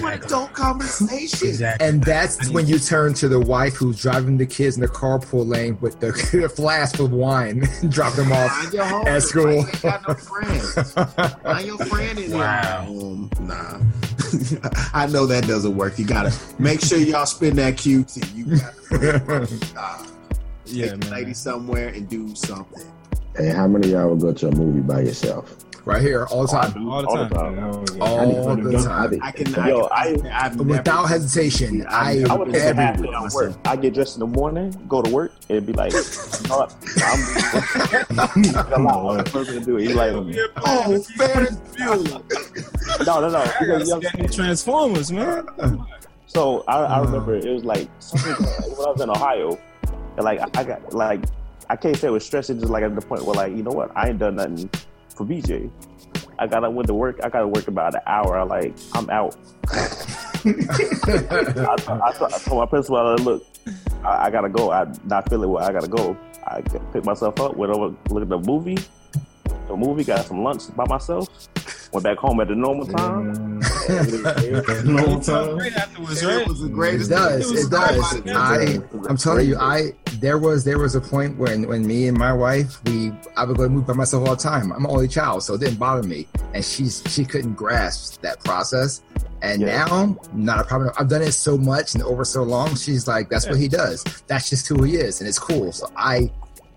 want 0.00 0.24
adult 0.24 0.52
conversation. 0.52 1.48
exactly. 1.48 1.88
And 1.88 2.04
that's 2.04 2.48
when 2.50 2.68
you 2.68 2.78
turn 2.78 3.14
to 3.14 3.28
the 3.28 3.40
wife 3.40 3.74
who's 3.74 4.00
driving 4.00 4.38
the 4.38 4.46
kids 4.46 4.76
in 4.76 4.82
the 4.82 4.88
carpool 4.88 5.44
lane 5.44 5.76
with 5.80 5.98
the, 5.98 6.12
the 6.40 6.48
flask 6.48 7.00
of 7.00 7.10
wine, 7.10 7.64
and 7.82 7.90
drop 7.90 8.14
them 8.14 8.30
off. 8.32 8.50
Home. 8.76 9.06
At 9.08 9.22
school. 9.24 9.48
Ain't 9.66 9.82
got 9.82 10.06
no 10.06 10.14
friends. 10.14 10.96
Mind 11.44 11.66
your 11.66 11.78
friend 11.86 12.18
in 12.18 12.30
Wow. 12.32 12.86
Um, 12.88 13.30
nah. 13.40 13.80
I 14.94 15.06
know 15.10 15.26
that 15.26 15.46
doesn't 15.46 15.76
work. 15.76 15.98
You 15.98 16.04
gotta 16.06 16.32
make 16.58 16.80
sure 16.80 16.98
y'all 16.98 17.26
spend 17.26 17.58
that 17.58 17.74
QT. 17.74 18.34
You 18.36 18.56
gotta. 18.56 18.74
Yeah, 20.68 20.88
take 20.90 21.00
the 21.00 21.10
lady 21.10 21.32
somewhere 21.32 21.88
and 21.90 22.08
do 22.08 22.34
something. 22.34 22.82
Hey, 23.36 23.50
how 23.50 23.68
many 23.68 23.86
of 23.86 23.92
y'all 23.92 24.10
would 24.10 24.20
go 24.20 24.32
to 24.32 24.48
a 24.48 24.50
movie 24.52 24.80
by 24.80 25.00
yourself? 25.02 25.56
right 25.84 26.02
here, 26.02 26.26
all 26.32 26.44
the 26.44 26.52
oh, 26.58 26.62
time. 26.62 26.88
All 26.88 27.00
the 27.02 27.06
time. 27.06 28.00
All 28.02 28.56
the 28.56 28.76
I 28.76 28.82
time. 28.82 29.10
did- 29.10 29.20
I 29.22 29.30
can. 29.30 29.52
Yo, 29.68 29.82
I, 29.82 30.00
I- 30.00 30.14
can, 30.16 30.26
I've 30.26 30.56
Without 30.56 30.84
never- 31.02 31.06
hesitation, 31.06 31.86
I, 31.88 32.10
I've 32.24 32.30
I 32.30 32.34
would 32.34 32.48
never 32.48 32.58
take 32.58 32.72
a 32.72 32.74
half 32.74 32.94
been 32.96 33.02
day 33.04 33.08
with 33.10 33.16
off 33.16 33.34
work. 33.34 33.52
I 33.64 33.76
get 33.76 33.94
dressed 33.94 34.16
in 34.16 34.20
the 34.20 34.26
morning, 34.26 34.72
go 34.88 35.00
to 35.00 35.08
work, 35.10 35.30
and 35.48 35.64
be 35.64 35.72
like, 35.72 35.92
you 35.92 35.98
know 36.48 36.58
what? 36.58 36.74
I'm, 37.04 38.18
I'm 38.18 38.42
not 38.42 39.32
going 39.32 39.46
to 39.46 39.60
do 39.60 39.76
it. 39.76 39.82
He's 39.86 39.94
like, 39.94 40.12
no, 40.12 40.28
Oh, 40.66 41.00
Ferris 41.16 41.56
Bueller. 41.76 43.06
no, 43.06 43.20
no. 43.28 43.38
I 43.38 43.44
gotta 43.46 43.54
Because, 43.60 43.84
see 43.84 43.90
yo, 43.90 44.00
that 44.00 44.18
new 44.18 44.28
Transformers, 44.28 45.12
man. 45.12 45.46
So 46.26 46.64
I, 46.66 46.84
I 46.84 46.98
mm. 46.98 47.06
remember 47.06 47.34
it 47.36 47.52
was 47.52 47.64
like 47.64 47.88
something 47.98 48.32
when 48.76 48.86
I 48.86 48.90
was 48.90 49.00
in 49.00 49.10
Ohio, 49.10 49.58
and 50.16 50.24
like 50.24 50.40
I 50.56 50.64
got 50.64 50.92
like 50.92 51.24
I 51.68 51.76
can't 51.76 51.96
say 51.96 52.08
it 52.08 52.10
was 52.10 52.24
stressing, 52.24 52.60
just 52.60 52.70
like 52.70 52.82
at 52.82 52.94
the 52.94 53.00
point 53.00 53.24
where 53.24 53.34
like 53.36 53.56
you 53.56 53.62
know 53.62 53.70
what 53.70 53.90
I 53.96 54.08
ain't 54.08 54.18
done 54.18 54.36
nothing 54.36 54.70
for 55.14 55.24
BJ. 55.24 55.70
I 56.38 56.46
got 56.46 56.64
I 56.64 56.68
went 56.68 56.88
to 56.88 56.94
work. 56.94 57.20
I 57.22 57.28
got 57.28 57.40
to 57.40 57.48
work 57.48 57.68
about 57.68 57.94
an 57.94 58.02
hour. 58.06 58.38
I 58.38 58.42
like 58.42 58.74
I'm 58.94 59.08
out. 59.10 59.36
I, 60.46 61.76
I, 61.88 62.10
I 62.10 62.12
told 62.12 62.60
my 62.60 62.66
principal, 62.66 62.96
I, 62.98 63.14
look, 63.14 63.44
I, 64.04 64.26
I 64.26 64.30
gotta 64.30 64.48
go. 64.48 64.70
I 64.70 64.86
not 65.04 65.28
feeling 65.28 65.50
well. 65.50 65.64
I 65.64 65.72
gotta 65.72 65.88
go. 65.88 66.16
I 66.46 66.60
picked 66.60 67.04
myself 67.04 67.40
up, 67.40 67.56
went 67.56 67.72
over, 67.72 67.96
looked 68.10 68.22
at 68.22 68.28
the 68.28 68.38
movie. 68.38 68.78
The 69.68 69.76
movie 69.76 70.04
got 70.04 70.26
some 70.26 70.42
lunch 70.42 70.74
by 70.76 70.84
myself. 70.86 71.28
Went 71.92 72.04
back 72.04 72.18
home 72.18 72.40
at 72.40 72.48
the 72.48 72.54
normal 72.54 72.86
time. 72.86 73.60
Long 74.84 75.20
time. 75.20 75.56
Great 75.58 75.72
afterwards, 75.74 76.22
It 76.22 76.26
right? 76.26 76.46
was 76.48 76.60
the 76.60 76.66
It 76.66 76.72
greatest. 76.72 77.10
does. 77.10 77.50
was 77.52 77.64
It 77.66 77.70
does. 77.70 78.14
nobody- 78.24 78.78
I, 78.78 79.08
I'm 79.08 79.16
telling 79.16 79.48
you, 79.48 79.56
I 79.58 79.92
there 80.20 80.38
was 80.38 80.64
there 80.64 80.78
was 80.78 80.94
a 80.94 81.00
point 81.00 81.36
when 81.38 81.66
when 81.68 81.86
me 81.86 82.08
and 82.08 82.16
my 82.18 82.32
wife 82.32 82.80
we 82.86 83.12
I 83.36 83.44
would 83.44 83.56
go 83.56 83.64
to 83.64 83.68
move 83.68 83.86
by 83.86 83.94
myself 83.94 84.28
all 84.28 84.34
the 84.36 84.42
time. 84.42 84.72
I'm 84.72 84.84
an 84.84 84.90
only 84.90 85.08
child, 85.08 85.42
so 85.42 85.54
it 85.54 85.60
didn't 85.60 85.78
bother 85.78 86.02
me, 86.06 86.26
and 86.54 86.64
she's 86.64 87.02
she 87.08 87.24
couldn't 87.24 87.54
grasp 87.54 88.20
that 88.22 88.42
process. 88.44 89.02
And 89.42 89.62
Yeah. 89.62 89.84
now, 89.84 90.16
not 90.32 90.60
a 90.60 90.64
problem. 90.64 90.90
I've 90.98 91.08
done 91.08 91.22
it 91.22 91.32
so 91.32 91.56
much 91.58 91.94
and 91.94 92.02
over 92.02 92.24
so 92.24 92.42
long. 92.42 92.74
She's 92.74 93.06
like, 93.06 93.28
that's 93.28 93.46
what 93.46 93.58
he 93.58 93.68
does. 93.68 94.02
That's 94.26 94.48
just 94.48 94.66
who 94.66 94.82
he 94.82 94.96
is, 94.96 95.20
and 95.20 95.28
it's 95.28 95.38
cool. 95.38 95.72
So 95.72 95.88
I, 95.96 96.30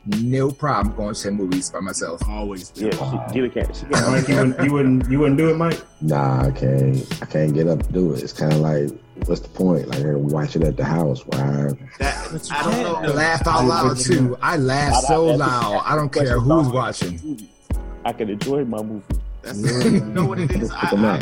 no 0.06 0.52
problem 0.52 0.96
going 0.96 1.14
to 1.14 1.32
movies 1.32 1.70
by 1.70 1.80
myself. 1.80 2.22
Always. 2.28 2.72
Yeah, 2.76 2.92
she, 2.92 3.34
Gita 3.34 3.50
can't. 3.50 3.76
She 3.76 3.86
can't. 3.86 4.12
Mike, 4.12 4.28
you 4.28 4.36
wouldn't, 4.36 4.64
you 4.64 4.74
wouldn't, 4.74 5.12
you 5.12 5.20
wouldn't 5.20 5.38
do 5.38 5.50
it, 5.50 5.58
Mike. 5.58 5.82
Nah, 6.02 6.48
I 6.48 6.52
can't. 6.52 7.22
I 7.22 7.26
can't 7.26 7.54
get 7.54 7.68
up 7.68 7.84
to 7.84 7.92
do 7.92 8.14
it. 8.14 8.24
It's 8.24 8.34
kind 8.34 8.54
of 8.54 8.60
like, 8.60 8.90
what's 9.28 9.42
the 9.42 9.50
point? 9.50 9.88
Like, 9.88 10.06
I 10.06 10.16
watch 10.16 10.56
it 10.56 10.64
at 10.64 10.78
the 10.78 10.86
house. 10.86 11.26
Why? 11.26 11.72
That, 12.00 12.50
I 12.52 12.72
don't 12.72 13.04
know. 13.04 13.14
laugh 13.14 13.46
out 13.46 13.66
loud 13.66 13.98
too. 13.98 14.38
I 14.42 14.58
laugh 14.58 15.04
so 15.04 15.26
loud. 15.26 15.84
I 15.86 15.96
don't 15.96 16.12
care 16.12 16.40
who's 16.40 16.70
watching. 16.70 17.48
I 18.06 18.14
can 18.14 18.30
enjoy 18.30 18.64
my 18.66 18.82
movie. 18.82 19.06
That's, 19.42 19.60
you 19.86 20.00
know 20.02 20.26
what 20.26 20.40
it 20.40 20.52
is. 20.52 20.72
I, 20.72 20.90
I, 20.92 21.20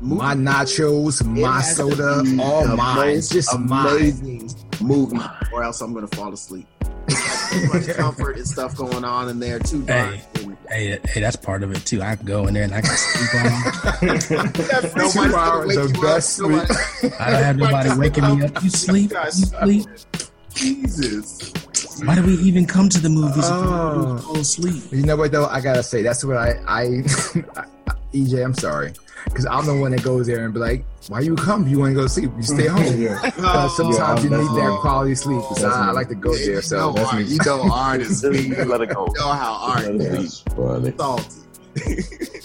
My 0.00 0.34
nachos, 0.34 1.24
my 1.26 1.60
soda, 1.60 2.24
all 2.42 2.66
mine. 2.76 3.10
It's 3.10 3.16
most 3.16 3.32
just 3.32 3.58
mine. 3.58 3.96
amazing 3.96 4.50
movie, 4.80 5.18
or 5.52 5.62
else 5.62 5.80
I'm 5.80 5.92
gonna 5.92 6.06
fall 6.08 6.32
asleep. 6.32 6.66
It's 7.52 7.74
like 7.74 7.82
too 7.82 7.88
much 7.88 7.96
comfort 7.96 8.36
and 8.36 8.46
stuff 8.46 8.76
going 8.76 9.04
on 9.04 9.28
in 9.28 9.38
there 9.40 9.58
too 9.58 9.82
dark. 9.82 10.14
Hey. 10.14 10.22
Hey, 10.68 11.00
hey, 11.04 11.20
that's 11.20 11.34
part 11.34 11.64
of 11.64 11.72
it 11.72 11.84
too. 11.84 12.00
I 12.00 12.14
can 12.14 12.24
go 12.26 12.46
in 12.46 12.54
there 12.54 12.62
and 12.62 12.72
I 12.72 12.80
can 12.80 12.90
sleep 12.96 13.34
on. 13.34 13.50
Nobody's 14.06 15.12
Two 15.14 15.34
hours, 15.36 15.66
wake 15.66 15.92
the 15.92 15.98
best 16.00 16.36
sleep. 16.36 16.62
I 17.20 17.30
don't 17.30 17.42
have 17.42 17.56
nobody 17.56 17.98
waking 17.98 18.38
me 18.38 18.44
up. 18.46 18.62
You 18.62 18.70
sleep? 18.70 19.12
You 19.24 19.30
sleep? 19.32 19.86
Jesus. 20.54 21.52
Why 22.04 22.14
do 22.14 22.22
we 22.24 22.34
even 22.34 22.66
come 22.66 22.88
to 22.88 23.00
the 23.00 23.08
movies 23.08 23.38
if 23.46 23.52
Oh. 23.52 24.14
we 24.14 24.20
fall 24.22 24.36
asleep? 24.38 24.82
You 24.92 25.02
know 25.02 25.16
what 25.16 25.32
though? 25.32 25.46
I 25.46 25.60
gotta 25.60 25.82
say 25.82 26.02
that's 26.02 26.24
what 26.24 26.36
I 26.36 26.54
I, 26.66 26.84
EJ. 28.14 28.44
I'm 28.44 28.54
sorry 28.54 28.92
because 29.24 29.46
I'm 29.46 29.66
the 29.66 29.74
one 29.76 29.90
that 29.92 30.02
goes 30.02 30.26
there 30.26 30.44
and 30.44 30.52
be 30.54 30.60
like, 30.60 30.84
"Why 31.08 31.20
you 31.20 31.34
come? 31.36 31.66
You 31.68 31.78
want 31.80 31.90
to 31.94 32.00
go 32.02 32.06
sleep? 32.06 32.30
You 32.36 32.42
stay 32.42 32.66
home." 32.68 33.00
yeah. 33.00 33.18
Uh, 33.38 33.68
sometimes 33.68 34.24
you 34.24 34.30
that's 34.30 34.48
need 34.50 34.60
that 34.62 34.78
quality 34.80 35.14
sleep. 35.14 35.42
So 35.54 35.68
I, 35.68 35.88
I 35.88 35.90
like 35.92 36.08
to 36.08 36.14
go 36.14 36.34
there. 36.36 36.38
So 36.38 36.50
you 36.54 36.60
So 36.62 36.76
know, 36.76 36.92
that's 36.92 37.12
art, 37.12 37.22
me. 37.26 37.32
you 37.32 37.38
know 37.44 37.70
artists 37.72 38.20
Just 38.22 38.32
be 38.32 38.54
let 38.64 38.80
it 38.80 38.94
go. 38.94 39.06
you 39.06 39.20
know 39.20 39.32
how 39.32 39.52
art 39.72 39.84
Yeah, 39.84 40.10
be 40.10 40.28
funny. 40.54 40.94
salty. 40.98 41.36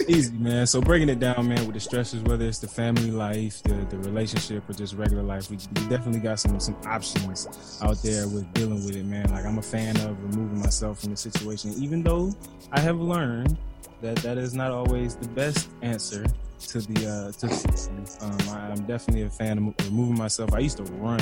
Easy, 0.08 0.32
man. 0.38 0.66
So 0.68 0.80
breaking 0.80 1.08
it 1.08 1.18
down, 1.18 1.48
man, 1.48 1.64
with 1.66 1.74
the 1.74 1.80
stresses, 1.80 2.22
whether 2.22 2.44
it's 2.46 2.60
the 2.60 2.68
family 2.68 3.10
life, 3.10 3.60
the, 3.64 3.74
the 3.90 3.98
relationship, 3.98 4.68
or 4.70 4.72
just 4.72 4.94
regular 4.94 5.24
life, 5.24 5.50
we, 5.50 5.56
we 5.56 5.88
definitely 5.88 6.20
got 6.20 6.38
some 6.38 6.60
some 6.60 6.76
options 6.86 7.48
out 7.82 8.00
there 8.04 8.28
with 8.28 8.50
dealing 8.54 8.84
with 8.86 8.94
it, 8.94 9.04
man. 9.04 9.28
Like 9.30 9.44
I'm 9.44 9.58
a 9.58 9.62
fan 9.62 9.96
of 10.02 10.22
removing 10.22 10.60
myself 10.60 11.00
from 11.00 11.10
the 11.10 11.16
situation, 11.16 11.74
even 11.78 12.04
though 12.04 12.32
I 12.70 12.78
have 12.80 13.00
learned 13.00 13.58
that 14.00 14.16
that 14.18 14.38
is 14.38 14.54
not 14.54 14.70
always 14.70 15.16
the 15.16 15.28
best 15.28 15.70
answer 15.82 16.24
to 16.58 16.80
the 16.80 17.06
uh 17.08 17.32
to 17.32 17.46
the, 17.46 18.18
um 18.22 18.56
I, 18.56 18.70
I'm 18.70 18.86
definitely 18.86 19.22
a 19.22 19.30
fan 19.30 19.58
of 19.78 19.92
moving 19.92 20.16
myself. 20.18 20.52
I 20.54 20.58
used 20.60 20.76
to 20.78 20.84
run 20.84 21.20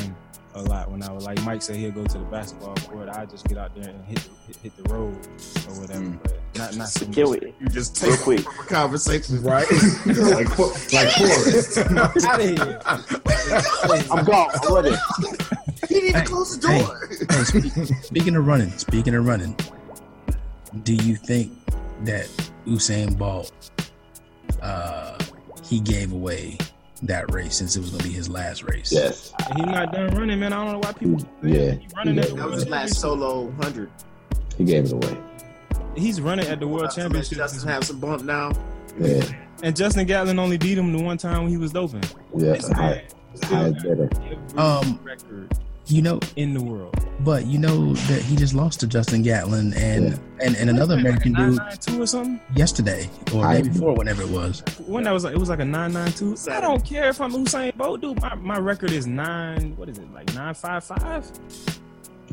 a 0.56 0.62
lot 0.62 0.88
when 0.90 1.02
I 1.02 1.10
was 1.10 1.24
like 1.24 1.42
Mike 1.44 1.60
said 1.62 1.74
he'll 1.76 1.90
go 1.90 2.04
to 2.04 2.18
the 2.18 2.24
basketball 2.26 2.74
court. 2.76 3.08
I 3.08 3.26
just 3.26 3.44
get 3.48 3.58
out 3.58 3.74
there 3.74 3.88
and 3.90 4.04
hit 4.04 4.20
hit, 4.46 4.56
hit 4.62 4.76
the 4.84 4.92
road 4.94 5.14
or 5.68 5.80
whatever. 5.80 6.00
Mm. 6.04 6.22
But 6.22 6.36
not 6.56 6.76
not 6.76 6.88
so 6.88 7.06
Kill 7.06 7.30
much. 7.30 7.42
it 7.42 7.54
You 7.60 7.68
just 7.68 8.00
real 8.02 8.12
take 8.12 8.20
quick. 8.22 8.40
a 8.40 8.44
conversation. 8.68 9.42
right. 9.42 9.66
like 10.06 10.48
for- 10.50 10.72
like 10.94 11.10
Forrest. 11.10 11.78
Out 12.24 12.40
of 12.40 12.48
here. 12.48 12.80
I'm 14.10 14.24
gone. 14.24 14.50
I'm 14.62 14.74
ready. 14.74 14.96
He 15.88 15.94
didn't 15.94 16.08
even 16.08 16.14
Hey, 16.20 16.26
close 16.26 16.58
the 16.58 16.68
hey. 16.68 16.82
door. 16.84 17.08
Hey, 17.30 17.44
speak, 17.44 18.04
speaking 18.04 18.36
of 18.36 18.46
running, 18.46 18.70
speaking 18.78 19.14
of 19.16 19.26
running, 19.26 19.56
do 20.84 20.94
you 20.94 21.16
think 21.16 21.52
that 22.04 22.26
Usain 22.66 23.18
Bolt 23.18 23.52
uh, 24.62 25.18
he 25.64 25.80
gave 25.80 26.12
away 26.12 26.58
that 27.02 27.32
race 27.32 27.56
since 27.56 27.76
it 27.76 27.80
was 27.80 27.90
going 27.90 28.02
to 28.02 28.08
be 28.08 28.14
his 28.14 28.28
last 28.28 28.62
race? 28.64 28.92
Yes. 28.92 29.32
He's 29.56 29.66
not 29.66 29.92
done 29.92 30.14
running, 30.14 30.38
man. 30.40 30.52
I 30.52 30.64
don't 30.64 30.72
know 30.74 30.78
why 30.78 30.92
people. 30.92 31.18
Yeah. 31.42 31.72
He 31.72 31.88
running 31.96 32.16
Yeah. 32.16 32.22
at 32.22 32.36
That 32.36 32.46
was 32.48 32.62
his 32.62 32.68
last 32.68 33.00
solo 33.00 33.50
hundred. 33.62 33.90
He 34.56 34.64
gave 34.64 34.84
it 34.86 34.92
away. 34.92 35.18
He's 35.96 36.20
running 36.20 36.46
at 36.46 36.60
the 36.60 36.66
World 36.68 36.84
Justin 36.86 37.04
Championship, 37.12 37.38
have 37.68 37.84
some 37.84 37.98
bump 38.00 38.22
now. 38.22 38.52
Yeah. 38.98 39.24
and 39.62 39.74
Justin 39.74 40.06
Gatlin 40.06 40.38
only 40.38 40.56
beat 40.56 40.78
him 40.78 40.92
the 40.96 41.02
one 41.02 41.18
time 41.18 41.42
when 41.42 41.50
he 41.50 41.56
was 41.56 41.72
doping. 41.72 42.02
Yeah. 42.36 42.56
High, 42.74 43.04
still 43.34 43.48
high 43.56 43.70
got 43.70 43.82
better. 43.82 44.10
Um, 44.56 45.00
record 45.02 45.52
You 45.86 46.00
know, 46.02 46.18
in 46.36 46.54
the 46.54 46.62
world. 46.62 46.96
but 47.20 47.44
you 47.46 47.58
know 47.58 47.92
that 47.92 48.22
he 48.22 48.36
just 48.36 48.54
lost 48.54 48.80
to 48.80 48.86
Justin 48.86 49.22
Gatlin 49.22 49.74
and 49.74 50.04
Yeah. 50.12 50.16
and, 50.46 50.56
and 50.56 50.70
another 50.70 50.94
American 50.94 51.32
dude 51.32 51.38
nine 51.38 51.54
nine 51.56 51.76
two 51.76 52.02
or 52.02 52.06
something. 52.06 52.40
yesterday 52.56 53.08
or 53.34 53.44
I- 53.44 53.60
day 53.60 53.68
before, 53.68 53.94
whenever 53.94 54.22
it 54.22 54.30
was. 54.30 54.62
When 54.86 55.04
that 55.04 55.12
was 55.12 55.24
like, 55.24 55.34
it 55.34 55.38
was 55.38 55.50
like 55.50 55.60
a 55.60 55.64
nine 55.64 55.92
nine 55.92 56.10
two. 56.12 56.36
I 56.50 56.60
don't 56.62 56.84
care 56.84 57.08
if 57.10 57.20
I'm 57.20 57.32
Usain 57.32 57.76
Bolt, 57.76 58.00
dude. 58.00 58.20
My, 58.22 58.34
my 58.36 58.58
record 58.58 58.92
is 58.92 59.06
nine. 59.06 59.76
What 59.76 59.88
is 59.90 59.98
it 59.98 60.10
like 60.14 60.32
nine 60.34 60.54
five 60.54 60.82
five? 60.84 61.30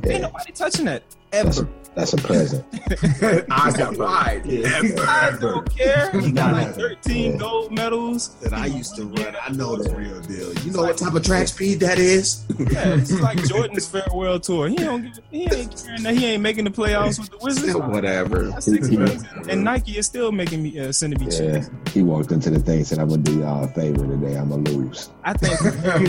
Ain't 0.06 0.22
nobody 0.22 0.52
touching 0.52 0.86
that 0.86 1.04
That's 1.32 1.60
ever. 1.60 1.68
a, 1.68 1.92
that's 1.96 2.14
a 2.14 2.18
present. 2.18 2.66
Eyes 3.52 3.76
got 3.76 3.98
wide. 3.98 4.44
I 4.48 5.38
don't 5.40 5.78
care. 5.78 6.10
He 6.22 6.32
got 6.32 6.54
like 6.54 6.74
13 6.76 7.32
Yeah. 7.34 7.38
gold 7.38 7.72
medals. 7.74 8.36
That 8.42 8.54
I 8.54 8.68
used 8.68 8.96
to 8.96 9.04
run. 9.06 9.36
I 9.46 9.52
know 9.52 9.76
the 9.76 9.94
real 9.96 10.22
deal. 10.22 10.54
You 10.66 10.72
know 10.72 10.84
what 10.84 10.98
type 10.98 11.14
of 11.14 11.24
track 11.24 11.50
speed 11.50 11.82
that 11.82 12.00
is? 12.00 12.46
Yeah, 12.58 12.96
it's 12.96 13.12
like 13.20 13.44
Jordan's 13.46 13.88
farewell 13.90 14.40
tour. 14.40 14.70
He 14.70 14.76
don't 14.78 15.04
give, 15.04 15.20
he 15.32 15.42
ain't 15.44 15.84
caring 15.86 16.04
that 16.04 16.16
he 16.16 16.26
ain't 16.28 16.42
making 16.42 16.64
the 16.64 16.72
playoffs 16.72 17.20
with 17.20 17.30
the 17.30 17.38
Wizards. 17.42 17.70
Still 17.72 17.82
whatever. 17.82 18.44
That's 18.50 18.66
six 18.66 18.88
He- 18.88 18.96
he- 18.96 19.02
rings. 19.02 19.24
and 19.50 19.64
Nike 19.64 19.98
is 19.98 20.06
still 20.06 20.32
making 20.32 20.64
me 20.64 20.80
uh, 20.80 20.92
sending 20.94 21.20
me 21.20 21.26
Yeah. 21.32 21.60
checks. 21.60 21.70
He 21.94 22.02
walked 22.04 22.32
into 22.32 22.50
the 22.50 22.60
thing 22.60 22.78
and 22.78 22.88
said, 22.88 23.00
I'm 23.00 23.10
going 23.10 23.24
to 23.24 23.32
do 23.32 23.40
y'all 23.40 23.66
a 23.66 23.68
favor 23.68 24.08
today. 24.08 24.38
I'm 24.38 24.48
going 24.50 24.64
to 24.64 24.72
lose. 24.72 25.10
I 25.26 25.34
think 25.34 25.62
I'm 25.86 26.04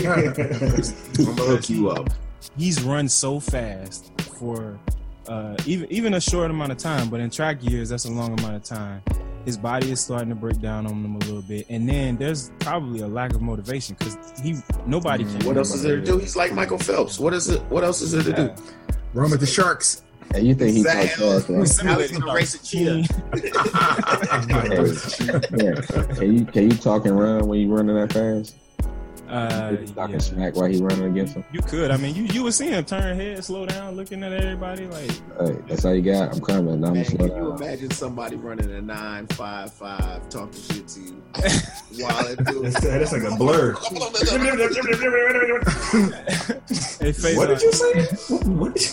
gonna 1.35 1.43
hook 1.43 1.69
you 1.69 1.89
up. 1.89 2.09
He's 2.57 2.83
run 2.83 3.07
so 3.09 3.39
fast 3.39 4.11
for 4.39 4.79
uh, 5.27 5.55
even 5.65 5.91
even 5.91 6.13
a 6.15 6.21
short 6.21 6.51
amount 6.51 6.71
of 6.71 6.77
time, 6.77 7.09
but 7.09 7.19
in 7.19 7.29
track 7.29 7.57
years, 7.61 7.89
that's 7.89 8.05
a 8.05 8.11
long 8.11 8.37
amount 8.39 8.55
of 8.55 8.63
time. 8.63 9.01
His 9.45 9.57
body 9.57 9.91
is 9.91 9.99
starting 9.99 10.29
to 10.29 10.35
break 10.35 10.61
down 10.61 10.85
on 10.85 11.03
him 11.03 11.15
a 11.15 11.19
little 11.19 11.41
bit, 11.41 11.65
and 11.69 11.87
then 11.87 12.15
there's 12.17 12.51
probably 12.59 13.01
a 13.01 13.07
lack 13.07 13.33
of 13.33 13.41
motivation 13.41 13.95
because 13.99 14.17
he 14.41 14.55
nobody 14.85 15.23
can. 15.25 15.45
What 15.45 15.57
else 15.57 15.73
is 15.73 15.81
there 15.81 15.97
to 15.97 16.05
do? 16.05 16.17
He's 16.17 16.35
like 16.35 16.53
Michael 16.53 16.77
Phelps. 16.77 17.19
What 17.19 17.33
is 17.33 17.49
it? 17.49 17.61
What 17.63 17.83
else 17.83 18.01
is 18.01 18.11
there 18.11 18.23
to 18.23 18.33
do? 18.33 18.63
Run 19.13 19.31
with 19.31 19.41
the 19.41 19.45
sharks. 19.45 20.01
And 20.33 20.47
you 20.47 20.55
think 20.55 20.75
he 20.75 20.81
Zach 20.81 21.13
talked 21.13 21.47
fast, 21.47 21.83
right? 21.83 21.91
Alex 21.91 22.11
gonna 22.11 22.33
race 22.33 22.55
a 22.55 22.63
cheetah. 22.63 23.03
Hey, 25.53 26.15
can 26.15 26.37
you 26.37 26.45
can 26.45 26.71
you 26.71 26.77
talk 26.77 27.05
and 27.05 27.19
run 27.19 27.47
when 27.47 27.59
you're 27.59 27.75
running 27.75 27.95
that 27.95 28.11
fast? 28.13 28.55
Uh, 29.33 29.77
yeah. 29.97 30.17
smack 30.19 30.55
while 30.55 30.67
he 30.67 30.79
running 30.79 31.05
against 31.05 31.33
him. 31.33 31.43
You 31.51 31.61
could. 31.61 31.89
I 31.89 31.97
mean, 31.97 32.13
you 32.13 32.25
you 32.25 32.43
would 32.43 32.53
see 32.53 32.67
him 32.67 32.85
turn 32.85 33.17
head, 33.17 33.43
slow 33.43 33.65
down, 33.65 33.95
looking 33.95 34.21
at 34.21 34.31
everybody 34.31 34.85
like. 34.85 35.09
Hey, 35.39 35.57
that's 35.67 35.83
all 35.85 35.95
you 35.95 36.03
got. 36.03 36.35
I'm 36.35 36.41
coming. 36.41 36.73
I'm 36.75 36.81
Man, 36.81 36.93
gonna 36.93 37.05
slow 37.05 37.27
can 37.29 37.37
you 37.37 37.51
imagine 37.55 37.89
somebody 37.89 38.35
running 38.35 38.69
a 38.69 38.79
nine 38.79 39.25
five 39.27 39.73
five 39.73 40.29
talking 40.29 40.61
shit 40.61 40.87
to 40.87 40.99
you 40.99 41.23
while 42.03 42.27
it 42.27 42.37
That's, 42.45 42.81
that's 42.81 43.11
like 43.11 43.23
a 43.23 43.35
blur. 43.35 43.73
Hey, 47.03 47.11
Faison, 47.11 47.37
what 47.37 47.49
did 47.49 47.61
you 47.61 47.71
say? 47.73 48.03
What, 48.29 48.45
what 48.45 48.73
did 48.75 48.83
you 48.83 48.89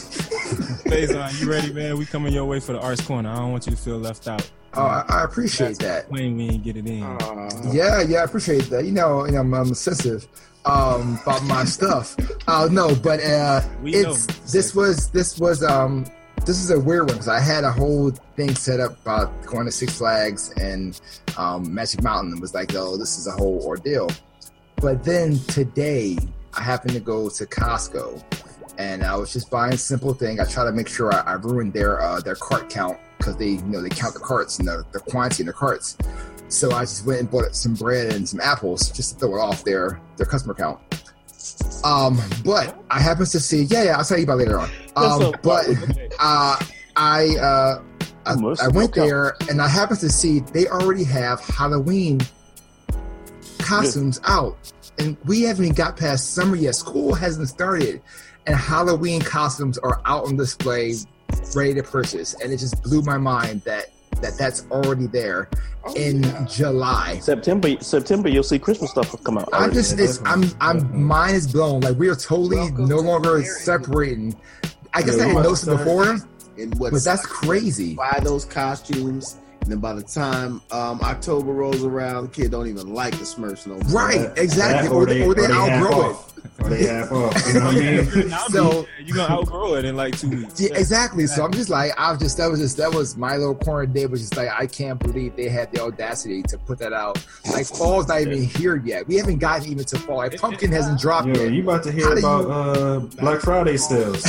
Faison, 0.91 1.41
you 1.41 1.51
ready, 1.51 1.73
man? 1.73 1.99
We 1.99 2.07
coming 2.07 2.33
your 2.33 2.47
way 2.47 2.61
for 2.61 2.73
the 2.73 2.81
arts 2.81 3.03
corner. 3.03 3.29
I 3.29 3.37
don't 3.37 3.53
want 3.53 3.67
you 3.67 3.73
to 3.73 3.79
feel 3.79 3.99
left 3.99 4.27
out. 4.27 4.51
Oh, 4.75 4.83
I, 4.83 5.05
I 5.09 5.25
appreciate 5.25 5.79
that. 5.81 6.09
Plain 6.09 6.37
we 6.37 6.45
ain't 6.49 6.63
get 6.63 6.77
it 6.77 6.87
in. 6.87 7.03
Uh, 7.03 7.51
Yeah, 7.73 8.03
yeah, 8.03 8.19
I 8.21 8.25
appreciate 8.25 8.65
that. 8.71 8.85
You 8.85 8.93
know, 8.93 9.25
you 9.27 9.33
know 9.33 9.41
I'm, 9.41 9.53
I'm 9.53 9.75
sensitive 9.75 10.27
um, 10.65 11.19
about 11.23 11.43
my 11.45 11.65
stuff. 11.77 12.17
Uh, 12.47 12.69
no, 12.71 12.95
but 12.95 13.21
uh, 13.23 13.63
We 13.83 13.95
it's 13.95 14.29
know. 14.29 14.35
this 14.53 14.75
was 14.75 15.11
this 15.11 15.39
was 15.39 15.63
um 15.65 16.05
this 16.47 16.59
is 16.63 16.71
a 16.71 16.79
weird 16.81 17.03
one 17.07 17.15
because 17.15 17.29
I 17.29 17.41
had 17.41 17.65
a 17.65 17.73
whole 17.73 18.11
thing 18.37 18.55
set 18.55 18.81
up 18.81 19.01
about 19.03 19.45
going 19.45 19.67
to 19.67 19.73
Six 19.73 19.99
Flags 19.99 20.51
and 20.53 20.99
um, 21.37 21.73
Magic 21.73 22.03
Mountain. 22.03 22.35
It 22.35 22.41
was 22.41 22.55
like, 22.55 22.75
oh, 22.75 22.97
this 22.97 23.19
is 23.19 23.27
a 23.27 23.33
whole 23.33 23.61
ordeal. 23.65 24.09
But 24.77 25.05
then 25.05 25.39
today, 25.41 26.17
I 26.55 26.63
happened 26.63 26.95
to 26.95 27.01
go 27.01 27.29
to 27.29 27.45
Costco, 27.45 28.23
and 28.79 29.03
I 29.05 29.17
was 29.17 29.33
just 29.33 29.51
buying 29.51 29.75
a 29.75 29.79
simple 29.79 30.15
thing. 30.15 30.41
I 30.41 30.45
try 30.45 30.65
to 30.65 30.73
make 30.73 30.89
sure 30.89 31.13
I, 31.13 31.21
I 31.21 31.33
ruined 31.35 31.75
their 31.75 32.01
uh, 32.01 32.21
their 32.21 32.37
cart 32.37 32.71
count 32.71 32.99
because 33.21 33.37
they 33.37 33.51
you 33.51 33.63
know 33.63 33.81
they 33.83 33.89
count 33.89 34.15
the 34.15 34.21
carts 34.21 34.59
and 34.59 34.67
the, 34.67 34.85
the 34.93 35.01
quantity 35.01 35.43
in 35.43 35.47
the 35.47 35.53
carts. 35.53 35.97
So 36.49 36.73
I 36.73 36.81
just 36.81 37.07
went 37.07 37.21
and 37.21 37.31
bought 37.31 37.55
some 37.55 37.75
bread 37.75 38.13
and 38.13 38.29
some 38.29 38.41
apples 38.41 38.91
just 38.91 39.13
to 39.13 39.19
throw 39.21 39.37
it 39.37 39.41
off 39.41 39.63
their 39.63 40.01
their 40.17 40.27
customer 40.27 40.55
count. 40.55 40.81
Um, 41.85 42.21
but 42.45 42.83
I 42.91 43.01
happen 43.01 43.25
to 43.25 43.41
see, 43.41 43.63
yeah, 43.65 43.85
yeah, 43.85 43.97
I'll 43.97 44.05
tell 44.05 44.19
you 44.19 44.25
about 44.25 44.39
later 44.39 44.59
on. 44.59 44.69
Um, 44.97 45.35
but 45.43 45.67
uh, 46.19 46.57
I 46.97 47.37
uh, 47.41 47.83
I, 48.27 48.35
I 48.63 48.69
went 48.69 48.95
there 48.95 49.37
and 49.49 49.63
I 49.63 49.69
happen 49.69 49.97
to 49.99 50.11
see 50.11 50.41
they 50.41 50.67
already 50.67 51.05
have 51.05 51.41
Halloween 51.41 52.21
costumes 53.59 54.21
out, 54.25 54.57
and 54.99 55.17
we 55.25 55.43
haven't 55.43 55.65
even 55.65 55.75
got 55.75 55.97
past 55.97 56.35
summer 56.35 56.57
yet. 56.57 56.75
School 56.75 57.15
hasn't 57.15 57.49
started, 57.49 58.03
and 58.47 58.57
Halloween 58.57 59.21
costumes 59.21 59.79
are 59.79 60.01
out 60.05 60.27
on 60.27 60.37
display, 60.37 60.95
ready 61.55 61.75
to 61.75 61.83
purchase, 61.83 62.35
and 62.43 62.53
it 62.53 62.59
just 62.59 62.83
blew 62.83 63.03
my 63.03 63.19
mind 63.19 63.63
that 63.63 63.87
that 64.21 64.37
that's 64.37 64.67
already 64.71 65.07
there 65.07 65.49
oh, 65.85 65.95
in 65.95 66.23
yeah. 66.23 66.45
July. 66.45 67.19
September, 67.21 67.71
September, 67.81 68.29
you'll 68.29 68.43
see 68.43 68.59
Christmas 68.59 68.91
stuff 68.91 69.15
come 69.25 69.39
out. 69.39 69.49
I'm 69.53 69.73
just, 69.73 69.99
it's, 69.99 70.21
I'm, 70.27 70.45
I'm, 70.61 71.03
mine 71.05 71.35
is 71.35 71.51
blown. 71.51 71.81
Like 71.81 71.97
we 71.99 72.09
are 72.09 72.15
totally 72.17 72.57
Welcome 72.57 72.87
no 72.89 72.97
to 72.97 73.03
longer 73.09 73.37
America. 73.37 73.49
separating. 73.49 74.37
I 74.93 75.01
guess 75.03 75.17
Yeah, 75.17 75.23
I 75.23 75.27
we 75.29 75.33
didn't 75.33 75.35
must 75.35 75.45
notice 75.45 75.63
it 75.63 75.65
start- 75.65 75.79
before, 75.79 76.29
and 76.63 76.79
what's 76.79 76.93
but 76.93 77.05
that's 77.11 77.25
crazy. 77.27 77.95
buy 77.95 78.21
those 78.23 78.45
costumes, 78.45 79.39
and 79.63 79.71
then 79.73 79.79
by 79.79 79.95
the 79.95 80.03
time 80.03 80.61
um, 80.71 81.01
October 81.01 81.53
rolls 81.53 81.83
around, 81.83 82.25
the 82.25 82.31
kid 82.31 82.51
don't 82.51 82.67
even 82.67 82.93
like 82.93 83.13
the 83.13 83.25
Smurfs 83.25 83.67
no 83.67 83.75
more. 83.75 83.83
Right, 84.07 84.31
exactly. 84.37 84.89
That 84.89 84.95
Or 84.95 85.07
they, 85.07 85.23
or 85.25 85.35
they 85.35 85.43
half 85.45 85.71
outgrow 85.83 86.11
it. 86.11 86.17
Off. 86.63 86.69
They 86.71 86.87
half 86.87 87.11
off. 87.13 87.47
You 87.47 87.55
know 87.55 87.65
what 87.67 87.77
I 87.77 87.81
mean? 87.81 88.31
So- 88.51 88.87
you're 89.05 89.17
gonna 89.17 89.35
outgrow 89.35 89.75
it 89.75 89.85
in 89.85 89.97
like 89.97 90.17
two 90.19 90.29
weeks. 90.31 90.61
Yeah, 90.61 90.75
exactly. 90.75 91.27
So 91.27 91.45
I'm 91.45 91.53
just 91.53 91.69
like, 91.71 91.93
I 91.99 92.11
was 92.13 92.21
just 92.21 92.37
that 92.37 92.51
was 92.51 92.61
just 92.61 92.77
that 92.77 92.93
was 92.95 93.17
my 93.17 93.37
little 93.37 93.55
corner 93.55 93.87
day 93.87 94.07
was 94.07 94.21
just 94.21 94.37
like 94.37 94.49
I 94.51 94.67
can't 94.67 94.99
believe 95.01 95.35
they 95.37 95.49
had 95.49 95.73
the 95.73 95.81
audacity 95.83 96.43
to 96.45 96.59
put 96.59 96.79
that 96.81 96.93
out. 96.93 97.25
Like 97.51 97.67
fall's 97.67 98.09
not 98.09 98.21
even 98.21 98.43
here 98.45 98.77
yet. 98.77 99.07
We 99.09 99.17
haven't 99.17 99.39
gotten 99.39 99.71
even 99.73 99.85
to 99.85 99.99
fall. 99.99 100.19
Like 100.19 100.37
pumpkin 100.39 100.71
hasn't 100.71 101.01
dropped 101.01 101.29
Yo, 101.29 101.35
yet. 101.45 101.53
you 101.53 101.63
about 101.63 101.83
to 101.85 101.93
hear 101.93 102.07
How 102.21 102.41
about 102.41 102.43
you- 102.45 102.53
uh, 102.53 102.99
Black 103.21 103.41
Friday 103.41 103.77
sales. 103.77 104.25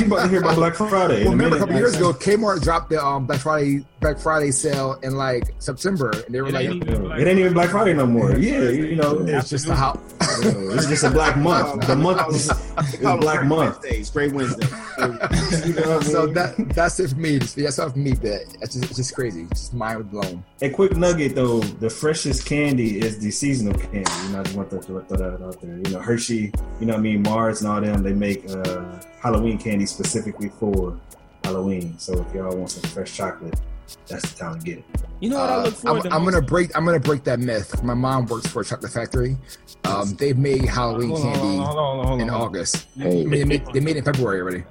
you 0.00 0.06
about 0.06 0.22
to 0.22 0.28
hear 0.28 0.40
about 0.40 0.54
Black 0.54 0.74
Friday. 0.74 1.24
Well, 1.24 1.28
a 1.28 1.36
remember 1.36 1.56
a 1.56 1.58
couple 1.60 1.74
years 1.74 1.92
man. 1.94 2.02
ago, 2.02 2.12
Kmart 2.14 2.62
dropped 2.62 2.90
the 2.90 3.04
um, 3.04 3.26
Black 3.26 3.40
Friday 3.40 3.84
Black 4.00 4.18
Friday 4.18 4.50
sale 4.50 4.98
in 5.02 5.16
like 5.16 5.54
September, 5.58 6.10
and 6.10 6.34
they 6.34 6.40
were 6.40 6.48
It 6.48 6.54
like, 6.54 6.68
ain't 6.68 6.88
even 6.88 7.10
It 7.12 7.26
ain't 7.26 7.38
even 7.38 7.52
Black 7.52 7.70
Friday 7.70 7.94
no 7.94 8.06
more. 8.06 8.36
Yeah, 8.36 8.68
you 8.70 8.96
know, 8.96 9.24
it's 9.26 9.50
just 9.50 9.66
a 9.68 9.74
how. 9.74 10.00
it's 10.40 10.86
just 10.86 11.04
a 11.04 11.10
black 11.10 11.36
month. 11.36 11.84
The 11.86 11.96
month 11.96 12.34
is 12.34 12.48
it's 12.76 12.96
Black 12.98 13.44
Month. 13.44 13.80
Wednesday, 13.82 14.02
straight 14.04 14.32
Wednesday. 14.32 14.66
You 14.98 15.74
know 15.74 15.96
what 15.96 16.02
I 16.02 16.06
So 16.06 16.24
mean? 16.24 16.34
that 16.34 16.54
that's 16.74 17.00
it 17.00 17.10
for 17.10 17.16
me. 17.16 17.38
That's 17.38 17.78
all 17.78 17.90
for 17.90 17.98
me. 17.98 18.12
That 18.12 18.54
it's 18.60 18.74
just, 18.74 18.96
just 18.96 19.14
crazy. 19.14 19.46
Just 19.50 19.74
mind 19.74 20.10
blown. 20.10 20.44
A 20.60 20.70
quick 20.70 20.96
nugget 20.96 21.34
though, 21.34 21.60
the 21.60 21.90
freshest 21.90 22.46
candy 22.46 22.98
is 23.00 23.18
the 23.18 23.30
seasonal 23.30 23.74
candy. 23.78 24.10
You 24.24 24.28
know, 24.30 24.40
I 24.40 24.42
just 24.42 24.56
want 24.56 24.70
to 24.70 24.80
throw, 24.80 25.00
throw 25.02 25.16
that 25.16 25.42
out 25.44 25.60
there. 25.60 25.76
You 25.76 25.90
know, 25.90 26.00
Hershey, 26.00 26.52
you 26.80 26.86
know 26.86 26.94
what 26.94 27.00
I 27.00 27.02
mean, 27.02 27.22
Mars 27.22 27.62
and 27.62 27.70
all 27.70 27.80
them, 27.80 28.02
they 28.02 28.12
make 28.12 28.48
uh, 28.50 28.84
Halloween 29.20 29.58
candy 29.58 29.86
specifically 29.86 30.50
for 30.50 30.98
Halloween. 31.44 31.98
So 31.98 32.12
if 32.20 32.34
y'all 32.34 32.56
want 32.56 32.70
some 32.70 32.88
fresh 32.90 33.14
chocolate, 33.16 33.58
that's 34.06 34.32
the 34.32 34.38
time 34.38 34.58
to 34.58 34.64
get 34.64 34.78
it. 34.78 34.84
You 35.20 35.30
know 35.30 35.38
what 35.38 35.50
I 35.50 35.54
Uh, 35.54 35.58
look 35.64 35.66
I'm, 35.66 35.72
forward 35.74 36.02
to? 36.04 36.14
I'm 36.14 36.24
gonna 36.24 36.42
break. 36.42 36.76
I'm 36.76 36.84
gonna 36.84 37.00
break 37.00 37.24
that 37.24 37.40
myth. 37.40 37.82
My 37.82 37.94
mom 37.94 38.26
works 38.26 38.46
for 38.46 38.62
a 38.62 38.64
chocolate 38.64 38.92
factory. 38.92 39.36
Um, 39.84 40.14
they've 40.18 40.36
made 40.38 40.64
Halloween 40.64 41.10
Hold 41.10 41.22
candy 41.22 41.58
on, 41.58 41.64
hold 41.64 41.78
on, 41.78 42.06
hold 42.06 42.06
on, 42.06 42.20
in. 42.20 42.30
August. 42.30 42.86
Hey, 42.96 43.24
They 43.26 43.44
made, 43.44 43.64
they 43.72 43.80
made 43.80 43.96
it 43.96 43.98
in 44.00 44.04
February 44.04 44.40
already. 44.40 44.64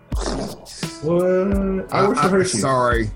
What? 1.02 1.94
I 1.94 2.08
work 2.08 2.18
for 2.18 2.24
I'm 2.24 2.30
Hershey. 2.32 2.58
Sorry. 2.60 3.12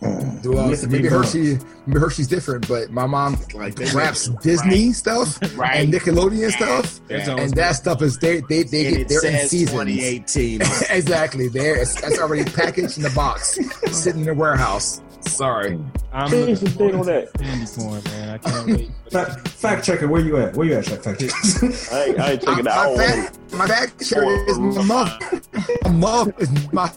Well, 0.00 0.68
Mississippi 0.68 0.92
maybe 0.92 1.08
Hershey, 1.08 1.58
maybe 1.86 1.98
Hershey's 1.98 2.28
different, 2.28 2.68
but 2.68 2.90
my 2.92 3.06
mom 3.06 3.36
Like 3.54 3.76
wraps 3.78 3.94
raps 3.94 4.28
make- 4.28 4.40
Disney 4.42 4.92
stuff 4.92 5.38
Right. 5.56 5.76
and 5.80 5.92
Nickelodeon 5.92 6.52
stuff, 6.52 7.00
Yeah. 7.10 7.36
and 7.36 7.52
that 7.54 7.72
stuff 7.72 8.00
is 8.02 8.16
they 8.18 8.40
they 8.48 8.62
they 8.62 8.86
And 8.86 8.96
get 8.96 9.00
it 9.00 9.08
they're 9.08 9.26
in 9.42 9.48
season. 9.48 9.86
2018. 9.86 10.60
exactly, 10.90 11.48
there 11.48 11.74
it's, 11.74 12.00
it's 12.04 12.18
already 12.20 12.44
packaged 12.44 12.96
in 12.98 13.02
the 13.02 13.10
box, 13.10 13.58
sitting 13.90 14.20
in 14.20 14.26
the 14.28 14.34
warehouse. 14.34 15.00
Sorry, 15.20 15.78
I'm 16.12 16.30
Change 16.30 16.62
looking 16.62 16.78
the 16.78 16.84
date 16.90 16.94
on 16.94 17.06
that. 17.06 17.32
candy 17.34 17.66
corn, 17.74 18.02
man. 18.04 18.28
I 18.30 18.38
can't 18.38 18.66
wait. 18.66 18.90
Fact, 19.10 19.48
fact 19.48 19.84
checker, 19.84 20.08
where 20.08 20.20
you 20.20 20.36
at? 20.38 20.54
Where 20.54 20.66
you 20.66 20.74
at, 20.74 20.86
fact 20.86 21.04
fact 21.04 21.20
checker? 21.20 21.34
I 21.92 22.04
ain't, 22.04 22.20
I 22.20 22.30
ain't 22.32 22.42
checking 22.42 22.64
my, 22.64 22.70
out. 22.70 22.96
my 22.96 23.06
back, 23.06 23.52
my 23.52 23.66
back 23.66 24.02
shirt 24.02 24.48
is 24.48 24.58
my 24.58 24.82
mother. 24.82 25.18
My 25.84 25.90
mother 25.90 26.34
is 26.38 26.72
my 26.72 26.90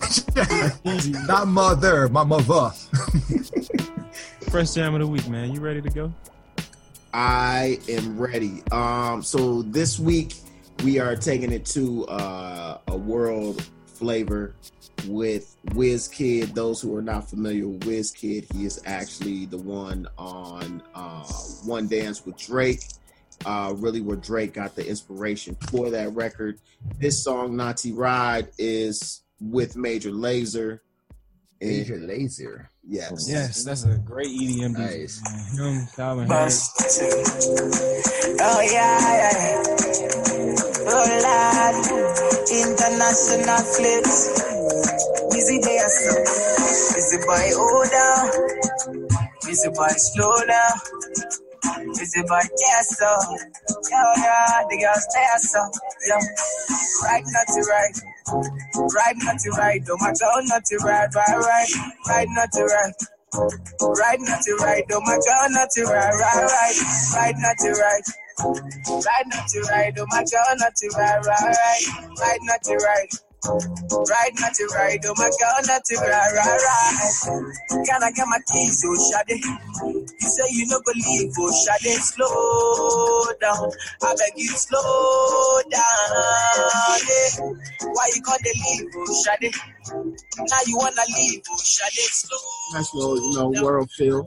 not 1.27 1.47
mother, 1.47 2.09
my 2.09 2.23
mother. 2.23 2.71
Fresh 4.49 4.73
jam 4.73 4.93
of 4.93 4.99
the 5.01 5.07
week, 5.07 5.27
man. 5.27 5.53
You 5.53 5.59
ready 5.61 5.81
to 5.81 5.89
go? 5.89 6.13
I 7.13 7.79
am 7.89 8.19
ready. 8.19 8.63
Um, 8.71 9.23
so 9.23 9.61
this 9.63 9.99
week 9.99 10.35
we 10.83 10.99
are 10.99 11.15
taking 11.15 11.51
it 11.51 11.65
to 11.67 12.05
uh, 12.07 12.77
a 12.87 12.95
world 12.95 13.67
flavor 14.01 14.55
with 15.07 15.55
Wizkid. 15.67 16.53
Those 16.55 16.81
who 16.81 16.95
are 16.97 17.01
not 17.03 17.29
familiar 17.29 17.67
with 17.67 17.81
Wizkid, 17.81 18.51
he 18.53 18.65
is 18.65 18.81
actually 18.85 19.45
the 19.45 19.57
one 19.59 20.07
on 20.17 20.81
uh, 20.95 21.23
One 21.65 21.87
Dance 21.87 22.25
with 22.25 22.35
Drake. 22.37 22.81
Uh, 23.45 23.73
really, 23.77 24.01
where 24.01 24.17
Drake 24.17 24.53
got 24.53 24.75
the 24.75 24.85
inspiration 24.87 25.55
for 25.69 25.89
that 25.91 26.13
record. 26.13 26.59
This 26.99 27.23
song, 27.23 27.55
Naughty 27.55 27.91
Ride, 27.91 28.47
is 28.57 29.21
with 29.39 29.75
Major 29.75 30.09
Lazer. 30.11 30.79
And- 31.59 31.69
Major 31.69 31.97
Lazer. 31.97 32.67
yes. 32.87 33.27
Yes, 33.29 33.63
that's 33.63 33.83
a 33.85 33.97
great 33.99 34.27
EDM 34.29 34.75
DJ. 34.75 34.99
Nice. 35.01 35.21
Man. 35.57 35.75
Him, 35.81 35.87
Calvin 35.95 36.27
Harris. 36.27 36.69
Oh 38.43 38.61
yeah, 38.61 38.99
yeah. 38.99 39.63
Oh 40.83 41.19
lad, 41.23 41.75
international 42.51 43.63
flips. 43.63 44.41
Busy 45.31 45.59
there, 45.63 45.89
so 45.89 46.13
busy 46.93 47.17
hold 47.55 47.89
down. 47.89 48.27
Busy 49.45 49.69
boy, 49.69 49.87
slow 49.95 50.31
down. 50.47 50.75
Busy 51.97 52.21
yes, 52.59 52.97
so. 52.97 53.09
Yeah, 53.89 54.13
yeah, 54.17 54.63
the 54.69 54.77
girls 54.77 55.07
there, 55.13 55.37
so. 55.39 55.61
Yeah. 56.07 56.19
Right, 57.03 57.23
not 57.25 57.47
to 57.47 57.61
right. 57.69 57.95
Right, 58.95 59.15
not 59.23 59.39
to 59.39 59.49
right. 59.51 59.81
Oh, 59.83 59.87
Don't 59.87 60.01
matter 60.01 60.25
how 60.25 60.39
not 60.41 60.65
to 60.65 60.77
right, 60.77 61.09
right, 61.15 61.37
right. 61.37 61.69
Right, 62.07 62.27
not 62.31 62.51
to 62.53 62.63
right. 62.63 62.93
Right, 63.33 64.19
not 64.21 64.41
to 64.43 64.55
right. 64.61 64.83
Oh, 64.83 64.89
Don't 64.89 65.07
matter 65.07 65.31
how 65.37 65.47
not 65.47 65.69
to 65.71 65.83
right, 65.85 66.13
right, 66.13 66.45
right. 66.45 66.75
Right, 67.15 67.35
not 67.39 67.57
to 67.59 67.71
right. 67.71 68.20
Right, 68.39 69.25
not 69.27 69.47
to 69.49 69.61
right. 69.71 69.93
oh 69.99 70.05
my 70.09 70.17
how 70.17 70.55
not 70.55 70.75
to 70.75 70.89
right, 70.97 71.25
right, 71.25 71.41
right. 71.41 72.17
Right, 72.19 72.39
not 72.43 72.63
to 72.63 72.75
right. 72.75 73.11
Right, 73.43 74.31
not 74.39 74.53
to 74.53 74.65
right. 74.75 74.99
oh 75.05 75.13
my 75.17 75.29
how 75.41 75.59
not 75.65 75.83
to 75.85 75.95
right, 75.97 76.31
right, 76.35 76.59
right. 76.61 77.85
Can 77.85 78.03
I 78.03 78.11
get 78.11 78.27
my 78.27 78.39
keys, 78.51 78.83
oh 78.85 79.11
shawty? 79.11 79.37
You 79.85 80.29
say 80.29 80.43
you 80.51 80.67
no 80.67 80.79
go 80.81 80.91
leave, 80.95 81.33
oh 81.39 81.51
shawty. 81.51 81.97
Slow 81.99 83.33
down. 83.41 83.71
I 84.03 84.15
beg 84.15 84.33
you, 84.37 84.47
slow 84.47 85.61
down. 85.69 85.81
Yeah. 87.07 87.89
Why 87.93 88.09
you 88.15 88.21
gonna 88.21 88.37
leave, 88.45 88.89
oh 88.95 89.23
shawty? 89.25 89.51
Now 90.37 90.57
you 90.67 90.77
wanna 90.77 91.01
leave, 91.17 91.41
oh 91.49 91.55
shawty. 91.55 92.05
Slow 92.09 92.37
Nice 92.73 92.93
little, 92.93 93.17
you 93.17 93.33
know, 93.37 93.61
world 93.61 93.89
feel. 93.91 94.25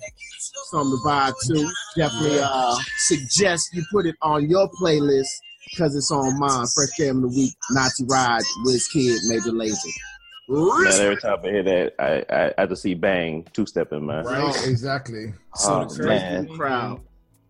Something 0.70 0.98
to 0.98 1.02
vibe 1.04 1.34
to. 1.48 1.70
Definitely 1.96 2.38
uh 2.42 2.76
suggest 2.98 3.70
you 3.74 3.84
put 3.92 4.06
it 4.06 4.16
on 4.22 4.48
your 4.48 4.68
playlist 4.80 5.28
because 5.70 5.94
it's 5.96 6.10
on 6.10 6.38
mine. 6.38 6.66
Fresh 6.74 6.96
Jam 6.98 7.16
of 7.24 7.30
the 7.32 7.36
Week, 7.36 7.54
Naughty 7.70 8.04
Ride, 8.08 8.42
Wizkid, 8.66 9.18
Major 9.28 9.50
Lazer. 9.50 9.90
Man, 10.46 11.00
every 11.00 11.16
time 11.16 11.38
I 11.42 11.48
hear 11.48 11.62
that, 11.62 11.94
I 11.98 12.34
I, 12.34 12.62
I 12.62 12.66
just 12.66 12.82
see 12.82 12.94
bang 12.94 13.46
two 13.52 13.66
stepping, 13.66 14.06
man. 14.06 14.24
Right, 14.24 14.66
exactly. 14.66 15.32
So 15.56 15.72
Oh, 15.72 15.84
the 15.84 16.02
crazy 16.02 16.24
man. 16.24 16.48
Crowd. 16.48 17.00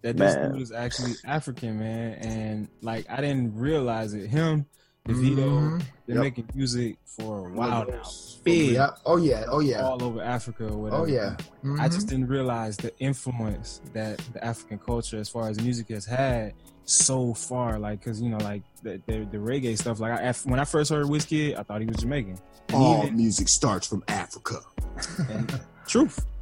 That 0.02 0.18
this 0.18 0.34
Man. 0.34 0.52
dude 0.52 0.61
is 0.62 0.70
actually 0.72 1.12
African, 1.24 1.78
man, 1.78 2.12
and 2.18 2.68
like 2.82 3.07
I 3.09 3.22
didn't 3.22 3.57
realize 3.57 4.12
it. 4.12 4.28
Him, 4.28 4.66
Davido, 5.09 5.36
Mhm. 5.36 5.78
been 6.07 6.16
Yep. 6.16 6.24
making 6.24 6.48
music 6.55 6.96
for 7.05 7.48
a 7.48 7.52
while 7.52 7.84
now, 7.86 8.02
Big. 8.42 8.72
Yeah. 8.72 8.90
Oh 9.05 9.16
yeah. 9.18 9.44
Oh 9.48 9.61
yeah. 9.61 9.82
all 9.82 10.02
over 10.02 10.22
Africa 10.22 10.66
or 10.68 10.76
whatever. 10.78 11.02
Oh 11.02 11.07
yeah. 11.07 11.36
I 11.62 11.66
Mhm. 11.66 11.92
just 11.92 12.07
didn't 12.09 12.28
realize 12.28 12.76
the 12.78 12.90
influence 12.98 13.82
that 13.92 14.18
the 14.32 14.42
African 14.42 14.78
culture, 14.78 15.18
as 15.18 15.28
far 15.28 15.48
as 15.50 15.61
music, 15.61 15.88
has 15.90 16.07
had 16.07 16.55
so 16.86 17.34
far. 17.34 17.78
Like, 17.78 18.02
cause 18.02 18.20
you 18.20 18.30
know, 18.30 18.38
like 18.38 18.62
the 18.82 19.00
the, 19.07 19.26
the 19.30 19.36
reggae 19.38 19.76
stuff. 19.78 20.00
Like, 20.00 20.12
I, 20.20 20.32
when 20.44 20.59
I 20.59 20.64
first 20.64 20.90
heard 20.90 21.05
Wizkid, 21.07 21.59
I 21.59 21.62
thought 21.64 21.80
he 21.82 21.86
was 21.86 21.96
Jamaican. 21.98 22.38
And 22.68 22.76
All 22.76 23.02
even- 23.05 23.16
music 23.18 23.48
starts 23.48 23.86
from 23.86 24.02
Africa. 24.09 24.61
and 25.30 25.61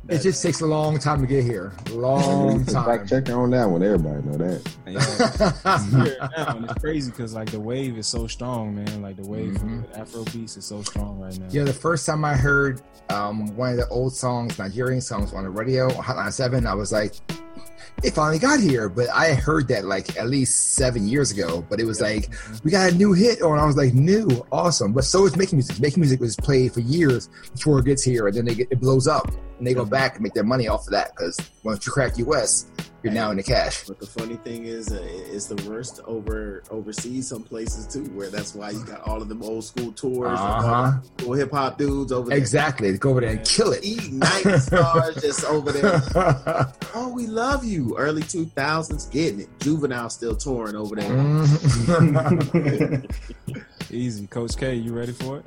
truth. 0.09 0.21
It 0.21 0.23
just 0.23 0.43
takes 0.43 0.61
a 0.61 0.67
long 0.67 0.99
time 0.99 1.21
to 1.21 1.27
get 1.27 1.45
here. 1.45 1.73
Long 1.91 2.65
time. 2.67 2.85
Fact 2.85 3.09
checker 3.09 3.35
on 3.39 3.51
that 3.51 3.69
one. 3.69 3.83
Everybody 3.83 4.23
know 4.27 4.37
that. 4.39 4.77
Yeah. 4.87 6.05
here 6.07 6.19
now, 6.37 6.57
and 6.57 6.65
it's 6.65 6.75
crazy 6.81 7.11
because 7.11 7.35
like 7.35 7.51
the 7.51 7.61
wave 7.61 7.97
is 7.99 8.07
so 8.07 8.27
strong, 8.27 8.75
man. 8.75 9.03
Like 9.03 9.17
the 9.17 9.27
wave 9.29 9.57
from 9.59 9.83
Mhm. 9.85 9.93
the 9.93 9.99
Afro 10.01 10.25
beats 10.25 10.57
is 10.57 10.65
so 10.65 10.83
strong 10.83 11.19
right 11.21 11.39
now. 11.39 11.47
Yeah, 11.51 11.65
the 11.65 11.73
first 11.73 12.05
time 12.07 12.25
I 12.25 12.35
heard 12.35 12.83
um, 13.11 13.55
one 13.57 13.71
of 13.71 13.77
the 13.77 13.89
old 13.89 14.15
songs, 14.15 14.59
Nigerian 14.59 15.01
songs 15.01 15.33
on 15.33 15.45
the 15.45 15.51
radio, 15.51 15.87
on 15.87 16.03
Hotline 16.05 16.33
7, 16.33 16.67
I 16.67 16.75
was 16.75 16.93
like, 16.93 17.15
it 18.03 18.15
finally 18.15 18.39
got 18.39 18.59
here. 18.61 18.89
But 18.89 19.09
I 19.11 19.35
heard 19.35 19.69
that 19.69 19.85
like 19.85 20.17
at 20.19 20.29
least 20.29 20.75
seven 20.75 21.07
years 21.07 21.31
ago. 21.31 21.65
But 21.69 21.79
it 21.81 21.85
was 21.85 22.01
like, 22.01 22.31
we 22.65 22.71
got 22.71 22.91
a 22.93 22.95
new 22.95 23.13
hit. 23.13 23.43
Or 23.43 23.57
I 23.57 23.67
was 23.67 23.77
like, 23.77 23.93
new, 23.93 24.29
awesome. 24.51 24.93
But 24.93 25.05
so 25.05 25.27
is 25.27 25.37
making 25.37 25.59
music. 25.59 25.79
Making 25.81 26.01
music 26.01 26.21
was 26.21 26.37
played 26.37 26.73
for 26.73 26.81
years 26.81 27.29
before 27.53 27.79
it 27.81 27.85
gets 27.85 28.03
here. 28.03 28.29
And 28.29 28.37
then 28.37 28.45
they 28.47 28.55
get, 28.55 28.69
it 28.71 28.81
blows 28.81 29.07
up. 29.07 29.31
And 29.63 29.67
they 29.69 29.75
go 29.75 29.85
back 29.85 30.15
and 30.15 30.25
make 30.25 30.35
their 30.35 30.43
money 30.43 30.67
off 30.67 30.89
of 30.89 30.91
that. 30.91 31.13
Because 31.15 31.39
once 31.63 31.87
you 31.87 31.93
crack 31.93 32.19
US, 32.19 32.67
you're 33.05 33.13
now 33.13 33.31
in 33.31 33.37
the 33.37 33.45
cash. 33.45 33.85
But 33.87 34.01
the 34.01 34.07
funny 34.09 34.35
thing 34.35 34.65
is, 34.65 34.91
uh, 34.91 34.99
it's 35.01 35.47
the 35.47 35.55
worst 35.71 36.01
over 36.05 36.65
overseas. 36.69 37.29
Some 37.29 37.45
places 37.45 37.87
too, 37.87 38.03
where 38.07 38.29
that's 38.29 38.57
why 38.57 38.71
you 38.71 38.85
got 38.85 39.03
all 39.07 39.23
of 39.23 39.29
them 39.29 39.41
old 39.41 39.63
school 39.63 39.93
tours, 39.93 40.37
Uh-huh. 40.37 40.95
cool 41.19 41.35
hip 41.35 41.53
hop 41.53 41.79
dudes 41.79 42.11
over 42.11 42.31
there. 42.31 42.39
Exactly. 42.39 42.99
Go 42.99 43.11
over 43.11 43.21
there 43.21 43.31
and 43.31 43.45
kill 43.47 43.71
it. 43.73 43.85
Eat 43.85 44.11
night 44.13 44.59
stars 44.59 45.15
just 45.23 45.45
over 45.45 45.71
there. 45.71 46.03
Oh, 46.97 47.13
we 47.15 47.29
love 47.29 47.65
you. 47.65 47.97
Early 47.97 48.23
2000s, 48.23 49.13
getting 49.13 49.43
it. 49.43 49.49
Juvenile 49.61 50.11
still 50.11 50.35
touring 50.35 50.75
over 50.75 50.97
there. 50.97 51.09
Mhm. 51.09 53.07
Easy, 53.93 54.27
Coach 54.27 54.57
K. 54.57 54.75
You 54.75 54.93
ready 54.93 55.13
for 55.13 55.39
it? 55.39 55.45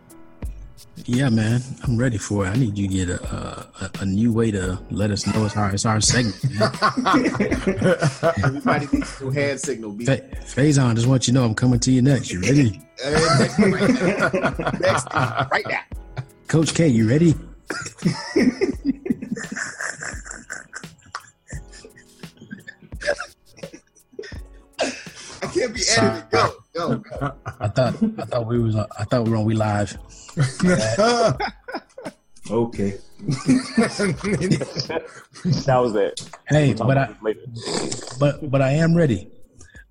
Yeah, 1.07 1.29
man, 1.29 1.61
I'm 1.83 1.97
ready 1.97 2.17
for 2.17 2.45
it. 2.45 2.49
I 2.49 2.55
need 2.55 2.77
you 2.77 2.87
to 2.87 2.93
get 2.93 3.09
a 3.09 3.67
a, 3.81 3.91
a- 3.99 4.05
new 4.05 4.31
way 4.31 4.49
to 4.51 4.79
let 4.91 5.11
us 5.11 5.27
know 5.27 5.45
it's 5.45 5.57
our 5.57 5.69
it's 5.71 5.85
our 5.85 5.99
segment. 5.99 6.37
Everybody 8.43 8.87
needs 8.93 9.17
to 9.17 9.25
do 9.25 9.29
hand 9.29 9.59
signal. 9.59 9.91
Be 9.91 10.05
Fa- 10.05 10.21
Faison, 10.45 10.95
just 10.95 11.07
want 11.07 11.27
you 11.27 11.33
to 11.33 11.39
know 11.39 11.45
I'm 11.45 11.53
coming 11.53 11.81
to 11.81 11.91
you 11.91 12.01
next. 12.01 12.31
You 12.31 12.41
ready? 12.41 12.81
Uh, 13.05 13.11
next 13.39 13.59
right 13.59 13.71
now. 13.73 14.69
Next 14.79 15.05
right 15.51 15.65
now. 15.67 15.81
Coach 16.47 16.73
K, 16.73 16.87
you 16.87 17.09
ready? 17.09 17.35
I 24.79 25.47
can't 25.47 25.73
be 25.73 25.81
edited. 25.97 26.29
Go, 26.31 26.51
go, 26.73 26.97
go. 26.97 27.33
I 27.59 27.67
thought 27.67 27.95
I 28.17 28.25
thought 28.25 28.47
we 28.47 28.59
was 28.59 28.75
on, 28.75 28.87
I 28.97 29.03
thought 29.05 29.23
we 29.25 29.31
were 29.31 29.37
on 29.37 29.45
we 29.45 29.55
live. 29.55 29.97
Okay. 32.51 32.99
that 35.65 35.77
was 35.81 35.95
it. 35.95 36.29
Hey, 36.47 36.75
We'll 36.75 36.87
but 36.87 36.97
I, 36.97 37.15
later. 37.23 37.41
but 38.19 38.51
but 38.51 38.61
I 38.61 38.71
am 38.73 38.93
ready. 38.95 39.31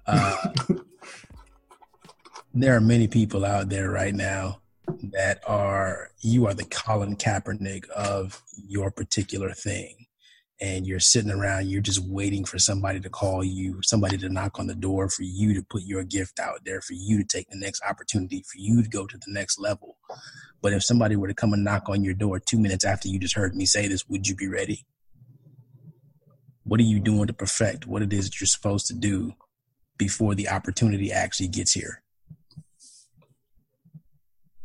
Uh, 0.06 0.50
there 2.54 2.76
are 2.76 2.80
many 2.80 3.08
people 3.08 3.44
out 3.44 3.70
there 3.70 3.90
right 3.90 4.14
now 4.14 4.60
that 5.02 5.40
are 5.48 6.10
you 6.20 6.46
are 6.46 6.54
the 6.54 6.64
Colin 6.66 7.16
Kaepernick 7.16 7.88
of 7.90 8.40
your 8.68 8.92
particular 8.92 9.50
thing, 9.50 10.03
and 10.64 10.86
you're 10.86 10.98
sitting 10.98 11.30
around, 11.30 11.68
you're 11.68 11.82
just 11.82 11.98
waiting 11.98 12.42
for 12.42 12.58
somebody 12.58 12.98
to 12.98 13.10
call 13.10 13.44
you, 13.44 13.82
somebody 13.82 14.16
to 14.16 14.30
knock 14.30 14.58
on 14.58 14.66
the 14.66 14.74
door 14.74 15.10
for 15.10 15.22
you 15.22 15.52
to 15.52 15.62
put 15.62 15.82
your 15.82 16.02
gift 16.04 16.40
out 16.40 16.60
there, 16.64 16.80
for 16.80 16.94
you 16.94 17.18
to 17.18 17.24
take 17.24 17.50
the 17.50 17.58
next 17.58 17.82
opportunity, 17.86 18.42
for 18.50 18.56
you 18.56 18.82
to 18.82 18.88
go 18.88 19.06
to 19.06 19.18
the 19.18 19.30
next 19.30 19.58
level. 19.58 19.98
But 20.62 20.72
if 20.72 20.82
somebody 20.82 21.16
were 21.16 21.28
to 21.28 21.34
come 21.34 21.52
and 21.52 21.64
knock 21.64 21.90
on 21.90 22.02
your 22.02 22.14
door 22.14 22.40
two 22.40 22.58
minutes 22.58 22.82
after 22.82 23.08
you 23.08 23.18
just 23.18 23.34
heard 23.34 23.54
me 23.54 23.66
say 23.66 23.88
this, 23.88 24.08
would 24.08 24.26
you 24.26 24.34
be 24.34 24.48
ready? 24.48 24.86
What 26.62 26.80
are 26.80 26.84
you 26.84 26.98
doing 26.98 27.26
to 27.26 27.34
perfect 27.34 27.86
what 27.86 28.00
it 28.00 28.14
is 28.14 28.24
that 28.24 28.40
you're 28.40 28.46
supposed 28.46 28.86
to 28.86 28.94
do 28.94 29.34
before 29.98 30.34
the 30.34 30.48
opportunity 30.48 31.12
actually 31.12 31.48
gets 31.48 31.72
here? 31.72 32.02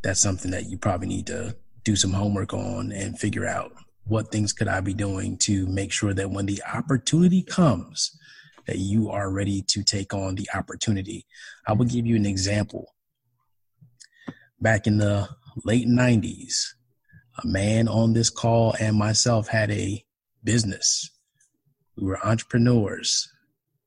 That's 0.01 0.21
something 0.21 0.51
that 0.51 0.69
you 0.69 0.77
probably 0.77 1.09
need 1.09 1.27
to 1.27 1.57
do 1.83 1.97
some 1.97 2.13
homework 2.13 2.53
on 2.53 2.93
and 2.93 3.19
figure 3.19 3.45
out 3.45 3.73
what 4.09 4.31
things 4.31 4.53
could 4.53 4.67
I 4.67 4.81
be 4.81 4.93
doing 4.93 5.37
to 5.39 5.67
make 5.67 5.91
sure 5.91 6.13
that 6.13 6.31
when 6.31 6.45
the 6.45 6.61
opportunity 6.63 7.43
comes, 7.43 8.17
that 8.65 8.77
you 8.77 9.09
are 9.09 9.31
ready 9.31 9.61
to 9.63 9.83
take 9.83 10.13
on 10.13 10.35
the 10.35 10.47
opportunity. 10.53 11.25
I 11.67 11.73
will 11.73 11.85
give 11.85 12.05
you 12.05 12.15
an 12.15 12.25
example. 12.25 12.93
Back 14.61 14.87
in 14.87 14.97
the 14.97 15.29
late 15.63 15.87
90s, 15.87 16.73
a 17.43 17.47
man 17.47 17.87
on 17.87 18.13
this 18.13 18.29
call 18.29 18.75
and 18.79 18.97
myself 18.97 19.47
had 19.47 19.71
a 19.71 20.03
business. 20.43 21.09
We 21.97 22.07
were 22.07 22.25
entrepreneurs. 22.25 23.27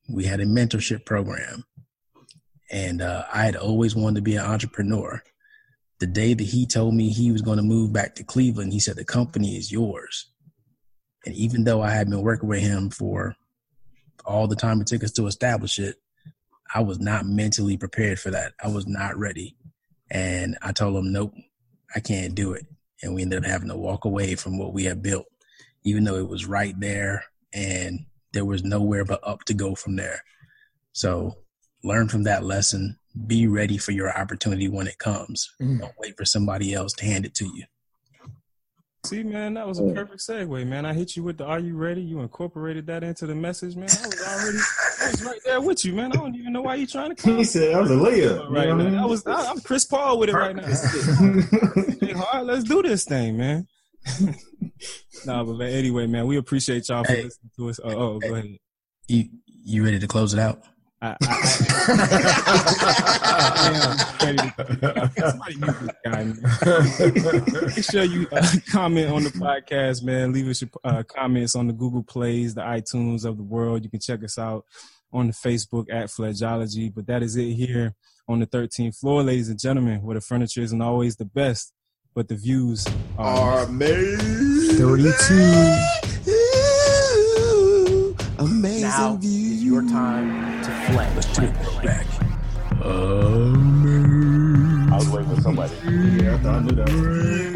We 0.08 0.24
had 0.24 0.40
a 0.40 0.46
mentorship 0.46 1.04
program. 1.04 1.64
And 2.70 3.02
uh, 3.02 3.24
I 3.32 3.44
had 3.44 3.56
always 3.56 3.94
wanted 3.94 4.16
to 4.16 4.22
be 4.22 4.36
an 4.36 4.46
entrepreneur. 4.46 5.22
The 6.02 6.08
day 6.08 6.34
that 6.34 6.42
he 6.42 6.66
told 6.66 6.96
me 6.96 7.10
he 7.10 7.30
was 7.30 7.42
going 7.42 7.58
to 7.58 7.62
move 7.62 7.92
back 7.92 8.16
to 8.16 8.24
Cleveland, 8.24 8.72
he 8.72 8.80
said, 8.80 8.96
The 8.96 9.04
company 9.04 9.56
is 9.56 9.70
yours. 9.70 10.26
And 11.24 11.32
even 11.36 11.62
though 11.62 11.80
I 11.80 11.90
had 11.90 12.10
been 12.10 12.22
working 12.22 12.48
with 12.48 12.60
him 12.60 12.90
for 12.90 13.36
all 14.24 14.48
the 14.48 14.56
time 14.56 14.80
it 14.80 14.88
took 14.88 15.04
us 15.04 15.12
to 15.12 15.28
establish 15.28 15.78
it, 15.78 15.94
I 16.74 16.80
was 16.80 16.98
not 16.98 17.24
mentally 17.24 17.76
prepared 17.76 18.18
for 18.18 18.32
that. 18.32 18.54
I 18.60 18.66
was 18.66 18.84
not 18.84 19.16
ready. 19.16 19.54
And 20.10 20.58
I 20.60 20.72
told 20.72 20.96
him, 20.96 21.12
Nope, 21.12 21.34
I 21.94 22.00
can't 22.00 22.34
do 22.34 22.52
it. 22.52 22.66
And 23.00 23.14
we 23.14 23.22
ended 23.22 23.44
up 23.44 23.48
having 23.48 23.68
to 23.68 23.76
walk 23.76 24.04
away 24.04 24.34
from 24.34 24.58
what 24.58 24.72
we 24.72 24.82
had 24.82 25.02
built, 25.02 25.26
even 25.84 26.02
though 26.02 26.16
it 26.16 26.28
was 26.28 26.46
right 26.46 26.74
there 26.80 27.26
and 27.52 28.06
there 28.32 28.44
was 28.44 28.64
nowhere 28.64 29.04
but 29.04 29.20
up 29.22 29.44
to 29.44 29.54
go 29.54 29.76
from 29.76 29.94
there. 29.94 30.24
So 30.94 31.36
learn 31.84 32.08
from 32.08 32.24
that 32.24 32.42
lesson. 32.42 32.98
Be 33.26 33.46
ready 33.46 33.76
for 33.78 33.92
your 33.92 34.16
opportunity 34.16 34.68
when 34.68 34.86
it 34.86 34.98
comes. 34.98 35.50
Mm. 35.60 35.80
Don't 35.80 35.92
wait 35.98 36.16
for 36.16 36.24
somebody 36.24 36.72
else 36.74 36.92
to 36.94 37.04
hand 37.04 37.26
it 37.26 37.34
to 37.34 37.44
you. 37.46 37.64
See, 39.04 39.24
man, 39.24 39.54
that 39.54 39.66
was 39.66 39.80
a 39.80 39.92
perfect 39.92 40.20
segue, 40.20 40.64
man. 40.66 40.86
I 40.86 40.94
hit 40.94 41.16
you 41.16 41.24
with 41.24 41.36
the 41.36 41.44
"Are 41.44 41.58
you 41.58 41.76
ready?" 41.76 42.00
You 42.00 42.20
incorporated 42.20 42.86
that 42.86 43.02
into 43.02 43.26
the 43.26 43.34
message, 43.34 43.74
man. 43.74 43.88
I 43.90 44.06
was 44.06 44.22
already, 44.22 44.58
I 45.02 45.10
was 45.10 45.24
right 45.24 45.40
there 45.44 45.60
with 45.60 45.84
you, 45.84 45.92
man. 45.92 46.12
I 46.12 46.16
don't 46.16 46.36
even 46.36 46.52
know 46.52 46.62
why 46.62 46.76
you 46.76 46.86
trying 46.86 47.14
to 47.14 47.16
come 47.22 47.36
He 47.36 47.42
said 47.44 47.74
that 47.74 47.80
was 47.82 47.90
a 47.90 47.94
layup. 47.94 48.48
right 48.48 48.68
you 48.68 48.76
know 48.76 48.88
now. 48.88 49.02
I 49.02 49.06
was. 49.06 49.26
I, 49.26 49.46
I'm 49.50 49.60
Chris 49.60 49.84
Paul 49.84 50.20
with 50.20 50.28
it 50.30 50.34
right 50.34 50.54
now. 50.54 50.62
Hey, 52.00 52.12
hard, 52.12 52.46
let's 52.46 52.62
do 52.64 52.80
this 52.82 53.04
thing, 53.04 53.36
man. 53.36 53.66
nah, 55.26 55.44
but 55.44 55.60
anyway, 55.62 56.06
man, 56.06 56.26
we 56.26 56.36
appreciate 56.36 56.88
y'all 56.88 57.04
for 57.04 57.12
Hey. 57.12 57.24
listening 57.24 57.50
to 57.56 57.68
us. 57.70 57.80
Oh, 57.82 57.90
oh 57.90 58.18
go 58.20 58.34
ahead. 58.34 58.56
You 59.08 59.24
you 59.46 59.84
ready 59.84 59.98
to 59.98 60.06
close 60.06 60.32
it 60.32 60.38
out? 60.40 60.62
I, 61.02 61.16
I, 61.20 61.26
I, 64.20 64.28
am 64.28 64.38
Somebody 65.30 65.56
this 65.56 65.90
guy, 66.04 66.22
man. 66.24 66.36
Make 67.74 67.84
sure 67.84 68.04
you 68.04 68.28
uh, 68.30 68.46
comment 68.70 69.10
on 69.10 69.24
the 69.24 69.30
podcast, 69.30 70.04
man. 70.04 70.32
Leave 70.32 70.46
us 70.46 70.62
your 70.62 70.70
uh, 70.84 71.02
comments 71.02 71.56
on 71.56 71.66
the 71.66 71.72
Google 71.72 72.04
Plays, 72.04 72.54
the 72.54 72.60
iTunes 72.60 73.24
of 73.24 73.36
the 73.36 73.42
world. 73.42 73.82
You 73.82 73.90
can 73.90 73.98
check 73.98 74.22
us 74.22 74.38
out 74.38 74.64
on 75.12 75.26
the 75.26 75.32
Facebook 75.32 75.92
at 75.92 76.06
Fledgeology. 76.06 76.94
But 76.94 77.08
that 77.08 77.24
is 77.24 77.34
it 77.36 77.52
here 77.54 77.96
on 78.28 78.38
the 78.38 78.46
13th 78.46 78.96
floor, 78.96 79.24
ladies 79.24 79.48
and 79.48 79.58
gentlemen, 79.58 80.02
where 80.02 80.14
the 80.14 80.20
furniture 80.20 80.60
isn't 80.62 80.80
always 80.80 81.16
the 81.16 81.24
best, 81.24 81.72
but 82.14 82.28
the 82.28 82.36
views 82.36 82.86
are. 83.18 83.62
Are 83.62 83.66
made 83.66 84.20
32. 84.78 85.34
Ooh, 86.30 88.16
amazing 88.38 88.82
Now 88.82 89.16
view. 89.16 89.52
is 89.52 89.64
your 89.64 89.82
time 89.82 90.51
to. 90.86 90.92
Let's 91.14 91.36
take 91.36 91.50
it 91.50 91.82
back. 91.82 92.06
I 94.92 94.96
was 94.96 95.08
waiting 95.08 95.34
for 95.34 95.40
somebody. 95.40 95.74
Yeah, 95.84 96.34
I 96.34 96.38
thought 96.38 96.54
I 96.54 96.60
knew 96.60 96.72
that. 96.72 97.51